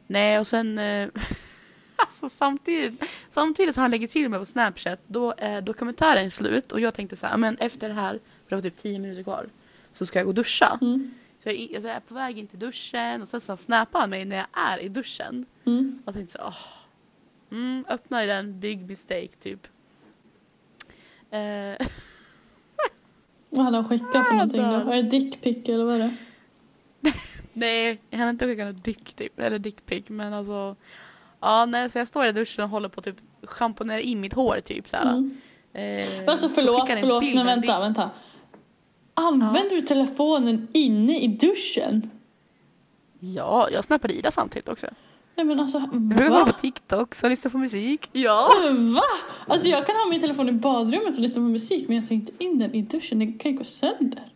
Nej 0.08 0.39
och 0.39 0.47
sen 0.47 0.78
eh, 0.80 1.10
Alltså 1.97 2.30
samtidigt, 2.30 3.04
samtidigt 3.30 3.75
som 3.75 3.82
han 3.82 3.91
lägger 3.91 4.08
till 4.08 4.30
mig 4.30 4.39
på 4.39 4.45
Snapchat 4.45 4.99
då 5.08 5.34
är 5.38 5.62
dokumentären 5.62 6.32
slut 6.32 6.71
och 6.71 6.80
jag 6.80 6.93
tänkte 6.93 7.15
så 7.15 7.28
här, 7.28 7.38
men 7.38 7.58
efter 7.58 7.88
det 7.89 7.95
här, 7.95 8.12
för 8.12 8.49
det 8.49 8.56
var 8.56 8.62
typ 8.62 8.78
10 8.78 8.99
minuter 8.99 9.23
kvar, 9.23 9.49
så 9.93 10.06
ska 10.06 10.19
jag 10.19 10.25
gå 10.25 10.30
och 10.30 10.36
duscha. 10.36 10.78
Mm. 10.82 11.13
Så 11.43 11.49
jag, 11.49 11.56
alltså 11.75 11.88
jag 11.88 11.95
är 11.95 11.99
på 11.99 12.13
väg 12.13 12.39
in 12.39 12.47
till 12.47 12.60
duschen 12.60 13.21
och 13.21 13.28
sen 13.28 13.41
så 13.41 13.58
snappar 13.58 13.99
han 13.99 14.10
mig 14.10 14.25
när 14.25 14.36
jag 14.36 14.45
är 14.51 14.78
i 14.78 14.89
duschen. 14.89 15.45
Mm. 15.65 16.01
Och 16.06 16.13
tänkte 16.13 16.34
så 16.34 16.39
åh. 16.47 16.58
Mm, 17.51 17.86
öppnar 17.89 18.28
den, 18.28 18.60
big 18.60 18.89
mistake 18.89 19.28
typ. 19.39 19.67
Eh, 21.36 21.88
Vad 23.50 23.65
hade 23.65 23.78
han 23.78 23.89
skickat 23.89 24.28
för 24.28 24.34
någonting 24.34 24.62
då? 24.62 24.91
Är 24.91 25.04
det 25.04 25.10
dickpic 25.10 25.69
eller 25.69 25.84
vad 25.86 25.95
är 25.95 26.00
det? 26.00 26.13
nej, 27.54 28.02
jag 28.10 28.19
hann 28.19 28.30
inte 28.30 28.45
skicka 28.45 28.65
något 28.65 28.84
dick 28.84 29.13
typ, 29.13 29.39
eller 29.39 29.60
dickpic 29.60 30.04
men 30.08 30.34
alltså. 30.34 30.76
Ja 31.39 31.65
nej 31.65 31.89
så 31.89 31.98
jag 31.98 32.08
står 32.08 32.26
i 32.26 32.32
duschen 32.32 32.63
och 32.63 32.69
håller 32.69 32.89
på 32.89 33.02
typ 33.02 33.15
schamponera 33.43 34.00
in 34.00 34.21
mitt 34.21 34.34
hår 34.34 34.60
typ 34.60 34.88
såhär. 34.89 35.10
Mm. 35.10 35.38
Eh, 35.74 36.06
Alltså 36.28 36.50
förlåt, 36.50 36.88
förlåt 36.89 37.21
bild 37.21 37.36
men 37.36 37.45
vänta, 37.45 37.80
vänta. 37.80 38.10
Använder 39.13 39.76
du 39.76 39.82
telefonen 39.82 40.67
inne 40.74 41.19
i 41.19 41.28
duschen? 41.28 42.10
Ja, 43.19 43.69
jag 43.71 43.86
snappade 43.86 44.13
Ida 44.13 44.32
samtidigt 44.32 44.69
också. 44.69 44.88
Nej 45.36 45.45
men 45.45 45.60
alltså, 45.60 45.78
Jag 45.78 46.02
brukar 46.02 46.28
kolla 46.28 46.45
på 46.45 46.60
TikTok 46.60 47.15
och 47.24 47.30
lyssna 47.30 47.50
på 47.50 47.58
musik. 47.58 48.10
Ja! 48.12 48.50
Va? 48.95 49.02
Alltså 49.48 49.67
jag 49.67 49.86
kan 49.86 49.95
ha 49.95 50.10
min 50.10 50.21
telefon 50.21 50.50
i 50.50 50.52
badrummet 50.52 51.13
och 51.13 51.19
lyssna 51.19 51.41
på 51.41 51.48
musik 51.48 51.88
men 51.88 51.98
jag 51.98 52.08
tar 52.08 52.15
inte 52.15 52.32
in 52.38 52.60
den 52.60 52.76
i 52.76 52.82
duschen, 52.82 53.19
den 53.19 53.34
kan 53.38 53.52
ju 53.52 53.58
gå 53.58 53.63
sönder. 53.63 54.32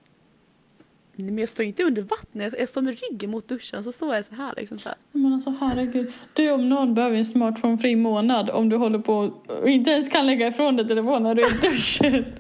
Nej, 1.16 1.32
men 1.32 1.38
jag 1.38 1.50
står 1.50 1.66
inte 1.66 1.84
under 1.84 2.02
vattnet, 2.02 2.54
jag 2.60 2.70
står 2.70 2.82
med 2.82 2.98
ryggen 3.10 3.32
mot 3.32 3.48
duschen 3.48 3.84
så 3.84 3.92
står 3.92 4.16
jag 4.16 4.26
så 4.26 4.36
här 4.36 4.54
liksom 4.58 4.80
så 4.80 4.90
här. 4.90 4.98
Nej, 5.12 5.24
Men 5.24 5.34
alltså 5.34 5.54
herregud, 5.60 6.14
du 6.34 6.52
om 6.52 6.70
någon 6.70 6.94
behöver 6.94 7.18
en 7.18 7.26
smartphone-fri 7.26 7.96
månad 7.96 8.50
om 8.50 8.70
du 8.70 8.76
håller 8.76 9.00
på 9.00 9.32
och 9.62 9.70
inte 9.70 9.92
ens 9.92 10.10
kan 10.10 10.26
lägga 10.26 10.48
ifrån 10.48 10.76
dig 10.76 10.88
telefonen 10.88 11.24
när 11.24 11.36
du 11.36 11.42
är 11.44 11.56
i 11.56 11.70
duschen. 11.70 12.26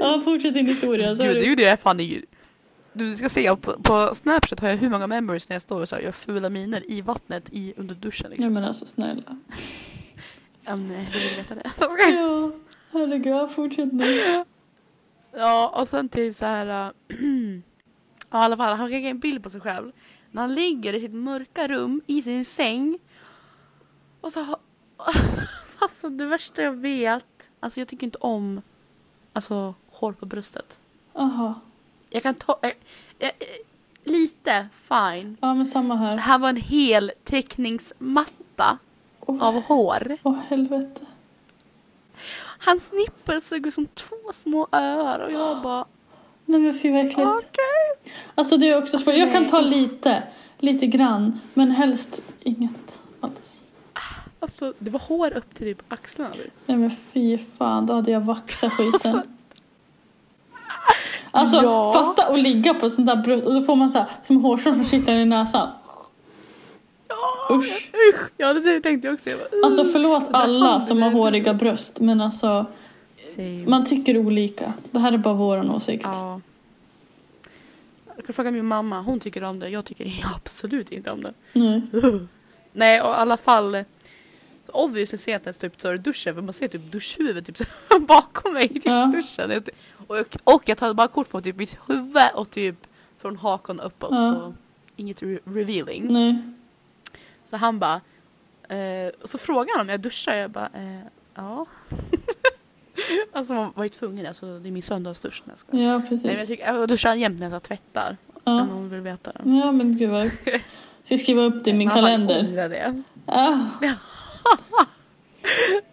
Ja, 0.00 0.20
fortsätt 0.24 0.54
din 0.54 0.66
historia. 0.66 1.08
Gud, 1.08 1.18
det 1.18 1.44
är 1.44 1.48
ju 1.48 1.54
det 1.54 1.62
jag 1.62 1.80
fan 1.80 2.00
är 2.00 2.04
Du 2.96 3.16
ska 3.16 3.28
se, 3.28 3.56
på, 3.56 3.82
på 3.82 4.14
Snapchat 4.14 4.60
har 4.60 4.68
jag 4.68 4.76
hur 4.76 4.90
många 4.90 5.06
memories 5.06 5.48
när 5.48 5.54
jag 5.54 5.62
står 5.62 5.80
och 5.80 5.88
så 5.88 5.96
här, 5.96 6.02
gör 6.02 6.12
fula 6.12 6.50
miner 6.50 6.90
i 6.90 7.00
vattnet 7.00 7.48
i, 7.52 7.74
under 7.76 7.94
duschen. 7.94 8.26
Nej 8.30 8.36
Liksom. 8.38 8.52
men 8.52 8.64
alltså 8.64 8.86
snälla. 8.86 9.38
Ja, 10.64 10.76
nej, 10.76 11.08
du 11.12 11.18
vill 11.18 11.36
veta 11.36 11.54
det. 11.54 11.70
Ja, 12.12 12.50
herregud, 12.92 13.50
fortsätt 13.50 13.92
nu. 13.92 14.44
Ja, 15.32 15.80
och 15.80 15.88
sen 15.88 16.08
typ 16.08 16.36
så 16.36 16.44
här. 16.44 16.66
äh, 16.66 16.92
ja, 18.30 18.42
i 18.42 18.44
alla 18.44 18.56
fall, 18.56 18.76
han 18.76 18.88
skickar 18.88 19.10
en 19.10 19.18
bild 19.18 19.42
på 19.42 19.50
sig 19.50 19.60
själv. 19.60 19.92
När 20.30 20.42
han 20.42 20.54
ligger 20.54 20.92
i 20.94 21.00
sitt 21.00 21.14
mörka 21.14 21.68
rum 21.68 22.02
i 22.06 22.22
sin 22.22 22.44
säng. 22.44 22.98
Och 24.20 24.32
så 24.32 24.40
har... 24.40 24.56
Alltså 25.78 26.08
det 26.08 26.26
värsta 26.26 26.62
jag 26.62 26.72
vet. 26.72 27.50
Alltså 27.60 27.80
jag 27.80 27.88
tycker 27.88 28.04
inte 28.06 28.18
om 28.18 28.62
alltså, 29.32 29.74
hår 29.90 30.12
på 30.12 30.26
bröstet. 30.26 30.80
Aha. 31.14 31.54
Jag 32.10 32.22
kan 32.22 32.34
ta... 32.34 32.58
eh, 32.62 32.70
eh, 33.18 33.30
lite, 34.04 34.66
fine. 34.72 35.36
Ja 35.40 35.54
men 35.54 35.66
samma 35.66 35.94
Det 35.94 36.00
här. 36.00 36.16
här 36.16 36.38
var 36.38 36.48
en 36.48 36.56
hel 36.56 37.12
teckningsmatta 37.24 38.78
Åh 39.20 39.42
av 39.42 39.62
hår. 39.62 40.16
åh, 40.22 40.38
helvete. 40.48 41.00
Hans 42.58 42.92
nippel 42.92 43.42
såg 43.42 43.66
ut 43.66 43.74
som 43.74 43.86
två 43.86 44.16
små 44.32 44.68
öar 44.72 45.18
och 45.20 45.32
jag 45.32 45.62
bara 45.62 45.84
Nej 46.44 46.60
men 46.60 46.78
fy 46.78 46.90
vad 46.92 47.00
äckligt. 47.00 47.18
okej. 47.28 48.14
Alltså 48.34 48.56
det 48.56 48.68
är 48.68 48.78
också 48.78 48.98
svårt. 48.98 49.08
Alltså, 49.08 49.12
Jag 49.12 49.32
kan 49.32 49.46
ta 49.46 49.60
lite, 49.60 50.22
lite 50.58 50.86
grann. 50.86 51.40
Men 51.54 51.70
helst 51.70 52.22
inget 52.42 53.00
alls. 53.20 53.62
Alltså 54.40 54.72
det 54.78 54.90
var 54.90 55.00
hår 55.00 55.36
upp 55.36 55.54
till 55.54 55.66
typ 55.66 55.92
axlarna. 55.92 56.34
Nej 56.66 56.76
men 56.78 56.90
fy 57.12 57.38
fan, 57.58 57.86
då 57.86 57.94
hade 57.94 58.10
jag 58.10 58.20
vaxat 58.20 58.72
skiten. 58.72 58.92
Alltså, 58.92 59.22
Alltså 61.36 61.56
Ja. 61.62 61.92
fatta 61.92 62.26
att 62.32 62.38
ligga 62.40 62.74
på 62.74 62.90
sånt 62.90 63.06
där 63.06 63.16
bröst 63.16 63.44
och 63.46 63.54
då 63.54 63.62
får 63.62 63.76
man 63.76 63.90
så 63.90 63.98
här 63.98 64.06
som 64.22 64.36
hårstrån 64.44 64.74
som 64.74 64.84
sitter 64.84 65.16
i 65.16 65.24
näsan. 65.24 65.68
Usch. 67.50 67.90
Usch, 68.10 68.30
ja 68.36 68.52
det 68.52 68.80
tänkte 68.80 69.08
jag 69.08 69.14
också. 69.14 69.30
Jag 69.30 69.38
bara, 69.38 69.66
Alltså 69.66 69.84
förlåt 69.84 70.24
alla 70.30 70.80
som 70.80 71.02
har 71.02 71.10
håriga 71.10 71.54
bröst 71.54 72.00
men 72.00 72.20
alltså 72.20 72.66
Same. 73.20 73.64
man 73.66 73.84
tycker 73.86 74.18
olika. 74.18 74.72
Det 74.90 74.98
här 74.98 75.12
är 75.12 75.18
bara 75.18 75.34
våran 75.34 75.70
åsikt. 75.70 76.04
Ja. 76.12 76.40
Jag 78.16 78.26
kan 78.26 78.34
fråga 78.34 78.50
min 78.50 78.66
mamma, 78.66 79.00
hon 79.00 79.20
tycker 79.20 79.44
om 79.44 79.58
det. 79.60 79.68
Jag 79.68 79.84
tycker 79.84 80.12
absolut 80.36 80.92
inte 80.92 81.10
om 81.10 81.22
det. 81.22 81.32
Nej. 81.52 81.82
Nej, 82.72 83.00
och 83.00 83.10
i 83.10 83.14
alla 83.14 83.36
fall. 83.36 83.84
Obviously 84.72 85.18
ser 85.18 85.32
jag 85.32 85.38
inte 85.38 85.48
ens 85.48 85.58
typ 85.58 85.80
så 85.80 85.92
duschen 85.96 86.34
för 86.34 86.42
man 86.42 86.52
ser 86.52 86.68
typ 86.68 86.92
duschhuvudet 86.92 87.56
typ 87.56 87.68
bakom 88.08 88.52
mig 88.52 88.64
i 88.64 88.68
typ 88.68 88.86
Ja. 88.86 89.12
duschen. 89.14 89.62
Och, 90.06 90.36
och 90.44 90.62
jag 90.68 90.78
tar 90.78 90.94
bara 90.94 91.08
kort 91.08 91.28
på 91.28 91.40
typ 91.40 91.56
mitt 91.56 91.78
huvud 91.86 92.22
och 92.34 92.50
typ 92.50 92.76
från 93.18 93.36
hakan 93.36 93.80
uppåt 93.80 94.08
Ja. 94.12 94.20
så 94.20 94.54
inget 94.96 95.22
re- 95.22 95.40
revealing. 95.44 96.12
Nej. 96.12 96.38
Så 97.44 97.56
han 97.56 97.78
bara, 97.78 98.00
eh, 98.68 99.08
och 99.22 99.28
så 99.28 99.38
frågar 99.38 99.76
han 99.76 99.86
om 99.86 99.88
jag 99.88 100.00
duschar 100.00 100.34
jag 100.34 100.50
bara, 100.50 100.68
eh, 100.74 101.00
ja. 101.34 101.66
alltså 103.32 103.54
man 103.54 103.72
var 103.74 103.82
ju 103.84 103.88
tvungen, 103.88 104.26
alltså, 104.26 104.58
det 104.58 104.68
är 104.68 104.72
min 104.72 104.82
söndagsdusch. 104.82 105.42
när 105.44 105.52
Jag 105.52 105.58
ska. 105.58 105.76
Ja 105.76 105.98
Nej, 105.98 106.08
men 106.10 106.20
jag, 106.20 106.30
precis. 106.30 106.46
tycker, 106.48 106.74
jag 106.74 106.88
duschar 106.88 107.14
jämt 107.14 107.40
när 107.40 107.50
jag 107.50 107.62
tvättar. 107.62 108.16
Ja. 108.44 108.60
Om 108.60 108.66
någon 108.68 108.88
vill 108.90 109.00
veta. 109.00 109.32
ja 109.44 109.72
men 109.72 109.96
gud 109.98 110.10
vad. 110.10 110.30
Ska 110.32 110.60
jag 111.14 111.20
skriva 111.20 111.42
upp 111.42 111.64
det 111.64 111.70
i 111.70 111.74
min 111.74 111.90
kalender? 111.90 112.40
ångrar 112.48 112.68
det. 112.68 113.02
Ah. 113.26 113.58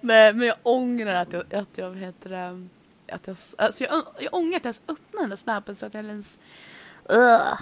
Nej 0.01 0.33
men 0.33 0.47
jag 0.47 0.55
ångrar 0.63 1.15
att 1.15 1.33
jag, 1.33 1.53
att 1.55 1.69
jag 1.77 1.95
heter 1.95 2.29
det, 2.29 2.67
att 3.13 3.27
jag, 3.27 3.37
alltså 3.57 3.83
jag, 3.83 4.03
jag 4.19 4.33
ångrar 4.33 4.57
att 4.57 4.65
jag 4.65 4.65
ens 4.65 4.81
öppnade 4.87 5.23
den 5.23 5.29
där 5.29 5.37
snappen 5.37 5.75
så 5.75 5.85
att 5.85 5.93
jag 5.93 6.05
ens, 6.05 6.39
Ugh. 7.09 7.59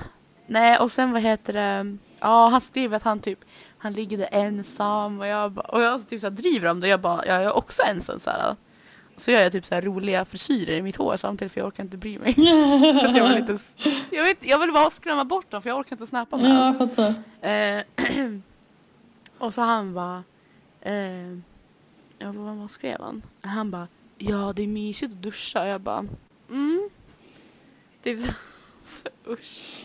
nej 0.47 0.77
och 0.77 0.91
sen 0.91 1.11
vad 1.11 1.21
heter 1.21 1.53
det? 1.53 1.97
Ja 2.19 2.47
han 2.47 2.61
skriver 2.61 2.97
att 2.97 3.03
han 3.03 3.19
typ 3.19 3.39
han 3.77 3.93
ligger 3.93 4.17
där 4.17 4.29
ensam 4.31 5.19
och 5.19 5.27
jag 5.27 5.51
bara, 5.51 5.65
och 5.65 5.81
jag 5.81 6.07
typ 6.07 6.21
så 6.21 6.27
här 6.27 6.31
driver 6.31 6.69
om 6.69 6.79
det 6.79 6.87
jag 6.87 7.01
bara 7.01 7.25
jag 7.25 7.43
är 7.43 7.53
också 7.53 7.83
ensam 7.83 8.19
så 8.19 8.29
här. 8.29 8.55
Så 9.17 9.31
gör 9.31 9.41
jag 9.41 9.51
typ 9.51 9.65
så 9.65 9.75
här 9.75 9.81
roliga 9.81 10.25
frisyrer 10.25 10.77
i 10.77 10.81
mitt 10.81 10.95
hår 10.95 11.17
samtidigt 11.17 11.51
för 11.53 11.59
jag 11.59 11.67
orkar 11.67 11.83
inte 11.83 11.97
bry 11.97 12.19
mig. 12.19 12.33
för 12.99 13.05
att 13.05 13.15
jag 13.15 13.29
vill 13.29 13.37
inte, 13.37 13.57
jag, 14.11 14.23
vet, 14.23 14.45
jag 14.45 14.59
vill 14.59 14.71
bara 14.71 14.89
skrämma 14.89 15.25
bort 15.25 15.51
dem 15.51 15.61
för 15.61 15.69
jag 15.69 15.79
orkar 15.79 15.95
inte 15.95 16.07
snappa 16.07 16.37
med 16.37 16.51
Ja, 16.51 16.65
jag 16.65 16.95
fattar. 16.95 17.13
Eh, 17.49 17.83
och 19.37 19.53
så 19.53 19.61
han 19.61 19.93
bara... 19.93 20.23
Eh, 20.81 21.37
vad, 22.19 22.55
vad 22.55 22.71
skrev 22.71 23.01
han? 23.01 23.21
Han 23.41 23.71
bara, 23.71 23.87
ja 24.21 24.53
det 24.55 24.63
är 24.63 24.67
mysigt 24.67 25.13
att 25.13 25.21
duscha. 25.21 25.61
Och 25.61 25.67
jag 25.67 25.81
bara, 25.81 26.05
mm. 26.49 26.89
Typ 28.03 28.19
så, 28.19 28.31
så 28.83 29.07
usch. 29.27 29.81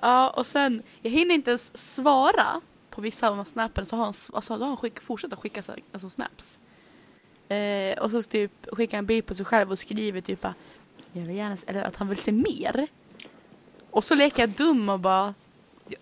Ja, 0.00 0.30
och 0.30 0.46
sen, 0.46 0.82
jag 1.02 1.10
hinner 1.10 1.34
inte 1.34 1.50
ens 1.50 1.94
svara 1.94 2.60
på 2.90 3.00
vissa 3.00 3.28
av 3.28 3.44
snappen 3.44 3.86
så 3.86 3.96
har 3.96 4.04
han, 4.04 4.14
alltså, 4.32 4.56
då 4.56 4.60
har 4.60 4.68
han 4.68 4.76
skick, 4.76 5.00
fortsatt 5.00 5.32
att 5.32 5.38
skicka 5.38 5.62
alltså, 5.92 6.10
snaps. 6.10 6.60
Eh, 7.48 7.98
och 7.98 8.10
så 8.10 8.22
typ 8.22 8.52
skickar 8.72 8.98
en 8.98 9.06
bild 9.06 9.26
på 9.26 9.34
sig 9.34 9.46
själv 9.46 9.70
och 9.70 9.78
skriver 9.78 10.20
typ 10.20 10.46
jag 11.12 11.22
vill 11.22 11.36
gärna, 11.36 11.56
eller 11.66 11.82
att 11.82 11.96
han 11.96 12.08
vill 12.08 12.18
se 12.18 12.32
mer. 12.32 12.86
Och 13.90 14.04
så 14.04 14.14
leker 14.14 14.42
jag 14.42 14.50
dum 14.50 14.88
och 14.88 15.00
bara, 15.00 15.34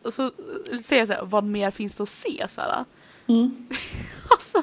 och 0.02 0.12
så 0.12 0.30
säger 0.82 1.00
jag 1.00 1.08
så 1.08 1.14
här, 1.14 1.24
vad 1.24 1.44
mer 1.44 1.70
finns 1.70 1.94
det 1.94 2.02
att 2.02 2.08
se? 2.08 2.46
Så 2.50 2.60
här. 2.60 2.84
Mm. 3.26 3.68
Alltså, 4.30 4.62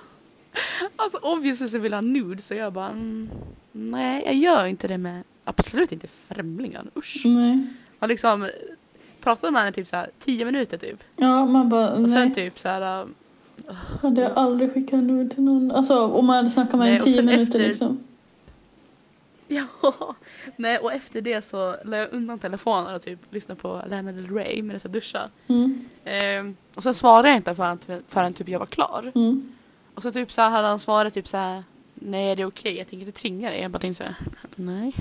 alltså 0.95 1.17
obviously 1.17 1.67
så 1.69 1.77
vill 1.79 1.93
han 1.93 2.13
nude 2.13 2.41
så 2.41 2.53
jag 2.53 2.73
bara, 2.73 2.89
mm, 2.89 3.29
nej 3.71 4.23
jag 4.25 4.35
gör 4.35 4.65
inte 4.65 4.87
det 4.87 4.97
med, 4.97 5.23
absolut 5.43 5.91
inte 5.91 6.07
främlingar, 6.27 6.85
usch. 6.95 7.21
Nej. 7.25 7.67
Jag 7.99 8.07
liksom 8.07 8.49
pratade 9.21 9.51
med 9.51 9.61
henne 9.61 9.71
typ 9.71 9.87
så 9.87 9.95
här 9.95 10.09
tio 10.19 10.45
minuter 10.45 10.77
typ. 10.77 11.03
Ja, 11.15 11.45
man 11.45 11.69
bara 11.69 11.91
Och 11.93 12.01
nej. 12.01 12.11
sen 12.11 12.33
typ 12.33 12.59
så 12.59 12.67
här, 12.67 13.07
Hade 14.01 14.21
jag 14.21 14.31
aldrig 14.35 14.73
skickat 14.73 15.03
nude 15.03 15.29
till 15.35 15.43
någon. 15.43 15.71
Alltså 15.71 15.99
om 16.07 16.25
man 16.25 16.35
hade 16.35 16.49
snackat 16.49 16.79
med 16.79 16.97
och 17.01 17.05
tio 17.05 17.13
sen 17.15 17.25
minuter 17.25 17.43
efter- 17.45 17.59
liksom. 17.67 17.99
ja. 19.47 19.67
Nej 20.55 20.77
och 20.77 20.93
efter 20.93 21.21
det 21.21 21.41
så 21.45 21.75
la 21.85 21.97
jag 21.97 22.13
undan 22.13 22.39
telefonen 22.39 22.95
och 22.95 23.01
typ 23.01 23.19
lyssnade 23.29 23.61
på 23.61 23.81
Lana 23.89 24.11
Del 24.11 24.27
Rey 24.29 24.61
medan 24.61 24.79
jag 24.83 24.91
duschade. 24.91 25.29
Mm. 25.47 25.81
Ehm, 26.03 26.55
och 26.75 26.83
sen 26.83 26.93
svarade 26.93 27.27
jag 27.27 27.37
inte 27.37 27.55
förrän, 27.55 27.79
förrän 28.07 28.33
typ 28.33 28.49
jag 28.49 28.59
var 28.59 28.65
klar. 28.65 29.11
Mm. 29.15 29.51
Och 29.95 30.03
så 30.03 30.11
typ 30.11 30.31
så 30.31 30.41
här 30.41 30.49
hade 30.49 30.67
han 30.67 30.79
svarat 30.79 31.13
typ 31.13 31.27
så 31.27 31.37
här. 31.37 31.63
Nej 31.93 32.35
det 32.35 32.41
är 32.41 32.47
okej, 32.47 32.77
jag 32.77 32.87
tänker 32.87 33.05
inte 33.05 33.19
tvinga 33.21 33.49
dig. 33.49 33.61
Jag 33.61 33.71
bara 33.71 33.79
tänkte 33.79 33.97
så 33.97 34.03
här, 34.03 34.15
nej. 34.55 34.93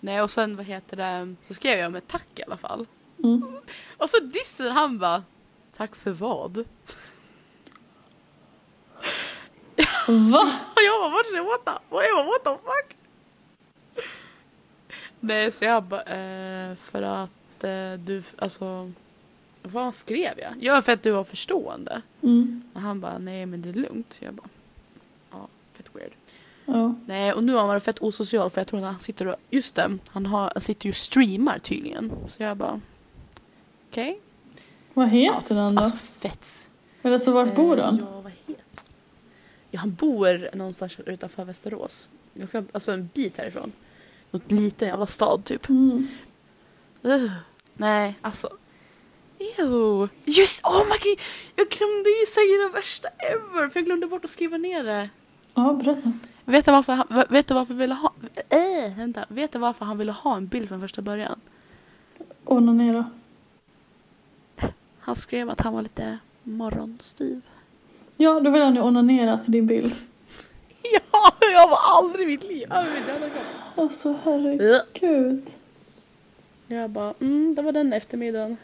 Nej 0.00 0.22
och 0.22 0.30
sen 0.30 0.56
vad 0.56 0.66
heter 0.66 0.96
det, 0.96 1.34
så 1.48 1.54
skrev 1.54 1.78
jag 1.78 1.92
med 1.92 2.06
tack 2.06 2.28
i 2.34 2.42
alla 2.42 2.56
fall. 2.56 2.86
Mm. 3.24 3.58
Och 3.96 4.10
så 4.10 4.20
dissade 4.20 4.70
han 4.70 4.98
bara, 4.98 5.22
tack 5.76 5.96
för 5.96 6.10
vad? 6.10 6.56
Va? 10.08 10.52
Och 10.74 10.82
jag 10.82 11.00
bara, 11.00 11.08
what 11.10 11.26
what 11.90 12.04
the, 12.04 12.20
what 12.22 12.44
the 12.44 12.50
fuck? 12.50 12.96
Nej 15.20 15.52
så 15.52 15.64
jag 15.64 15.82
bara, 15.82 16.02
eh, 16.02 16.74
för 16.74 17.02
att 17.02 17.64
eh, 17.64 17.92
du, 17.98 18.22
alltså, 18.38 18.92
vad 19.66 19.94
skrev 19.94 20.38
jag? 20.38 20.52
Ja 20.60 20.82
för 20.82 20.92
att 20.92 21.02
du 21.02 21.10
var 21.10 21.24
förstående. 21.24 22.02
Mm. 22.22 22.62
Och 22.72 22.80
han 22.80 23.00
bara, 23.00 23.18
nej 23.18 23.46
men 23.46 23.62
det 23.62 23.68
är 23.68 23.72
lugnt. 23.72 24.18
Jag 24.20 24.34
bara, 24.34 24.48
ja 25.32 25.48
fett 25.72 25.86
weird. 25.92 26.12
Ja. 26.64 26.94
Nej, 27.06 27.32
och 27.32 27.44
nu 27.44 27.52
har 27.52 27.58
han 27.58 27.68
varit 27.68 27.82
fett 27.82 28.02
osocial 28.02 28.50
för 28.50 28.60
jag 28.60 28.68
tror 28.68 28.80
att 28.80 28.86
han 28.86 28.98
sitter 28.98 29.26
och, 29.26 29.36
just 29.50 29.74
det, 29.74 29.98
han, 30.10 30.26
har, 30.26 30.50
han 30.54 30.60
sitter 30.60 30.86
ju 30.86 30.90
och 30.90 30.96
streamar 30.96 31.58
tydligen. 31.58 32.12
Så 32.28 32.42
jag 32.42 32.56
bara, 32.56 32.80
okej. 33.90 34.20
Vad 34.94 35.06
Ja, 35.06 35.10
heter 35.10 35.54
han 35.54 35.74
då? 35.74 35.82
Alltså 35.82 35.96
fett. 35.96 36.70
Eller 37.02 37.18
så 37.18 37.32
vart 37.32 37.54
bor 37.54 37.78
Eh, 37.78 37.84
han? 37.84 37.96
Ja, 37.98 38.20
vad 38.20 38.32
heter 38.46 38.64
Ja, 39.70 39.80
han 39.80 39.94
bor 39.94 40.48
någonstans 40.56 40.98
utanför 41.06 41.44
Västerås. 41.44 42.10
Ganska, 42.34 42.64
alltså 42.72 42.92
en 42.92 43.10
bit 43.14 43.38
härifrån. 43.38 43.72
Något 44.30 44.52
liten 44.52 44.88
jävla 44.88 45.06
stad 45.06 45.44
typ. 45.44 45.68
Mm. 45.68 46.08
Ugh. 47.02 47.32
Nej, 47.74 48.14
alltså. 48.20 48.48
Ew. 49.38 50.08
Just, 50.24 50.64
oh 50.64 50.84
my 50.84 50.98
god. 51.02 51.20
Jag 51.56 51.68
glömde 51.68 52.10
ju 52.10 52.26
säga 52.26 52.66
det 52.66 52.68
värsta 52.74 53.08
ever. 53.08 53.68
För 53.68 53.80
jag 53.80 53.84
glömde 53.84 54.06
bort 54.06 54.24
att 54.24 54.30
skriva 54.30 54.56
ner 54.56 54.84
det. 54.84 55.10
Ja, 55.54 55.72
berätta. 55.72 56.12
Vet 56.44 56.64
du 56.64 56.72
varför 56.72 56.92
han, 56.92 57.24
vet 57.30 57.46
du 57.46 57.54
varför 57.54 57.74
ville 57.74 57.94
ha, 57.94 58.12
äh, 58.48 58.96
vänta, 58.96 59.24
vet 59.28 59.52
du 59.52 59.58
varför 59.58 59.84
han 59.84 59.98
ville 59.98 60.12
ha 60.12 60.36
en 60.36 60.46
bild 60.46 60.68
från 60.68 60.80
första 60.80 61.02
början? 61.02 61.40
Onanera. 62.44 63.10
Han 65.00 65.16
skrev 65.16 65.50
att 65.50 65.60
han 65.60 65.74
var 65.74 65.82
lite 65.82 66.18
morgonstyv. 66.42 67.40
Ja, 68.16 68.40
då 68.40 68.50
vill 68.50 68.62
han 68.62 68.74
ju 68.74 68.80
onanera 68.80 69.38
till 69.38 69.52
din 69.52 69.66
bild. 69.66 69.92
Ja, 71.12 71.32
jag 71.40 71.68
var 71.68 71.78
aldrig 71.96 72.24
i 72.24 72.26
mitt 72.26 72.42
liv. 72.42 72.66
Jag 72.70 72.86
Alltså 73.76 74.18
herregud. 74.24 75.44
Jag 76.66 76.90
bara, 76.90 77.14
mm, 77.20 77.54
det 77.54 77.62
var 77.62 77.72
den 77.72 77.92
eftermiddagen. 77.92 78.56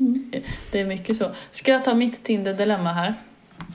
Mm. 0.00 0.30
Det 0.72 0.80
är 0.80 0.86
mycket 0.86 1.16
så. 1.16 1.30
Ska 1.50 1.72
jag 1.72 1.84
ta 1.84 1.94
mitt 1.94 2.24
Tinder-dilemma 2.24 2.92
här? 2.92 3.14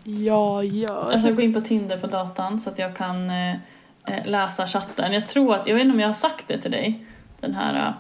Ja, 0.04 0.64
ja. 0.64 1.10
Jag 1.12 1.22
ska 1.22 1.32
gå 1.32 1.42
in 1.42 1.54
på 1.54 1.62
Tinder 1.62 1.98
på 1.98 2.08
datan 2.08 2.62
så 2.62 2.70
att 2.70 2.80
jag 2.80 2.96
kan 2.96 3.30
eh, 3.30 3.52
eh, 4.08 4.26
läsa 4.26 4.68
chatten. 4.68 5.14
Jag 5.14 5.28
tror 5.28 5.56
att, 5.56 5.68
jag 5.68 5.76
vet 5.76 5.82
inte 5.82 5.94
om 5.94 6.00
jag 6.00 6.08
har 6.08 6.14
sagt 6.14 6.48
det 6.48 6.62
till 6.62 6.72
dig, 6.72 7.06
den 7.40 7.54
här 7.54 7.88
eh, 7.88 7.94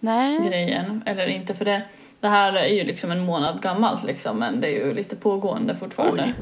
Nej. 0.00 0.48
grejen, 0.48 1.02
eller 1.06 1.26
inte 1.26 1.54
för 1.54 1.64
det. 1.64 1.82
Det 2.20 2.28
här 2.28 2.52
är 2.52 2.68
ju 2.68 2.84
liksom 2.84 3.10
en 3.10 3.24
månad 3.24 3.62
gammalt 3.62 4.04
liksom, 4.04 4.38
men 4.38 4.60
det 4.60 4.66
är 4.66 4.86
ju 4.86 4.94
lite 4.94 5.16
pågående 5.16 5.76
fortfarande. 5.76 6.24
Oj. 6.24 6.34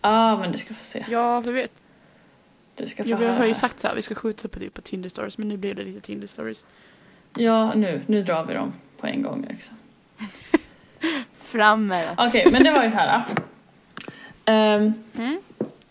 Ja, 0.00 0.32
ah, 0.32 0.36
men 0.36 0.52
du 0.52 0.58
ska 0.58 0.74
få 0.74 0.84
se. 0.84 1.04
Ja, 1.08 1.40
vi 1.40 1.52
vet. 1.52 1.72
Du 2.74 2.86
ska 2.86 3.02
få 3.02 3.08
Ja, 3.08 3.16
vi 3.16 3.26
har 3.26 3.46
ju 3.46 3.54
sagt 3.54 3.80
så 3.80 3.88
här, 3.88 3.94
vi 3.94 4.02
ska 4.02 4.14
skjuta 4.14 4.48
på, 4.48 4.58
typ 4.58 4.74
på 4.74 4.80
Tinder 4.80 5.08
stories, 5.08 5.38
men 5.38 5.48
nu 5.48 5.56
blir 5.56 5.74
det 5.74 5.84
lite 5.84 6.00
Tinder 6.00 6.26
stories. 6.26 6.66
Ja, 7.36 7.74
nu, 7.74 8.02
nu 8.06 8.22
drar 8.22 8.44
vi 8.44 8.54
dem 8.54 8.72
på 8.98 9.06
en 9.06 9.22
gång 9.22 9.46
liksom. 9.48 9.76
Fram 11.36 11.86
med 11.86 12.08
det. 12.08 12.24
Okej, 12.26 12.46
men 12.52 12.62
det 12.64 12.70
var 12.72 12.82
ju 12.82 12.88
här. 12.88 13.22
Ehm, 14.44 14.92
Mm. 15.16 15.40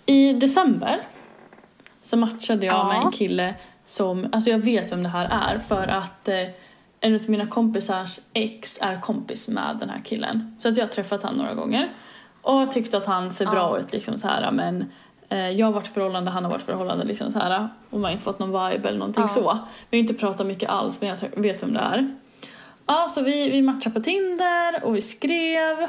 I 0.05 0.33
december 0.33 1.01
så 2.03 2.17
matchade 2.17 2.65
jag 2.65 2.75
Ja. 2.75 2.87
med 2.87 3.05
en 3.05 3.11
kille 3.11 3.53
som, 3.85 4.27
alltså 4.31 4.49
jag 4.49 4.57
vet 4.57 4.91
vem 4.91 5.03
det 5.03 5.09
här 5.09 5.25
är 5.53 5.59
för 5.59 5.87
att 5.87 6.27
eh, 6.27 6.35
en 6.99 7.15
av 7.15 7.29
mina 7.29 7.47
kompisars 7.47 8.19
ex 8.33 8.79
är 8.81 9.01
kompis 9.01 9.47
med 9.47 9.77
den 9.79 9.89
här 9.89 10.01
killen. 10.05 10.57
Så 10.59 10.69
att 10.69 10.77
jag 10.77 10.85
har 10.85 10.91
träffat 10.93 11.23
han 11.23 11.35
några 11.35 11.53
gånger 11.53 11.89
och 12.41 12.71
tyckte 12.71 12.97
att 12.97 13.05
han 13.05 13.31
ser 13.31 13.45
bra 13.45 13.75
Ja. 13.75 13.79
ut 13.79 13.93
liksom 13.93 14.17
så 14.17 14.27
här 14.27 14.51
men 14.51 14.91
eh, 15.29 15.49
jag 15.49 15.65
har 15.67 15.73
varit 15.73 15.87
i 15.87 15.89
förhållande, 15.89 16.31
han 16.31 16.43
har 16.43 16.51
varit 16.51 16.61
i 16.61 16.65
förhållande 16.65 17.05
liksom 17.05 17.31
så 17.31 17.39
här 17.39 17.67
och 17.89 17.99
man 17.99 18.03
har 18.03 18.11
inte 18.11 18.23
fått 18.23 18.39
någon 18.39 18.49
vibe 18.69 18.89
eller 18.89 18.99
någonting 18.99 19.23
Ja. 19.23 19.27
så. 19.27 19.57
Vi 19.89 19.97
har 19.97 20.01
inte 20.01 20.13
pratat 20.13 20.47
mycket 20.47 20.69
alls 20.69 21.01
men 21.01 21.09
jag 21.09 21.41
vet 21.41 21.63
vem 21.63 21.73
det 21.73 21.79
är. 21.79 22.15
Ja, 22.87 23.07
så 23.09 23.21
vi, 23.21 23.49
vi 23.49 23.61
matchade 23.61 23.93
på 23.95 24.01
Tinder 24.01 24.83
och 24.83 24.95
vi 24.95 25.01
skrev 25.01 25.87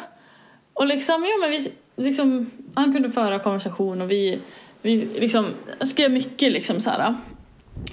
och 0.73 0.87
liksom, 0.87 1.25
ja 1.25 1.31
men 1.41 1.51
vi, 1.51 1.73
liksom, 1.97 2.51
han 2.75 2.93
kunde 2.93 3.11
föra 3.11 3.39
konversation 3.39 4.03
och 4.03 4.11
vi, 4.11 4.39
vi 4.83 4.97
liksom 4.97 5.47
skrev 5.81 6.11
mycket 6.11 6.53
liksom 6.53 6.81
så 6.81 6.91
här. 6.91 7.15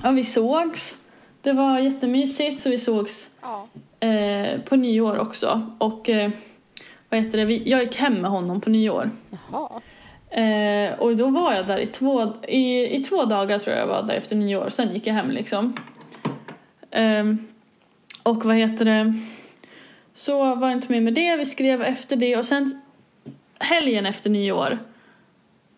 Ja, 0.04 0.12
vi 0.12 0.24
sågs. 0.24 0.98
Det 1.42 1.54
var 1.54 1.80
jättemysigt 1.80 2.60
så 2.60 2.70
vi 2.70 2.80
sågs 2.80 3.30
Ja. 3.42 3.68
eh, 4.08 4.60
på 4.62 4.76
nyår 4.76 5.20
också. 5.20 5.70
Och 5.78 6.10
eh, 6.10 6.32
vad 7.10 7.20
heter 7.20 7.38
det, 7.38 7.46
vi, 7.46 7.70
jag 7.70 7.84
gick 7.84 7.96
hem 7.96 8.14
med 8.14 8.32
honom 8.32 8.62
på 8.62 8.70
nyår. 8.70 9.10
Eh, 10.30 11.00
och 11.00 11.16
då 11.16 11.28
var 11.30 11.54
jag 11.54 11.68
där 11.68 11.78
i 11.78 11.88
två, 11.88 12.34
i, 12.48 12.96
i 12.96 13.00
två 13.00 13.26
dagar 13.26 13.60
tror 13.60 13.76
jag 13.76 13.84
jag 13.84 13.88
var 13.88 14.04
där 14.04 14.14
efter 14.14 14.36
nyår. 14.36 14.70
Sen 14.70 14.94
gick 14.94 15.08
jag 15.08 15.14
hem 15.14 15.30
liksom. 15.32 15.78
Ehm, 16.92 17.48
och 18.24 18.46
vad 18.46 18.56
heter 18.56 18.86
det? 18.86 19.14
Så 20.14 20.56
var 20.56 20.68
det 20.68 20.74
inte 20.74 20.92
mer 20.92 21.02
med 21.02 21.14
det. 21.14 21.36
Vi 21.36 21.46
skrev 21.46 21.82
efter 21.82 22.16
det 22.16 22.38
och 22.38 22.46
sen 22.46 22.82
helgen 23.60 24.06
efter 24.06 24.30
nyår 24.30 24.80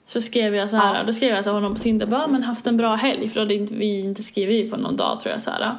så 0.08 0.22
skrev 0.22 0.56
jag 0.56 0.70
så 0.70 0.78
här. 0.78 0.96
Ja. 0.96 1.04
Då 1.04 1.14
skrev 1.14 1.30
jag 1.30 1.44
till 1.44 1.52
honom 1.54 1.76
på 1.76 1.82
Tinder. 1.82 2.06
Bara, 2.06 2.28
men 2.28 2.44
haft 2.44 2.68
en 2.68 2.78
bra 2.78 2.96
helg. 2.96 3.30
För 3.30 3.36
då 3.36 3.42
hade 3.42 3.56
inte, 3.56 3.74
vi 3.74 4.00
inte 4.00 4.24
skrivit 4.24 4.72
på 4.72 4.78
någon 4.78 4.98
dag 4.98 5.20
tror 5.20 5.34
jag 5.34 5.42
så 5.42 5.52
här. 5.52 5.76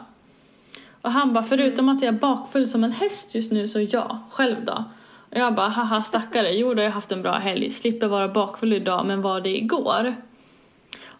Och 1.03 1.13
han 1.13 1.33
bara, 1.33 1.45
förutom 1.45 1.89
att 1.89 2.03
jag 2.03 2.15
är 2.15 2.19
bakfull 2.19 2.69
som 2.69 2.85
en 2.85 2.93
häst 2.93 3.35
just 3.35 3.53
nu 3.53 3.69
så 3.69 3.81
ja, 3.81 4.19
själv 4.31 4.65
då? 4.65 4.85
Och 5.31 5.37
jag 5.37 5.55
bara, 5.55 5.69
haha 5.69 6.03
stackare, 6.03 6.53
jo 6.53 6.75
då 6.75 6.81
har 6.81 6.85
jag 6.85 6.91
haft 6.91 7.13
en 7.13 7.23
bra 7.23 7.33
helg, 7.33 7.71
slipper 7.71 8.07
vara 8.07 8.29
bakfull 8.29 8.73
idag 8.73 9.07
men 9.07 9.23
var 9.23 9.41
det 9.41 9.57
igår. 9.57 10.17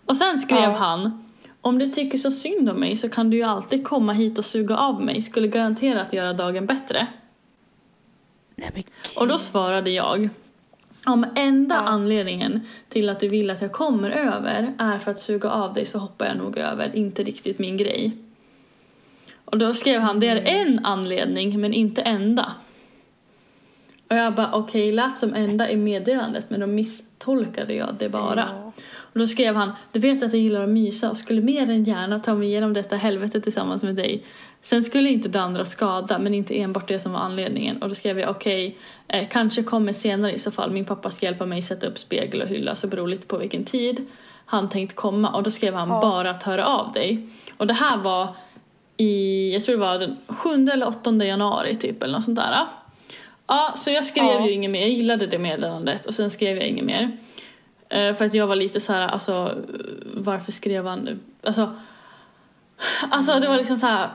Och 0.07 0.17
sen 0.17 0.39
skrev 0.39 0.59
Ja. 0.63 0.71
han, 0.71 1.24
om 1.65 1.79
du 1.79 1.87
tycker 1.87 2.19
så 2.19 2.31
synd 2.31 2.69
om 2.69 2.81
mig 2.81 2.97
så 2.97 3.09
kan 3.09 3.31
du 3.31 3.37
ju 3.37 3.43
alltid 3.43 3.85
komma 3.85 4.13
hit 4.13 4.39
och 4.39 4.45
suga 4.45 4.77
av 4.77 5.03
mig, 5.03 5.23
skulle 5.23 5.49
garanterat 5.49 6.13
göra 6.13 6.33
dagen 6.33 6.67
bättre. 6.67 7.07
Nej 8.57 8.85
Och 9.17 9.29
då 9.29 9.39
svarade 9.39 9.91
jag, 9.91 10.29
om 11.07 11.27
enda 11.37 11.75
Ja. 11.75 11.81
anledningen 11.81 12.61
till 12.89 13.09
att 13.09 13.21
du 13.21 13.29
vill 13.29 13.51
att 13.51 13.63
jag 13.63 13.73
kommer 13.73 14.11
över 14.11 14.75
är 14.79 14.99
för 14.99 15.11
att 15.11 15.19
suga 15.19 15.51
av 15.51 15.75
dig 15.75 15.87
så 15.87 15.99
hoppar 15.99 16.27
jag 16.27 16.37
nog 16.37 16.59
över, 16.59 16.97
inte 16.97 17.23
riktigt 17.23 17.59
min 17.59 17.77
grej. 17.77 18.17
Och 19.45 19.59
då 19.59 19.75
skrev 19.75 20.01
han, 20.01 20.21
det 20.21 20.29
är 20.29 20.61
en 20.61 20.85
anledning 20.85 21.61
men 21.61 21.75
inte 21.75 22.03
enda. 22.03 22.53
Och 24.09 24.17
jag 24.17 24.35
bara, 24.35 24.53
okej, 24.53 24.93
lät 24.93 25.19
som 25.19 25.35
enda 25.35 25.71
i 25.71 25.77
meddelandet 25.77 26.51
men 26.51 26.61
då 26.61 26.67
misstolkade 26.67 27.75
jag 27.75 27.95
det 27.99 28.09
bara. 28.09 28.49
Ja. 28.53 28.73
Och 29.15 29.21
då 29.21 29.27
skrev 29.27 29.55
han, 29.57 29.73
du 29.93 29.99
vet 30.01 30.23
att 30.23 30.33
jag 30.33 30.43
gillar 30.43 30.63
att 30.63 30.69
mysa 30.69 31.11
och 31.11 31.17
skulle 31.17 31.43
mer 31.43 31.71
än 31.71 31.85
gärna 31.85 32.21
ta 32.21 32.35
mig 32.35 32.49
igenom 32.49 32.73
detta 32.73 32.97
helvete 32.97 33.41
tillsammans 33.41 33.83
med 33.83 33.95
dig. 33.95 34.23
Sen 34.63 34.85
skulle 34.85 35.09
inte 35.11 35.29
det 35.29 35.41
andra 35.41 35.65
skada, 35.65 36.19
men 36.19 36.35
inte 36.35 36.61
enbart 36.61 36.89
det 36.89 37.01
som 37.01 37.13
var 37.13 37.21
anledningen. 37.21 37.83
Och 37.83 37.89
då 37.89 37.95
skrev 37.95 38.19
jag, 38.21 38.31
okej, 38.31 38.77
eh, 39.09 39.29
kanske 39.31 39.63
kommer 39.63 39.93
senare 39.93 40.33
i 40.33 40.39
så 40.39 40.51
fall. 40.51 40.71
Min 40.71 40.85
pappa 40.85 41.11
ska 41.11 41.27
hjälpa 41.27 41.47
mig 41.47 41.63
sätta 41.63 41.87
upp 41.87 41.99
spegel 41.99 42.43
och 42.43 42.49
hylla, 42.49 42.75
så 42.75 42.87
beror 42.87 43.09
lite 43.09 43.27
på 43.27 43.37
vilken 43.39 43.65
tid 43.65 44.07
han 44.47 44.69
tänkt 44.69 44.97
komma. 44.97 45.29
Och 45.31 45.43
då 45.43 45.51
skrev 45.51 45.75
han, 45.75 45.89
Ja. 45.89 46.01
bara 46.01 46.31
att 46.31 46.43
höra 46.43 46.67
av 46.67 46.93
dig. 46.93 47.29
Och 47.57 47.67
det 47.67 47.75
här 47.75 47.97
var 47.97 48.29
i, 48.97 49.53
jag 49.55 49.65
tror 49.65 49.75
det 49.77 49.81
var 49.81 49.99
den 49.99 50.17
7 50.29 50.69
eller 50.73 50.89
8 50.89 51.25
januari 51.25 51.75
typ, 51.77 52.03
eller 52.03 52.13
något 52.15 52.25
sånt 52.25 52.37
där. 52.39 52.67
Ja, 53.47 53.73
så 53.77 53.91
jag 53.91 54.05
skrev 54.05 54.25
Ja. 54.25 54.47
ju 54.47 54.53
inget 54.53 54.71
mer, 54.71 54.81
jag 54.81 54.91
gillade 54.91 55.27
det 55.27 55.39
meddelandet 55.39 56.05
och 56.07 56.15
sen 56.15 56.31
skrev 56.31 56.57
jag 56.57 56.67
inget 56.67 56.85
mer. 56.85 57.17
Eh, 57.89 58.15
för 58.15 58.25
att 58.25 58.35
jag 58.35 58.47
var 58.47 58.57
lite 58.57 58.81
så 58.81 58.93
här, 58.93 59.09
alltså 59.09 59.59
varför 60.15 60.53
skrev 60.53 60.87
han, 60.87 61.21
alltså, 61.43 61.75
alltså 63.11 63.41
det 63.41 63.49
var 63.49 63.57
liksom 63.57 63.77
så 63.77 63.87
här. 63.87 64.09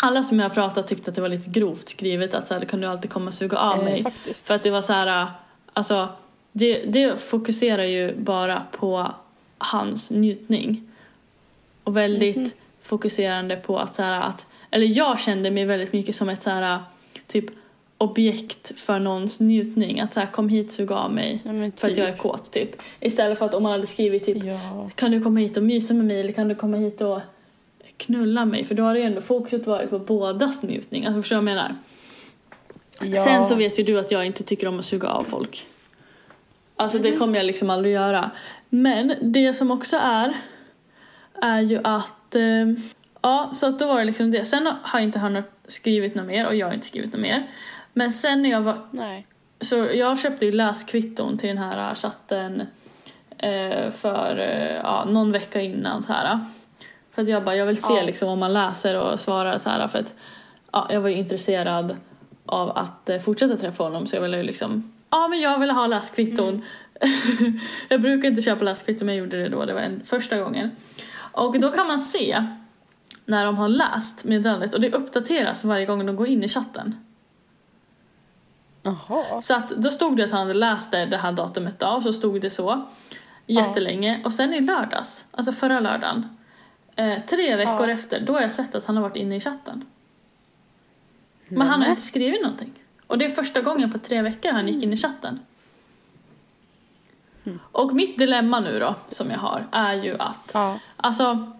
Alla 0.00 0.22
som 0.22 0.38
jag 0.38 0.48
har 0.48 0.54
pratat 0.54 0.86
tyckte 0.86 1.10
att 1.10 1.14
det 1.14 1.22
var 1.22 1.28
lite 1.28 1.50
grovt 1.50 1.88
skrivet, 1.88 2.34
att 2.34 2.48
så 2.48 2.54
här, 2.54 2.60
det 2.60 2.66
kunde 2.66 2.90
alltid 2.90 3.10
komma 3.10 3.26
och 3.28 3.34
suga 3.34 3.58
av 3.58 3.84
mig. 3.84 3.98
Eh, 3.98 4.02
faktiskt. 4.02 4.46
För 4.46 4.54
att 4.54 4.62
det 4.62 4.70
var 4.70 4.82
så 4.82 4.92
här, 4.92 5.26
alltså 5.72 6.08
det, 6.52 6.82
det 6.82 7.20
fokuserar 7.20 7.84
ju 7.84 8.16
bara 8.16 8.62
på 8.70 9.12
hans 9.58 10.10
njutning. 10.10 10.82
Och 11.84 11.96
väldigt 11.96 12.36
Mhm. 12.36 12.50
fokuserande 12.82 13.56
på 13.56 13.78
att 13.78 13.94
så 13.96 14.02
här, 14.02 14.20
att, 14.20 14.46
eller 14.70 14.86
jag 14.86 15.20
kände 15.20 15.50
mig 15.50 15.64
väldigt 15.64 15.92
mycket 15.92 16.16
som 16.16 16.28
ett 16.28 16.42
så 16.42 16.50
här, 16.50 16.78
typ 17.26 17.44
objekt 17.98 18.78
för 18.78 18.98
någons 18.98 19.40
njutning. 19.40 20.00
Att 20.00 20.14
så 20.14 20.20
här, 20.20 20.26
kom 20.26 20.48
hit 20.48 20.72
sug 20.72 20.92
av 20.92 21.12
mig 21.12 21.40
Ja, 21.44 21.52
men 21.52 21.72
för 21.72 21.88
att 21.88 21.94
typ. 21.94 21.98
jag 22.04 22.08
är 22.08 22.16
kåt 22.16 22.52
typ. 22.52 22.70
Istället 23.00 23.38
för 23.38 23.46
att 23.46 23.54
om 23.54 23.62
man 23.62 23.72
hade 23.72 23.86
skrivit 23.86 24.24
typ 24.26 24.44
Ja. 24.44 24.90
kan 24.94 25.10
du 25.10 25.22
komma 25.22 25.40
hit 25.40 25.56
och 25.56 25.62
mysa 25.62 25.94
med 25.94 26.04
mig 26.04 26.20
eller 26.20 26.32
kan 26.32 26.48
du 26.48 26.54
komma 26.54 26.76
hit 26.76 27.00
och 27.00 27.20
knulla 27.96 28.44
mig? 28.44 28.64
För 28.64 28.74
då 28.74 28.82
har 28.82 28.94
det 28.94 29.00
ju 29.00 29.06
ändå 29.06 29.20
fokuset 29.20 29.66
varit 29.66 29.90
på 29.90 29.98
bådas 29.98 30.62
njutning. 30.62 31.06
Alltså 31.06 31.22
förstår 31.22 31.36
du 31.36 31.42
vad 31.42 31.50
jag 31.50 31.56
menar? 31.56 31.74
ja. 33.16 33.24
Sen 33.24 33.46
så 33.46 33.54
vet 33.54 33.78
ju 33.78 33.82
du 33.84 33.98
att 33.98 34.10
jag 34.10 34.26
inte 34.26 34.42
tycker 34.44 34.68
om 34.68 34.78
att 34.78 34.84
suga 34.84 35.08
av 35.08 35.22
folk. 35.22 35.66
Alltså 36.76 36.98
det 36.98 37.12
kommer 37.16 37.36
jag 37.36 37.46
liksom 37.46 37.70
aldrig 37.70 37.94
göra. 37.94 38.30
Men 38.68 39.14
det 39.22 39.54
som 39.54 39.70
också 39.70 39.96
är, 39.96 40.32
är 41.42 41.60
ju 41.60 41.80
att, 41.84 42.34
eh, 42.34 42.42
ja 43.22 43.50
så 43.54 43.66
att 43.66 43.78
då 43.78 43.86
var 43.86 43.98
det 43.98 44.04
liksom 44.04 44.30
det. 44.30 44.44
Sen 44.44 44.68
har 44.82 45.00
inte 45.00 45.18
han 45.18 45.42
skrivit 45.66 46.14
något 46.14 46.26
mer 46.26 46.46
och 46.46 46.54
jag 46.54 46.66
har 46.66 46.74
inte 46.74 46.86
skrivit 46.86 47.12
något 47.12 47.20
mer. 47.20 47.46
Men 47.98 48.12
sen 48.12 48.42
när 48.42 48.50
jag 48.50 48.60
var, 48.60 48.78
Nej. 48.90 49.26
så 49.60 49.76
jag 49.76 50.18
köpte 50.18 50.44
ju 50.44 50.52
läskvitton 50.52 51.38
till 51.38 51.48
den 51.48 51.58
här 51.58 51.94
chatten 51.94 52.62
eh, 53.38 53.90
för 53.90 54.38
eh, 54.38 54.76
ja, 54.76 55.04
någon 55.04 55.32
vecka 55.32 55.60
innan 55.60 56.02
så 56.02 56.12
här. 56.12 56.40
För 57.14 57.22
att 57.22 57.28
jag 57.28 57.44
bara, 57.44 57.56
jag 57.56 57.66
vill 57.66 57.82
se 57.82 57.94
Ja. 57.94 58.02
liksom 58.02 58.28
om 58.28 58.38
man 58.38 58.52
läser 58.52 58.94
och 58.94 59.20
svarar 59.20 59.58
så 59.58 59.70
här 59.70 59.88
för 59.88 59.98
att 59.98 60.14
ja, 60.72 60.88
jag 60.90 61.00
var 61.00 61.08
ju 61.08 61.14
intresserad 61.14 61.96
av 62.46 62.70
att 62.78 63.10
fortsätta 63.24 63.56
träffa 63.56 63.84
honom 63.84 64.06
så 64.06 64.16
jag 64.16 64.22
ville 64.22 64.36
ju 64.36 64.42
liksom, 64.42 64.92
ja 65.10 65.28
men 65.28 65.40
jag 65.40 65.58
vill 65.58 65.70
ha 65.70 65.86
läskvitton. 65.86 66.62
jag 67.88 68.00
brukar 68.00 68.28
inte 68.28 68.42
köpa 68.42 68.64
läskvitton 68.64 69.06
men 69.06 69.14
jag 69.14 69.24
gjorde 69.24 69.42
det 69.42 69.48
då, 69.48 69.64
det 69.64 69.74
var 69.74 69.80
en, 69.80 70.02
första 70.04 70.38
gången. 70.38 70.70
Och 71.32 71.60
då 71.60 71.70
kan 71.70 71.86
man 71.86 71.98
se 72.00 72.44
när 73.24 73.44
de 73.44 73.56
har 73.56 73.68
läst 73.68 74.24
meddelandet 74.24 74.74
och 74.74 74.80
det 74.80 74.92
uppdateras 74.92 75.64
varje 75.64 75.86
gång 75.86 76.06
de 76.06 76.16
går 76.16 76.26
in 76.26 76.44
i 76.44 76.48
chatten. 76.48 76.96
Jaha. 78.82 79.40
Så 79.40 79.54
att 79.54 79.68
då 79.68 79.90
stod 79.90 80.16
det 80.16 80.24
att 80.24 80.30
han 80.30 80.40
hade 80.40 80.54
läst 80.54 80.90
det, 80.90 81.06
det 81.06 81.16
här 81.16 81.32
datumet 81.32 81.78
då 81.78 81.86
och 81.86 82.02
så 82.02 82.12
stod 82.12 82.40
det 82.40 82.50
så 82.50 82.86
jättelänge 83.46 84.20
och 84.24 84.32
sen 84.32 84.54
i 84.54 84.60
lördags, 84.60 85.26
alltså 85.30 85.52
förra 85.52 85.80
lördagen, 85.80 86.36
eh, 86.96 87.18
tre 87.28 87.56
veckor 87.56 87.88
Ja. 87.88 87.94
efter, 87.94 88.20
då 88.20 88.32
har 88.32 88.40
jag 88.40 88.52
sett 88.52 88.74
att 88.74 88.84
han 88.86 88.96
har 88.96 89.02
varit 89.02 89.16
inne 89.16 89.36
i 89.36 89.40
chatten. 89.40 89.84
Men 91.48 91.66
han 91.66 91.82
har 91.82 91.88
inte 91.88 92.02
skrivit 92.02 92.42
någonting. 92.42 92.72
Och 93.06 93.18
det 93.18 93.24
är 93.24 93.30
första 93.30 93.60
gången 93.60 93.92
på 93.92 93.98
tre 93.98 94.22
veckor 94.22 94.52
han 94.52 94.68
gick 94.68 94.82
in 94.82 94.92
i 94.92 94.96
chatten. 94.96 95.40
Mm. 97.44 97.58
Och 97.72 97.94
mitt 97.94 98.18
dilemma 98.18 98.60
nu 98.60 98.78
då, 98.78 98.94
som 99.10 99.30
jag 99.30 99.38
har, 99.38 99.66
är 99.72 99.94
ju 99.94 100.16
att 100.18 100.50
Ja. 100.54 100.78
Alltså, 100.96 101.52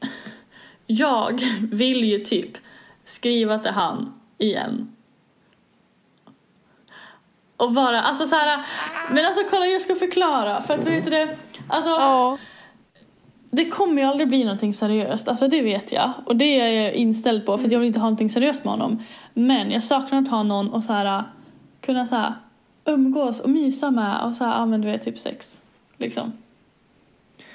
jag 0.86 1.40
vill 1.60 2.04
ju 2.04 2.18
typ 2.24 2.58
skriva 3.04 3.58
till 3.58 3.70
han 3.70 4.20
igen. 4.38 4.96
Och 7.58 7.72
bara, 7.72 8.00
alltså 8.00 8.26
så 8.26 8.34
här, 8.34 8.64
men 9.10 9.26
alltså 9.26 9.40
kolla 9.50 9.66
jag 9.66 9.82
ska 9.82 9.94
förklara 9.94 10.62
för 10.62 10.74
att 10.74 10.84
vet 10.84 11.04
du 11.04 11.10
det, 11.10 11.36
alltså 11.68 11.90
Ja. 11.90 12.38
det 13.50 13.64
kommer 13.64 14.02
ju 14.02 14.08
aldrig 14.08 14.28
bli 14.28 14.44
någonting 14.44 14.74
seriöst, 14.74 15.28
alltså 15.28 15.48
det 15.48 15.62
vet 15.62 15.92
jag. 15.92 16.12
Och 16.24 16.36
det 16.36 16.60
är 16.60 16.82
jag 16.82 16.92
inställd 16.94 17.46
på 17.46 17.58
för 17.58 17.66
att 17.66 17.72
jag 17.72 17.78
vill 17.78 17.86
inte 17.86 17.98
ha 17.98 18.06
någonting 18.06 18.30
seriöst 18.30 18.64
med 18.64 18.72
honom. 18.72 19.02
Men 19.34 19.70
jag 19.70 19.84
saknar 19.84 20.22
att 20.22 20.28
ha 20.28 20.42
någon 20.42 20.72
och 20.72 20.84
så 20.84 20.92
här 20.92 21.24
kunna 21.80 22.06
så 22.06 22.14
här 22.14 22.34
umgås 22.84 23.40
och 23.40 23.50
mysa 23.50 23.90
med 23.90 24.20
och 24.24 24.34
så 24.34 24.44
här, 24.44 24.58
ja 24.58 24.66
men 24.66 24.80
du 24.80 24.88
vet 24.88 25.02
typ 25.02 25.18
sex. 25.18 25.60
Liksom. 25.96 26.32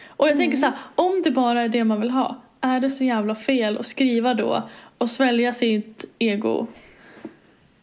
Och 0.08 0.28
jag 0.28 0.38
tänker 0.38 0.58
så 0.58 0.66
här, 0.66 0.76
om 0.96 1.22
det 1.24 1.32
bara 1.32 1.62
är 1.62 1.70
det 1.70 1.84
man 1.84 2.02
vill 2.02 2.12
ha, 2.12 2.36
är 2.62 2.80
det 2.80 2.90
så 2.90 3.04
jävla 3.04 3.36
fel 3.36 3.78
att 3.78 3.86
skriva 3.86 4.34
då 4.34 4.62
och 4.98 5.10
svälja 5.10 5.54
sitt 5.54 6.06
ego? 6.20 6.68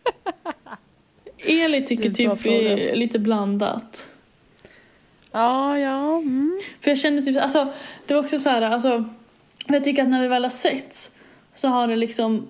Eli 1.46 1.86
tycker 1.86 2.10
typ 2.10 2.46
är 2.46 2.96
lite 2.96 3.18
blandat. 3.18 4.08
Ja, 5.32 5.78
ja. 5.78 6.16
Mm. 6.18 6.60
För 6.80 6.90
jag 6.90 6.98
kände 6.98 7.22
typ, 7.22 7.42
alltså 7.42 7.72
det 8.06 8.14
var 8.14 8.20
också 8.20 8.38
så 8.38 8.50
här, 8.50 8.62
alltså 8.62 9.04
jag 9.66 9.84
tycker 9.84 10.02
att 10.02 10.08
när 10.08 10.22
vi 10.22 10.28
väl 10.28 10.42
har 10.42 10.50
setts 10.50 11.10
så 11.54 11.68
har 11.68 11.88
det 11.88 11.96
liksom 11.96 12.46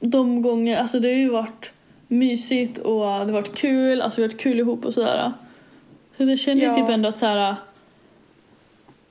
de 0.00 0.42
gånger, 0.42 0.76
alltså 0.76 1.00
det 1.00 1.08
har 1.08 1.14
ju 1.16 1.28
varit 1.28 1.72
mysigt 2.08 2.78
och 2.78 3.00
det 3.00 3.06
har 3.06 3.24
varit 3.26 3.54
kul, 3.54 4.00
alltså 4.02 4.20
vi 4.20 4.26
har 4.26 4.32
varit 4.32 4.40
kul 4.40 4.58
ihop 4.60 4.84
och 4.84 4.94
sådär. 4.94 5.32
Så 6.16 6.24
det 6.24 6.36
känner 6.36 6.62
jag 6.62 6.78
Ja. 6.78 6.82
typ 6.82 6.88
ändå 6.94 7.08
att 7.08 7.18
så 7.18 7.26
här. 7.26 7.56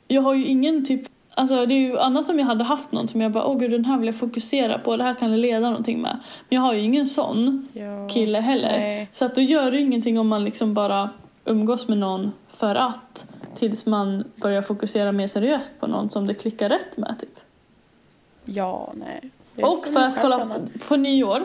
jag 0.08 0.22
har 0.22 0.34
ju 0.36 0.46
ingen 0.46 0.86
typ, 0.86 1.02
alltså 1.34 1.66
det 1.66 1.74
är 1.74 1.80
ju 1.80 2.00
annat 2.00 2.30
om 2.30 2.40
jag 2.40 2.46
hade 2.46 2.64
haft 2.64 2.92
någon 2.92 3.08
som 3.08 3.22
jag 3.22 3.32
bara, 3.32 3.46
åh 3.46 3.58
gud 3.58 3.72
den 3.72 3.86
här 3.86 3.98
vill 3.98 4.08
jag 4.08 4.16
fokusera 4.16 4.80
på, 4.80 4.98
det 4.98 5.04
här 5.04 5.14
kan 5.14 5.32
det 5.32 5.38
leda 5.38 5.70
någonting 5.70 6.02
med. 6.02 6.20
Men 6.50 6.56
jag 6.56 6.62
har 6.62 6.74
ju 6.74 6.80
ingen 6.80 7.06
sån 7.06 7.68
ja. 7.74 8.08
kille 8.10 8.40
heller. 8.40 8.78
Nej. 8.78 9.10
Så 9.12 9.26
att 9.26 9.36
då 9.36 9.42
gör 9.42 9.72
det 9.72 9.80
ingenting 9.80 10.20
om 10.20 10.28
man 10.28 10.44
liksom 10.44 10.74
bara 10.74 11.10
umgås 11.46 11.88
med 11.88 11.98
någon 11.98 12.32
för 12.50 12.76
att 12.76 13.26
tills 13.56 13.86
man 13.86 14.24
börjar 14.36 14.62
fokusera 14.62 15.12
mer 15.12 15.28
seriöst 15.28 15.80
på 15.80 15.88
någon 15.88 16.10
som 16.10 16.28
det 16.28 16.34
klickar 16.34 16.70
rätt 16.70 16.98
med. 16.98 17.16
Typ. 17.20 17.40
Ja, 18.46 18.94
nej. 18.94 19.30
Och 19.66 19.86
för 19.86 20.00
att 20.00 20.22
kolla 20.22 20.40
känna. 20.40 20.56
på 20.88 20.96
nyår 20.96 21.44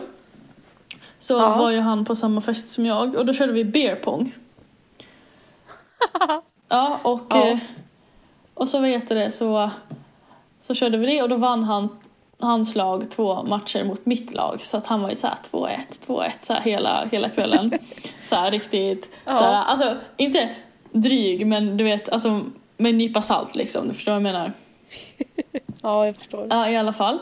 så 1.19 1.33
Ja. 1.33 1.57
var 1.57 1.69
ju 1.71 1.79
han 1.79 2.05
på 2.05 2.15
samma 2.15 2.41
fest 2.41 2.71
som 2.71 2.85
jag 2.85 3.15
och 3.15 3.25
då 3.25 3.33
körde 3.33 3.53
vi 3.53 3.63
beer 3.63 3.95
pong. 3.95 4.35
ja 6.69 6.99
och, 7.03 7.21
Ja. 7.29 7.47
eh, 7.47 7.57
och 8.59 8.69
så 8.69 8.79
vet 8.79 9.09
det 9.09 9.31
så, 9.31 9.69
så 10.61 10.73
körde 10.73 10.97
vi 10.97 11.05
det 11.05 11.21
och 11.21 11.29
då 11.29 11.35
vann 11.35 11.63
han 11.63 11.89
hans 12.39 12.75
lag 12.75 13.09
två 13.09 13.43
matcher 13.43 13.83
mot 13.83 14.05
mitt 14.05 14.33
lag 14.33 14.65
så 14.65 14.77
att 14.77 14.87
han 14.87 15.01
var 15.01 15.09
ju 15.09 15.15
såhär 15.15 15.37
2-1, 15.51 15.77
2-1 16.07 16.29
så 16.41 16.53
här 16.53 16.61
hela, 16.61 17.05
hela 17.11 17.29
kvällen. 17.29 17.73
så 18.29 18.35
här 18.35 18.51
riktigt, 18.51 19.09
Ja. 19.25 19.37
så 19.37 19.43
här, 19.43 19.63
alltså 19.63 19.95
inte 20.17 20.55
dryg 20.91 21.47
men 21.47 21.77
du 21.77 21.83
vet 21.83 22.09
alltså 22.09 22.45
med 22.77 22.89
en 22.89 22.97
nypa 22.97 23.21
salt 23.21 23.55
liksom, 23.55 23.87
du 23.87 23.93
förstår 23.93 24.11
vad 24.11 24.15
jag 24.15 24.23
menar. 24.23 24.53
Ja, 25.83 26.05
jag 26.05 26.15
förstår. 26.15 26.47
Ja, 26.49 26.69
i 26.69 26.77
alla 26.77 26.93
fall. 26.93 27.19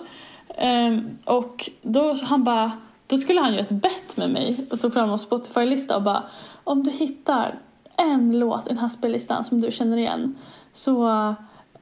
Ehm, 0.58 1.18
och 1.26 1.70
då 1.82 2.16
han 2.24 2.44
bara, 2.44 2.72
då 3.08 3.18
skulle 3.18 3.42
han 3.42 3.54
ju 3.54 3.60
ett 3.60 3.70
bett 3.70 4.18
med 4.18 4.30
mig 4.30 4.58
och 4.72 4.82
tog 4.82 4.94
fram 4.94 5.10
någon 5.10 5.20
Spotify-lista 5.20 5.96
och 5.96 6.02
bara 6.02 6.24
om 6.64 6.84
du 6.84 6.92
hittar 6.92 7.56
en 7.98 8.40
låt 8.40 8.66
i 8.66 8.70
den 8.70 8.78
här 8.78 8.88
spellistan 8.88 9.44
som 9.44 9.62
du 9.62 9.72
känner 9.72 9.98
igen 9.98 10.36
så, 10.74 11.08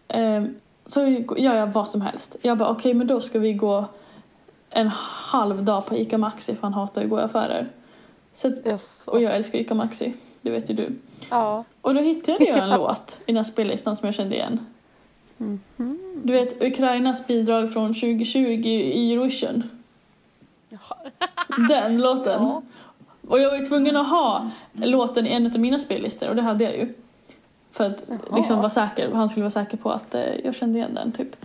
ehm, 0.08 0.56
så 0.86 1.08
gör 1.38 1.56
jag 1.56 1.68
vad 1.68 1.88
som 1.88 2.02
helst. 2.02 2.36
Jag 2.42 2.58
bara 2.58 2.70
okej 2.70 2.94
men 2.94 3.08
då 3.08 3.22
ska 3.22 3.40
vi 3.40 3.54
gå 3.54 3.86
en 4.70 4.88
halv 5.32 5.64
dag 5.64 5.86
på 5.86 5.96
ICA 5.96 6.18
Maxi 6.18 6.56
för 6.56 6.62
han 6.62 6.74
hatar 6.74 7.02
ju 7.02 7.06
att 7.06 7.10
gå 7.12 7.20
i 7.20 7.24
affärer. 7.24 7.68
Så 8.34 8.48
att, 8.48 8.66
Yes. 8.68 9.08
och 9.08 9.22
jag 9.22 9.36
älskar 9.36 9.60
ICA 9.60 9.74
Maxi, 9.74 10.14
det 10.42 10.50
vet 10.52 10.70
ju 10.70 10.74
du. 10.74 10.96
Ja. 11.30 11.64
Och 11.82 11.94
då 11.94 12.02
hittade 12.02 12.46
jag 12.46 12.58
en 12.58 12.70
låt 12.80 13.20
i 13.26 13.32
den 13.32 13.38
här 13.38 13.44
spellistan 13.44 13.96
som 13.96 14.06
jag 14.06 14.16
kände 14.16 14.36
igen. 14.36 14.66
Du 16.24 16.34
vet 16.34 16.64
Ukrainas 16.64 17.28
bidrag 17.28 17.74
från 17.74 17.94
2020 17.94 18.40
i 18.68 19.14
Eurovision. 19.14 19.64
Den 21.70 21.98
låten. 21.98 22.44
Ja. 22.44 22.62
Och 23.28 23.40
jag 23.40 23.50
var 23.50 23.58
ju 23.58 23.66
tvungen 23.66 23.98
att 23.98 24.10
ha 24.10 24.50
låten 24.74 25.28
i 25.28 25.30
en 25.30 25.46
av 25.46 25.60
mina 25.60 25.80
spellistor 25.80 26.30
och 26.30 26.36
det 26.36 26.42
hade 26.42 26.64
jag 26.64 26.74
ju. 26.78 26.94
För 27.72 27.84
att 27.84 28.04
Jaha. 28.08 28.38
liksom 28.38 28.58
vara 28.58 28.70
säker, 28.70 29.12
han 29.12 29.30
skulle 29.30 29.44
vara 29.44 29.52
säker 29.52 29.78
på 29.78 29.92
att 29.92 30.16
eh, 30.16 30.36
jag 30.44 30.56
kände 30.56 30.80
igen 30.80 30.94
den 30.94 31.12
typ. 31.12 31.36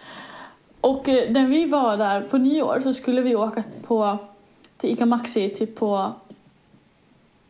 Och 0.80 1.08
eh, 1.08 1.30
när 1.32 1.46
vi 1.46 1.64
var 1.64 1.96
där 1.96 2.20
på 2.20 2.38
nyår 2.38 2.80
så 2.84 2.92
skulle 2.92 3.22
vi 3.22 3.36
åka 3.36 3.62
på, 3.86 4.18
till 4.76 4.90
Ica 4.90 5.06
Maxi 5.06 5.48
typ 5.48 5.76
på, 5.76 6.12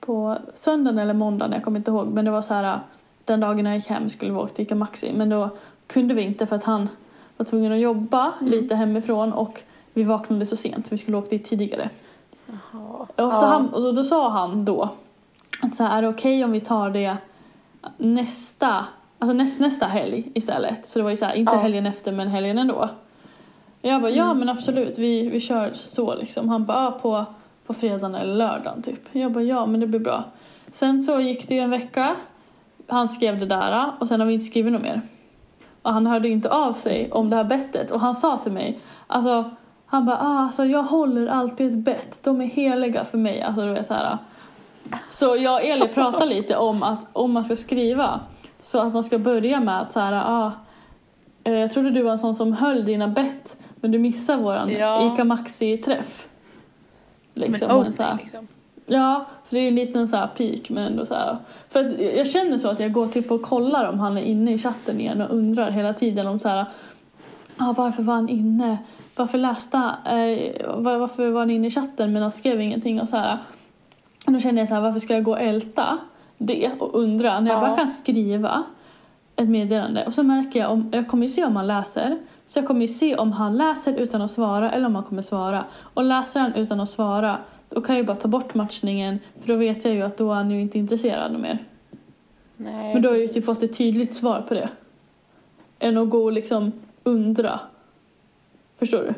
på 0.01 0.39
söndagen 0.55 0.99
eller 0.99 1.15
måndagen, 1.15 1.53
jag 1.53 1.65
kommer 1.65 1.79
inte 1.79 1.91
ihåg. 1.91 2.07
Men 2.09 2.25
det 2.25 2.31
var 2.31 2.43
så 2.43 2.55
här, 2.55 2.81
den 3.25 3.41
dagen 3.41 3.67
jag 3.67 3.75
gick 3.77 3.87
hem 3.87 4.09
skulle 4.11 4.33
vi 4.33 4.39
åka 4.39 4.55
till 4.55 4.63
Ica 4.65 4.75
Maxi. 4.75 5.13
Men 5.13 5.29
då 5.29 5.49
kunde 5.87 6.15
vi 6.15 6.23
inte 6.23 6.47
för 6.47 6.57
att 6.57 6.65
han 6.65 6.89
var 7.37 7.45
tvungen 7.47 7.73
att 7.73 7.79
jobba 7.79 8.33
Mm. 8.41 8.51
lite 8.53 8.75
hemifrån 8.75 9.33
och 9.33 9.63
vi 9.95 10.03
vaknade 10.03 10.47
så 10.47 10.57
sent. 10.57 10.93
Vi 10.93 10.99
skulle 10.99 11.17
åka 11.17 11.29
dit 11.29 11.45
tidigare. 11.45 11.91
Jaha. 12.73 13.07
Och, 13.27 13.35
så 13.35 13.45
Ja. 13.45 13.47
han, 13.47 13.69
och 13.69 13.95
då 13.95 14.05
sa 14.05 14.29
han 14.31 14.65
då 14.65 14.89
att 15.63 15.75
så 15.75 15.85
här, 15.85 15.99
är 15.99 16.03
det 16.03 16.09
okej 16.09 16.45
om 16.45 16.53
vi 16.53 16.61
tar 16.61 16.91
det 16.91 17.17
nästa, 17.97 18.87
alltså 19.19 19.37
näst, 19.37 19.61
nästa 19.61 19.87
helg 19.87 20.31
istället? 20.35 20.87
Så 20.87 20.99
det 20.99 21.03
var 21.03 21.11
ju 21.11 21.17
så 21.17 21.25
här, 21.25 21.35
inte 21.35 21.53
Ja. 21.55 21.59
helgen 21.59 21.87
efter 21.87 22.13
men 22.13 22.29
helgen 22.29 22.59
ändå. 22.59 22.89
Jag 23.83 24.03
bara, 24.03 24.11
ja 24.11 24.25
Mm. 24.25 24.39
men 24.39 24.49
absolut, 24.49 24.99
vi, 24.99 25.29
vi 25.29 25.41
kör 25.41 25.73
så 25.75 26.15
liksom. 26.15 26.49
Han 26.49 26.65
bara, 26.65 26.85
ja, 26.85 26.91
på, 27.03 27.25
på 27.67 27.75
fredagen 27.75 28.15
eller 28.15 28.35
lördagen 28.35 28.83
typ. 28.83 29.01
Jag 29.13 29.33
bara, 29.33 29.45
ja 29.45 29.67
men 29.67 29.81
det 29.81 29.87
blir 29.87 30.01
bra. 30.01 30.25
Sen 30.71 30.99
så 30.99 31.21
gick 31.21 31.49
det 31.49 31.55
ju 31.55 31.61
en 31.61 31.71
vecka. 31.71 32.17
Han 32.89 33.09
skrev 33.09 33.39
det 33.41 33.47
där 33.47 33.93
och 33.99 34.09
sen 34.09 34.21
har 34.21 34.27
vi 34.27 34.35
inte 34.35 34.47
skrivit 34.47 34.73
något 34.73 34.83
mer. 34.83 35.03
Och 35.83 35.93
han 35.93 36.07
hörde 36.07 36.29
inte 36.29 36.51
av 36.51 36.73
sig 36.73 37.13
om 37.13 37.31
det 37.31 37.37
här 37.37 37.45
bettet 37.45 37.91
och 37.91 38.01
han 38.01 38.15
sa 38.15 38.37
till 38.37 38.53
mig, 38.53 38.81
alltså 39.07 39.51
han 39.91 40.05
bara, 40.07 40.17
ah, 40.21 40.39
alltså 40.43 40.65
jag 40.65 40.83
håller 40.83 41.27
alltid 41.27 41.71
ett 41.73 41.79
bett, 41.79 42.19
de 42.23 42.41
är 42.41 42.47
heliga 42.47 43.05
för 43.05 43.19
mig. 43.19 43.43
Alltså 43.43 43.63
du 43.67 43.73
vet 43.73 43.87
så 43.87 43.95
här. 43.95 44.19
Så 45.11 45.37
jag 45.37 45.55
och 45.55 45.63
Eli 45.65 45.89
pratar 45.89 46.27
lite 46.37 46.57
om 46.57 46.83
att 46.83 47.07
om 47.13 47.33
man 47.33 47.45
ska 47.45 47.57
skriva 47.57 48.21
så 48.63 48.79
att 48.81 48.93
man 48.93 49.05
ska 49.05 49.19
börja 49.19 49.61
med 49.61 49.81
att 49.81 49.93
så 49.93 50.01
här, 50.01 50.13
ah, 50.13 50.53
eh, 51.45 51.55
jag 51.55 51.73
trodde 51.73 51.91
du 51.91 52.03
var 52.03 52.13
en 52.13 52.19
sån 52.19 52.35
som 52.35 52.53
höll 52.53 52.85
dina 52.85 53.09
bett 53.09 53.57
men 53.77 53.91
du 53.93 53.99
missar 53.99 54.37
våran 54.37 54.71
Ja. 54.71 55.07
Ica 55.15 55.25
Maxi-träff. 55.25 56.29
Som 57.35 57.43
Liksom, 57.53 57.71
en 57.71 57.83
men 57.83 57.93
så 57.93 58.03
här- 58.03 58.11
opening 58.11 58.25
liksom. 58.25 58.47
Ja, 58.87 59.25
för 59.45 59.57
det 59.57 59.61
är 59.63 59.69
en 59.69 59.75
liten 59.75 60.09
så 60.09 60.17
här 60.17 60.27
peak 60.27 60.71
men 60.71 60.87
ändå 60.87 61.07
så 61.07 61.15
här. 61.15 61.37
För 61.69 61.81
att 61.81 62.01
jag 62.01 62.27
känner 62.27 62.59
så 62.59 62.69
att 62.69 62.81
jag 62.81 62.93
går 62.93 63.07
typ 63.07 63.31
och 63.31 63.43
kollar 63.43 63.89
om 63.89 64.01
han 64.01 64.17
är 64.17 64.23
inne 64.23 64.53
i 64.53 64.59
chatten 64.59 65.01
igen 65.01 65.21
och 65.21 65.31
undrar 65.37 65.71
hela 65.71 65.93
tiden 65.95 66.27
om 66.27 66.41
så 66.41 66.49
här. 66.49 66.65
Ah, 67.57 67.75
varför 67.77 68.03
var 68.03 68.15
han 68.15 68.29
inne? 68.29 68.79
Varför 69.21 69.39
läste 69.39 69.77
eh, 70.05 70.75
var- 70.77 70.99
Varför 70.99 71.31
var 71.31 71.41
han 71.41 71.51
inne 71.51 71.67
i 71.67 71.71
chatten 71.71 72.13
men 72.13 72.23
han 72.23 72.31
skrev 72.31 72.61
ingenting 72.61 73.01
och 73.01 73.09
så 73.09 73.17
här. 73.17 73.39
Och 74.27 74.33
då 74.33 74.39
känner 74.41 74.59
jag 74.63 74.69
så 74.69 74.75
här, 74.75 74.81
varför 74.83 75.01
ska 75.01 75.15
jag 75.15 75.25
gå 75.25 75.31
och 75.31 75.41
älta 75.41 75.99
det 76.39 76.71
och 76.79 76.95
undra 76.95 77.41
när 77.41 77.51
jag 77.51 77.57
Ja. 77.63 77.67
bara 77.67 77.77
kan 77.77 77.89
skriva 77.89 78.63
ett 79.37 79.49
meddelande 79.49 80.05
och 80.07 80.15
så 80.15 80.23
märker 80.23 80.61
jag 80.61 80.71
om, 80.73 80.91
jag 80.93 81.09
kommer 81.09 81.23
ju 81.23 81.29
se 81.29 81.45
om 81.45 81.57
han 81.57 81.67
läser 81.67 82.19
så 82.47 82.59
jag 82.59 82.67
kommer 82.67 82.81
ju 82.81 82.89
se 82.89 83.17
om 83.17 83.33
han 83.33 83.57
läser 83.57 83.95
utan 83.95 84.23
att 84.23 84.31
svara 84.31 84.71
eller 84.71 84.87
om 84.87 84.95
han 84.95 85.05
kommer 85.05 85.23
svara. 85.23 85.65
Och 85.95 86.05
läser 86.05 86.41
han 86.41 86.55
utan 86.55 86.81
att 86.81 86.91
svara 86.91 87.39
då 87.69 87.81
kan 87.81 87.95
jag 87.97 88.03
ju 88.03 88.07
bara 88.07 88.17
ta 88.17 88.29
bort 88.29 88.55
matchningen 88.55 89.19
för 89.41 89.49
då 89.49 89.57
vet 89.57 89.85
jag 89.85 89.95
ju 89.95 90.03
att 90.03 90.17
då 90.17 90.31
är 90.31 90.35
han 90.35 90.51
ju 90.51 90.61
inte 90.61 90.79
intresserad 90.79 91.33
mer. 91.41 91.59
Nej, 92.57 92.93
Men 92.95 93.03
då 93.03 93.09
har 93.09 93.15
jag 93.17 93.23
ju 93.23 93.29
typ 93.29 93.45
fått 93.45 93.63
ett 93.63 93.79
tydligt 93.79 94.15
svar 94.15 94.45
på 94.49 94.55
det. 94.55 94.69
Än 95.79 95.99
att 95.99 96.11
gå 96.11 96.25
och 96.25 96.33
liksom 96.33 96.73
undra. 97.05 97.61
Förstår 98.81 99.03
du? 99.03 99.15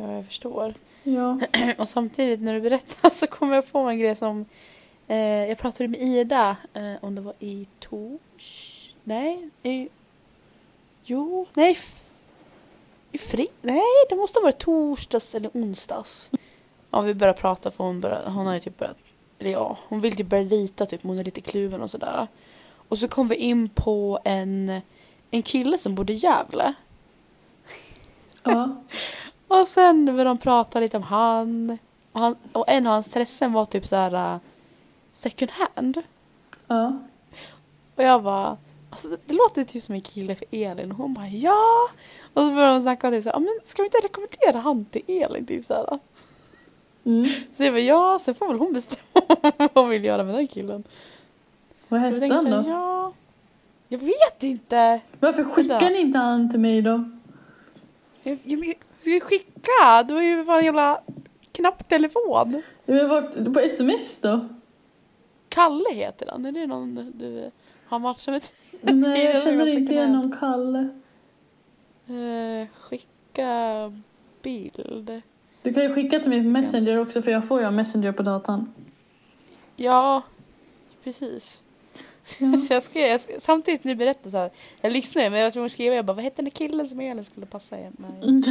Ja, 0.00 0.12
jag 0.12 0.26
förstår. 0.26 0.74
Ja. 1.02 1.38
Och 1.78 1.88
samtidigt 1.88 2.40
när 2.40 2.54
du 2.54 2.60
berättar 2.60 3.10
så 3.10 3.26
kommer 3.26 3.54
jag 3.54 3.72
på 3.72 3.78
en 3.78 3.98
grej 3.98 4.16
som 4.16 4.44
eh, 5.08 5.16
jag 5.18 5.58
pratade 5.58 5.88
med 5.88 6.00
Ida 6.02 6.56
eh, 6.74 6.92
om 7.00 7.14
det 7.14 7.20
var 7.20 7.34
i 7.38 7.66
tors... 7.80 8.80
Nej, 9.04 9.48
i... 9.62 9.88
Jo, 11.04 11.46
nej. 11.54 11.72
f- 11.72 12.04
I 13.12 13.18
fri... 13.18 13.48
Nej, 13.62 13.82
det 14.08 14.16
måste 14.16 14.38
ha 14.38 14.42
varit 14.44 14.58
torsdags 14.58 15.34
eller 15.34 15.50
onsdags. 15.54 16.30
Ja, 16.90 17.00
vi 17.00 17.14
började 17.14 17.38
prata 17.40 17.70
för 17.70 17.84
hon, 17.84 18.00
började, 18.00 18.30
hon 18.30 18.46
har 18.46 18.54
ju 18.54 18.60
typ 18.60 18.78
börjat... 18.78 18.96
Eller 19.38 19.50
ja, 19.50 19.78
hon 19.88 20.00
vill 20.00 20.16
typ 20.16 20.26
börja 20.26 20.42
rita 20.44 20.86
typ, 20.86 21.02
hon 21.02 21.18
är 21.18 21.24
lite 21.24 21.40
kluven 21.40 21.82
och 21.82 21.90
sådär. 21.90 22.26
Och 22.88 22.98
så 22.98 23.08
kom 23.08 23.28
vi 23.28 23.34
in 23.36 23.68
på 23.68 24.18
en, 24.24 24.80
en 25.30 25.42
kille 25.42 25.78
som 25.78 25.94
bodde 25.94 26.12
i 26.12 26.16
Gävle. 26.16 26.74
Ja. 28.44 28.76
Och 29.48 29.68
sen 29.68 30.04
började 30.04 30.24
de 30.24 30.38
prata 30.38 30.80
lite 30.80 30.96
om 30.96 31.02
han. 31.02 31.78
Och, 32.12 32.20
han, 32.20 32.36
och 32.52 32.64
en 32.68 32.86
av 32.86 32.92
hans 32.92 33.06
intressen 33.06 33.52
var 33.52 33.64
typ 33.64 33.86
så 33.86 33.96
här 33.96 34.34
uh, 34.34 34.40
second 35.12 35.50
hand. 35.50 36.02
Ja. 36.66 36.98
Och 37.96 38.02
jag 38.02 38.22
bara, 38.22 38.56
alltså 38.90 39.08
det, 39.08 39.16
det 39.26 39.34
låter 39.34 39.64
typ 39.64 39.82
som 39.82 39.94
en 39.94 40.00
kille 40.00 40.34
för 40.34 40.46
Elin. 40.50 40.90
Och 40.90 40.96
hon 40.96 41.14
bara 41.14 41.28
ja. 41.28 41.88
Och 42.34 42.42
så 42.42 42.50
började 42.50 42.74
de 42.74 42.82
snacka 42.82 43.10
typ 43.10 43.22
så 43.24 43.28
här, 43.30 43.36
"Ja, 43.36 43.40
men 43.40 43.60
ska 43.64 43.82
vi 43.82 43.86
inte 43.86 43.98
rekommendera 43.98 44.58
han 44.60 44.84
till 44.84 45.02
Elin? 45.06 45.46
Typ 45.46 45.64
så 45.64 45.74
här. 45.74 45.98
Mm. 47.04 47.26
Så 47.56 47.64
jag 47.64 47.72
bara 47.72 47.80
ja, 47.80 48.18
sen 48.22 48.34
får 48.34 48.48
väl 48.48 48.58
hon 48.58 48.72
bestämma 48.72 49.26
vad 49.58 49.70
hon 49.74 49.88
vill 49.88 50.04
göra 50.04 50.24
med 50.24 50.34
den 50.34 50.46
killen. 50.46 50.84
Vad 51.88 52.00
hette 52.00 52.26
han 52.34 52.44
då? 52.50 52.62
ja. 52.70 53.12
Jag 53.88 53.98
vet 53.98 54.42
inte. 54.42 55.00
Varför 55.20 55.44
skickar 55.44 55.90
ni 55.90 55.98
inte 56.00 56.18
han 56.18 56.50
till 56.50 56.60
mig 56.60 56.82
då? 56.82 57.04
Jag, 58.24 58.38
jag, 58.44 58.74
ska 59.00 59.10
jag 59.10 59.22
skicka? 59.22 60.02
Du 60.08 60.14
har 60.14 60.22
ju 60.22 60.44
fan 60.44 60.58
en 60.58 60.64
jävla 60.64 61.00
knapptelefon. 61.52 62.62
Har 62.86 63.08
varit 63.08 63.54
på 63.54 63.60
sms 63.60 64.18
då? 64.18 64.48
Kalle 65.48 65.94
heter 65.94 66.28
han. 66.30 66.46
Är 66.46 66.52
det 66.52 66.66
någon 66.66 67.12
du- 67.14 67.50
har 67.86 67.98
matchat 67.98 68.32
med? 68.32 68.42
Nej, 68.80 69.16
Tiden 69.16 69.32
jag 69.34 69.42
känner 69.42 69.66
inte 69.66 69.92
igen 69.92 70.12
någon 70.12 70.36
Kalle. 70.40 70.88
Eh, 72.06 72.68
skicka 72.80 73.92
bild. 74.42 75.22
Du 75.62 75.74
kan 75.74 75.82
ju 75.82 75.94
skicka 75.94 76.18
till 76.20 76.28
mig 76.30 76.42
på 76.42 76.48
Messenger 76.48 76.96
också 76.98 77.22
för 77.22 77.30
jag 77.30 77.48
får 77.48 77.58
ju 77.58 77.64
ha 77.64 77.70
Messenger 77.70 78.12
på 78.12 78.22
datan. 78.22 78.74
Ja, 79.76 80.22
precis. 81.04 81.62
Ja. 82.38 82.58
Så 82.68 82.72
jag 82.74 82.82
skrev, 82.82 83.06
jag 83.08 83.20
skrev, 83.20 83.36
samtidigt 83.40 83.84
nu 83.84 83.94
berättar 83.94 84.30
så 84.30 84.36
här, 84.36 84.50
jag 84.80 84.92
lyssnar 84.92 85.30
men 85.30 85.40
jag 85.40 85.52
tvungen 85.52 85.66
att 85.66 85.72
skriva, 85.72 85.94
jag 85.94 86.04
bara 86.04 86.12
vad 86.12 86.24
hette 86.24 86.36
den 86.36 86.44
där 86.44 86.50
killen 86.52 86.88
som 86.88 87.00
Elin 87.00 87.24
skulle 87.24 87.46
passa 87.46 87.78
i? 87.78 87.86
Men 87.92 88.42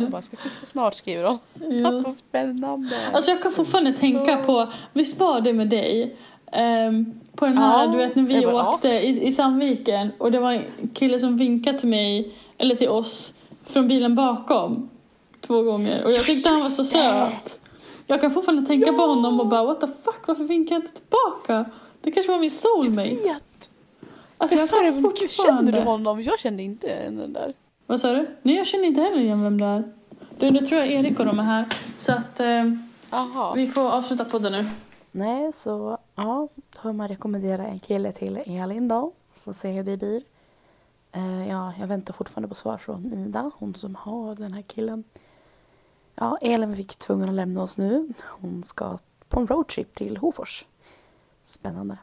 jag 0.00 0.10
bara, 0.10 0.22
ska 0.22 0.36
fixa 0.36 0.66
snart 0.66 0.94
skriver 0.94 1.24
hon. 1.24 1.38
Ja. 1.82 1.88
Alltså 1.92 2.12
spännande. 2.14 2.96
Alltså 3.12 3.30
jag 3.30 3.42
kan 3.42 3.52
fortfarande 3.52 3.92
tänka 3.92 4.36
på, 4.36 4.72
visst 4.92 5.18
var 5.20 5.40
det 5.40 5.52
med 5.52 5.68
dig? 5.68 6.16
Ehm, 6.52 7.12
på 7.36 7.46
den 7.46 7.58
här, 7.58 7.84
Ja, 7.84 7.92
du 7.92 7.98
vet 7.98 8.14
när 8.16 8.22
vi 8.22 8.40
bara, 8.40 8.52
ja. 8.52 8.72
åkte 8.74 8.88
i, 8.88 9.26
i 9.26 9.32
Sandviken 9.32 10.12
och 10.18 10.32
det 10.32 10.38
var 10.38 10.52
en 10.52 10.62
kille 10.94 11.20
som 11.20 11.36
vinkade 11.36 11.78
till 11.78 11.88
mig, 11.88 12.34
eller 12.58 12.74
till 12.74 12.88
oss, 12.88 13.34
från 13.64 13.88
bilen 13.88 14.14
bakom. 14.14 14.88
Två 15.40 15.62
gånger. 15.62 16.04
Och 16.04 16.10
jag 16.10 16.18
Ja, 16.18 16.22
tyckte 16.24 16.50
han 16.50 16.60
var 16.62 16.68
så 16.70 16.84
söt. 16.84 17.58
Jag 18.06 18.20
kan 18.20 18.30
fortfarande 18.30 18.66
tänka 18.66 18.92
på 18.92 19.02
honom 19.02 19.40
och 19.40 19.46
bara 19.46 19.64
what 19.64 19.80
the 19.80 19.86
fuck, 19.86 20.26
varför 20.26 20.44
vinkar 20.44 20.74
jag 20.74 20.82
inte 20.82 20.92
tillbaka? 20.92 21.64
Det 22.02 22.10
kanske 22.10 22.32
var 22.32 22.38
min 22.38 22.50
soulmate. 22.50 23.08
vet! 23.08 23.70
Alltså, 24.38 24.54
Jag 24.54 24.62
jag 24.62 24.68
sa 24.68 24.82
det, 24.82 24.92
men 24.92 25.12
gud 25.20 25.30
känner 25.30 25.72
du 25.72 25.80
honom? 25.80 26.22
Jag 26.22 26.38
kände 26.40 26.62
inte 26.62 27.10
den 27.10 27.32
där. 27.32 27.54
Vad 27.86 28.00
sa 28.00 28.12
du? 28.12 28.36
Nej, 28.42 28.56
jag 28.56 28.66
känner 28.66 28.84
inte 28.84 29.00
heller 29.00 29.20
igen 29.20 29.42
vem 29.42 29.60
det 29.60 29.66
är. 29.66 29.92
Du, 30.38 30.50
nu 30.50 30.58
tror 30.58 30.80
jag 30.80 30.88
Erik 30.90 31.18
och 31.20 31.26
de 31.26 31.38
är 31.38 31.42
här. 31.42 31.66
Så 31.96 32.12
att 32.12 32.40
eh, 32.40 32.64
vi 33.54 33.66
får 33.66 33.90
avsluta 33.90 34.24
podden 34.24 34.52
nu. 34.52 34.66
Nej, 35.10 35.52
så 35.52 35.98
ja, 36.14 36.48
då 36.54 36.78
har 36.78 36.92
man 36.92 37.08
rekommendera 37.08 37.66
en 37.66 37.78
kille 37.78 38.12
till 38.12 38.36
Elin 38.46 38.88
då. 38.88 39.12
Får 39.34 39.52
se 39.52 39.72
hur 39.72 39.82
det 39.82 39.96
blir. 39.96 40.22
Eh, 41.12 41.48
ja, 41.48 41.72
jag 41.80 41.86
väntar 41.86 42.14
fortfarande 42.14 42.48
på 42.48 42.54
svar 42.54 42.78
från 42.78 43.12
Ida, 43.12 43.50
hon 43.58 43.74
som 43.74 43.94
har 43.94 44.34
den 44.34 44.52
här 44.52 44.62
killen. 44.62 45.04
Ja, 46.14 46.38
Elin 46.40 46.76
fick 46.76 46.96
tvungen 46.96 47.28
att 47.28 47.34
lämna 47.34 47.62
oss 47.62 47.78
nu. 47.78 48.08
Hon 48.40 48.62
ska 48.62 48.98
på 49.28 49.40
en 49.40 49.46
roadtrip 49.46 49.94
till 49.94 50.16
Hofors. 50.16 50.64
Spännande. 51.42 51.98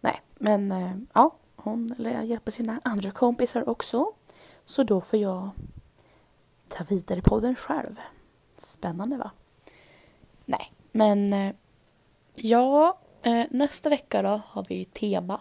Nej, 0.00 0.22
men 0.34 0.72
eh, 0.72 0.96
ja, 1.14 1.36
hon 1.56 1.94
hjälper 2.24 2.50
sina 2.50 2.80
andra 2.84 3.10
kompisar 3.10 3.68
också. 3.68 4.12
Så 4.64 4.82
då 4.82 5.00
får 5.00 5.18
jag 5.18 5.50
ta 6.68 6.84
vidare 6.84 7.22
podden 7.22 7.56
själv. 7.56 8.00
Spännande 8.56 9.16
va? 9.16 9.30
Nej, 10.44 10.72
men 10.92 11.32
eh, 11.32 11.54
ja, 12.34 12.98
eh, 13.22 13.46
nästa 13.50 13.88
vecka 13.88 14.22
då 14.22 14.40
har 14.46 14.66
vi 14.68 14.84
tema. 14.84 15.40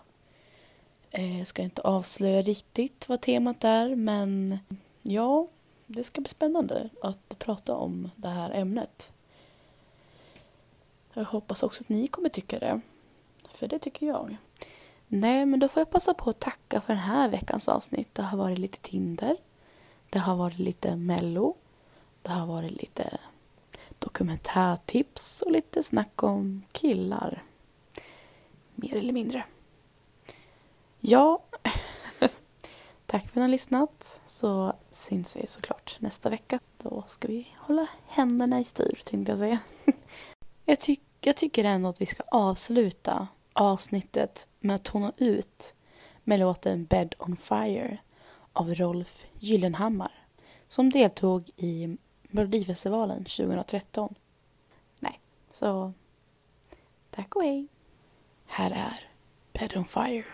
Jag 1.10 1.48
ska 1.48 1.62
inte 1.62 1.82
avslöja 1.82 2.42
riktigt 2.42 3.10
vad 3.10 3.22
temat 3.22 3.64
är, 3.64 3.96
men 3.96 4.60
ja, 5.02 5.48
det 5.86 6.04
ska 6.04 6.22
bli 6.22 6.30
spännande 6.30 6.90
att 7.02 7.40
prata 7.40 7.76
om 7.76 8.10
det 8.16 8.28
här 8.28 8.52
ämnet. 8.52 9.12
Jag 11.18 11.26
hoppas 11.26 11.63
också 11.63 11.84
att 11.84 11.89
ni 11.89 12.07
kommer 12.07 12.30
tycka 12.30 12.59
det, 12.59 12.82
för 13.53 13.68
det 13.68 13.80
tycker 13.80 14.07
jag. 14.07 14.38
Nej, 15.07 15.45
men 15.45 15.59
då 15.59 15.68
får 15.68 15.82
jag 15.82 15.89
passa 15.89 16.13
på 16.13 16.30
att 16.30 16.39
tacka 16.39 16.82
för 16.82 16.93
den 16.93 17.03
här 17.03 17.30
veckans 17.30 17.68
avsnitt. 17.68 18.15
Det 18.15 18.22
har 18.22 18.38
varit 18.38 18.57
lite 18.57 18.80
Tinder, 18.80 19.38
det 20.09 20.20
har 20.20 20.36
varit 20.36 20.59
lite 20.59 20.95
Mello, 20.95 21.55
det 22.22 22.30
har 22.30 22.47
varit 22.47 22.72
lite 22.72 23.18
dokumentärtips 23.99 25.41
och 25.41 25.51
lite 25.51 25.84
snack 25.84 26.24
om 26.24 26.63
killar. 26.72 27.43
Mer 28.76 28.95
eller 28.95 29.13
mindre. 29.13 29.43
Ja, 30.99 31.43
Tack 33.05 33.22
för 33.22 33.30
att 33.30 33.36
ni 33.36 33.41
har 33.41 33.47
lyssnat. 33.47 34.22
Så 34.26 34.74
syns 34.91 35.36
vi 35.36 35.47
såklart 35.47 35.97
nästa 35.99 36.30
vecka. 36.30 36.59
Då 36.78 37.03
ska 37.07 37.28
vi 37.28 37.47
hålla 37.57 37.88
händerna 38.07 38.59
i 38.59 38.63
styr, 38.63 38.99
tänkte 39.05 39.32
jag 39.32 39.39
säga. 39.39 39.59
jag, 40.65 40.80
tycker 40.80 41.07
jag 41.22 41.36
tycker 41.38 41.63
ändå 41.63 41.89
att 41.89 42.01
vi 42.01 42.05
ska 42.05 42.24
avsluta 42.28 43.28
avsnittet 43.53 44.47
med 44.59 44.76
att 44.76 44.84
tona 44.84 45.11
ut 45.18 45.76
med 46.24 46.39
låten 46.39 46.86
Bed 46.86 47.15
on 47.20 47.38
Fire 47.38 47.97
av 48.53 48.74
Rolf 48.74 49.26
Gyllenhammar 49.39 50.11
som 50.68 50.89
deltog 50.89 51.49
i 51.55 51.97
Melodifestivalen 52.22 53.18
2013. 53.18 54.15
Nej, 54.99 55.20
så 55.51 55.93
tack 57.09 57.36
och 57.36 57.43
hej. 57.43 57.68
Här 58.45 58.72
är 58.72 59.09
Bed 59.53 59.78
on 59.78 59.86
Fire. 59.86 60.26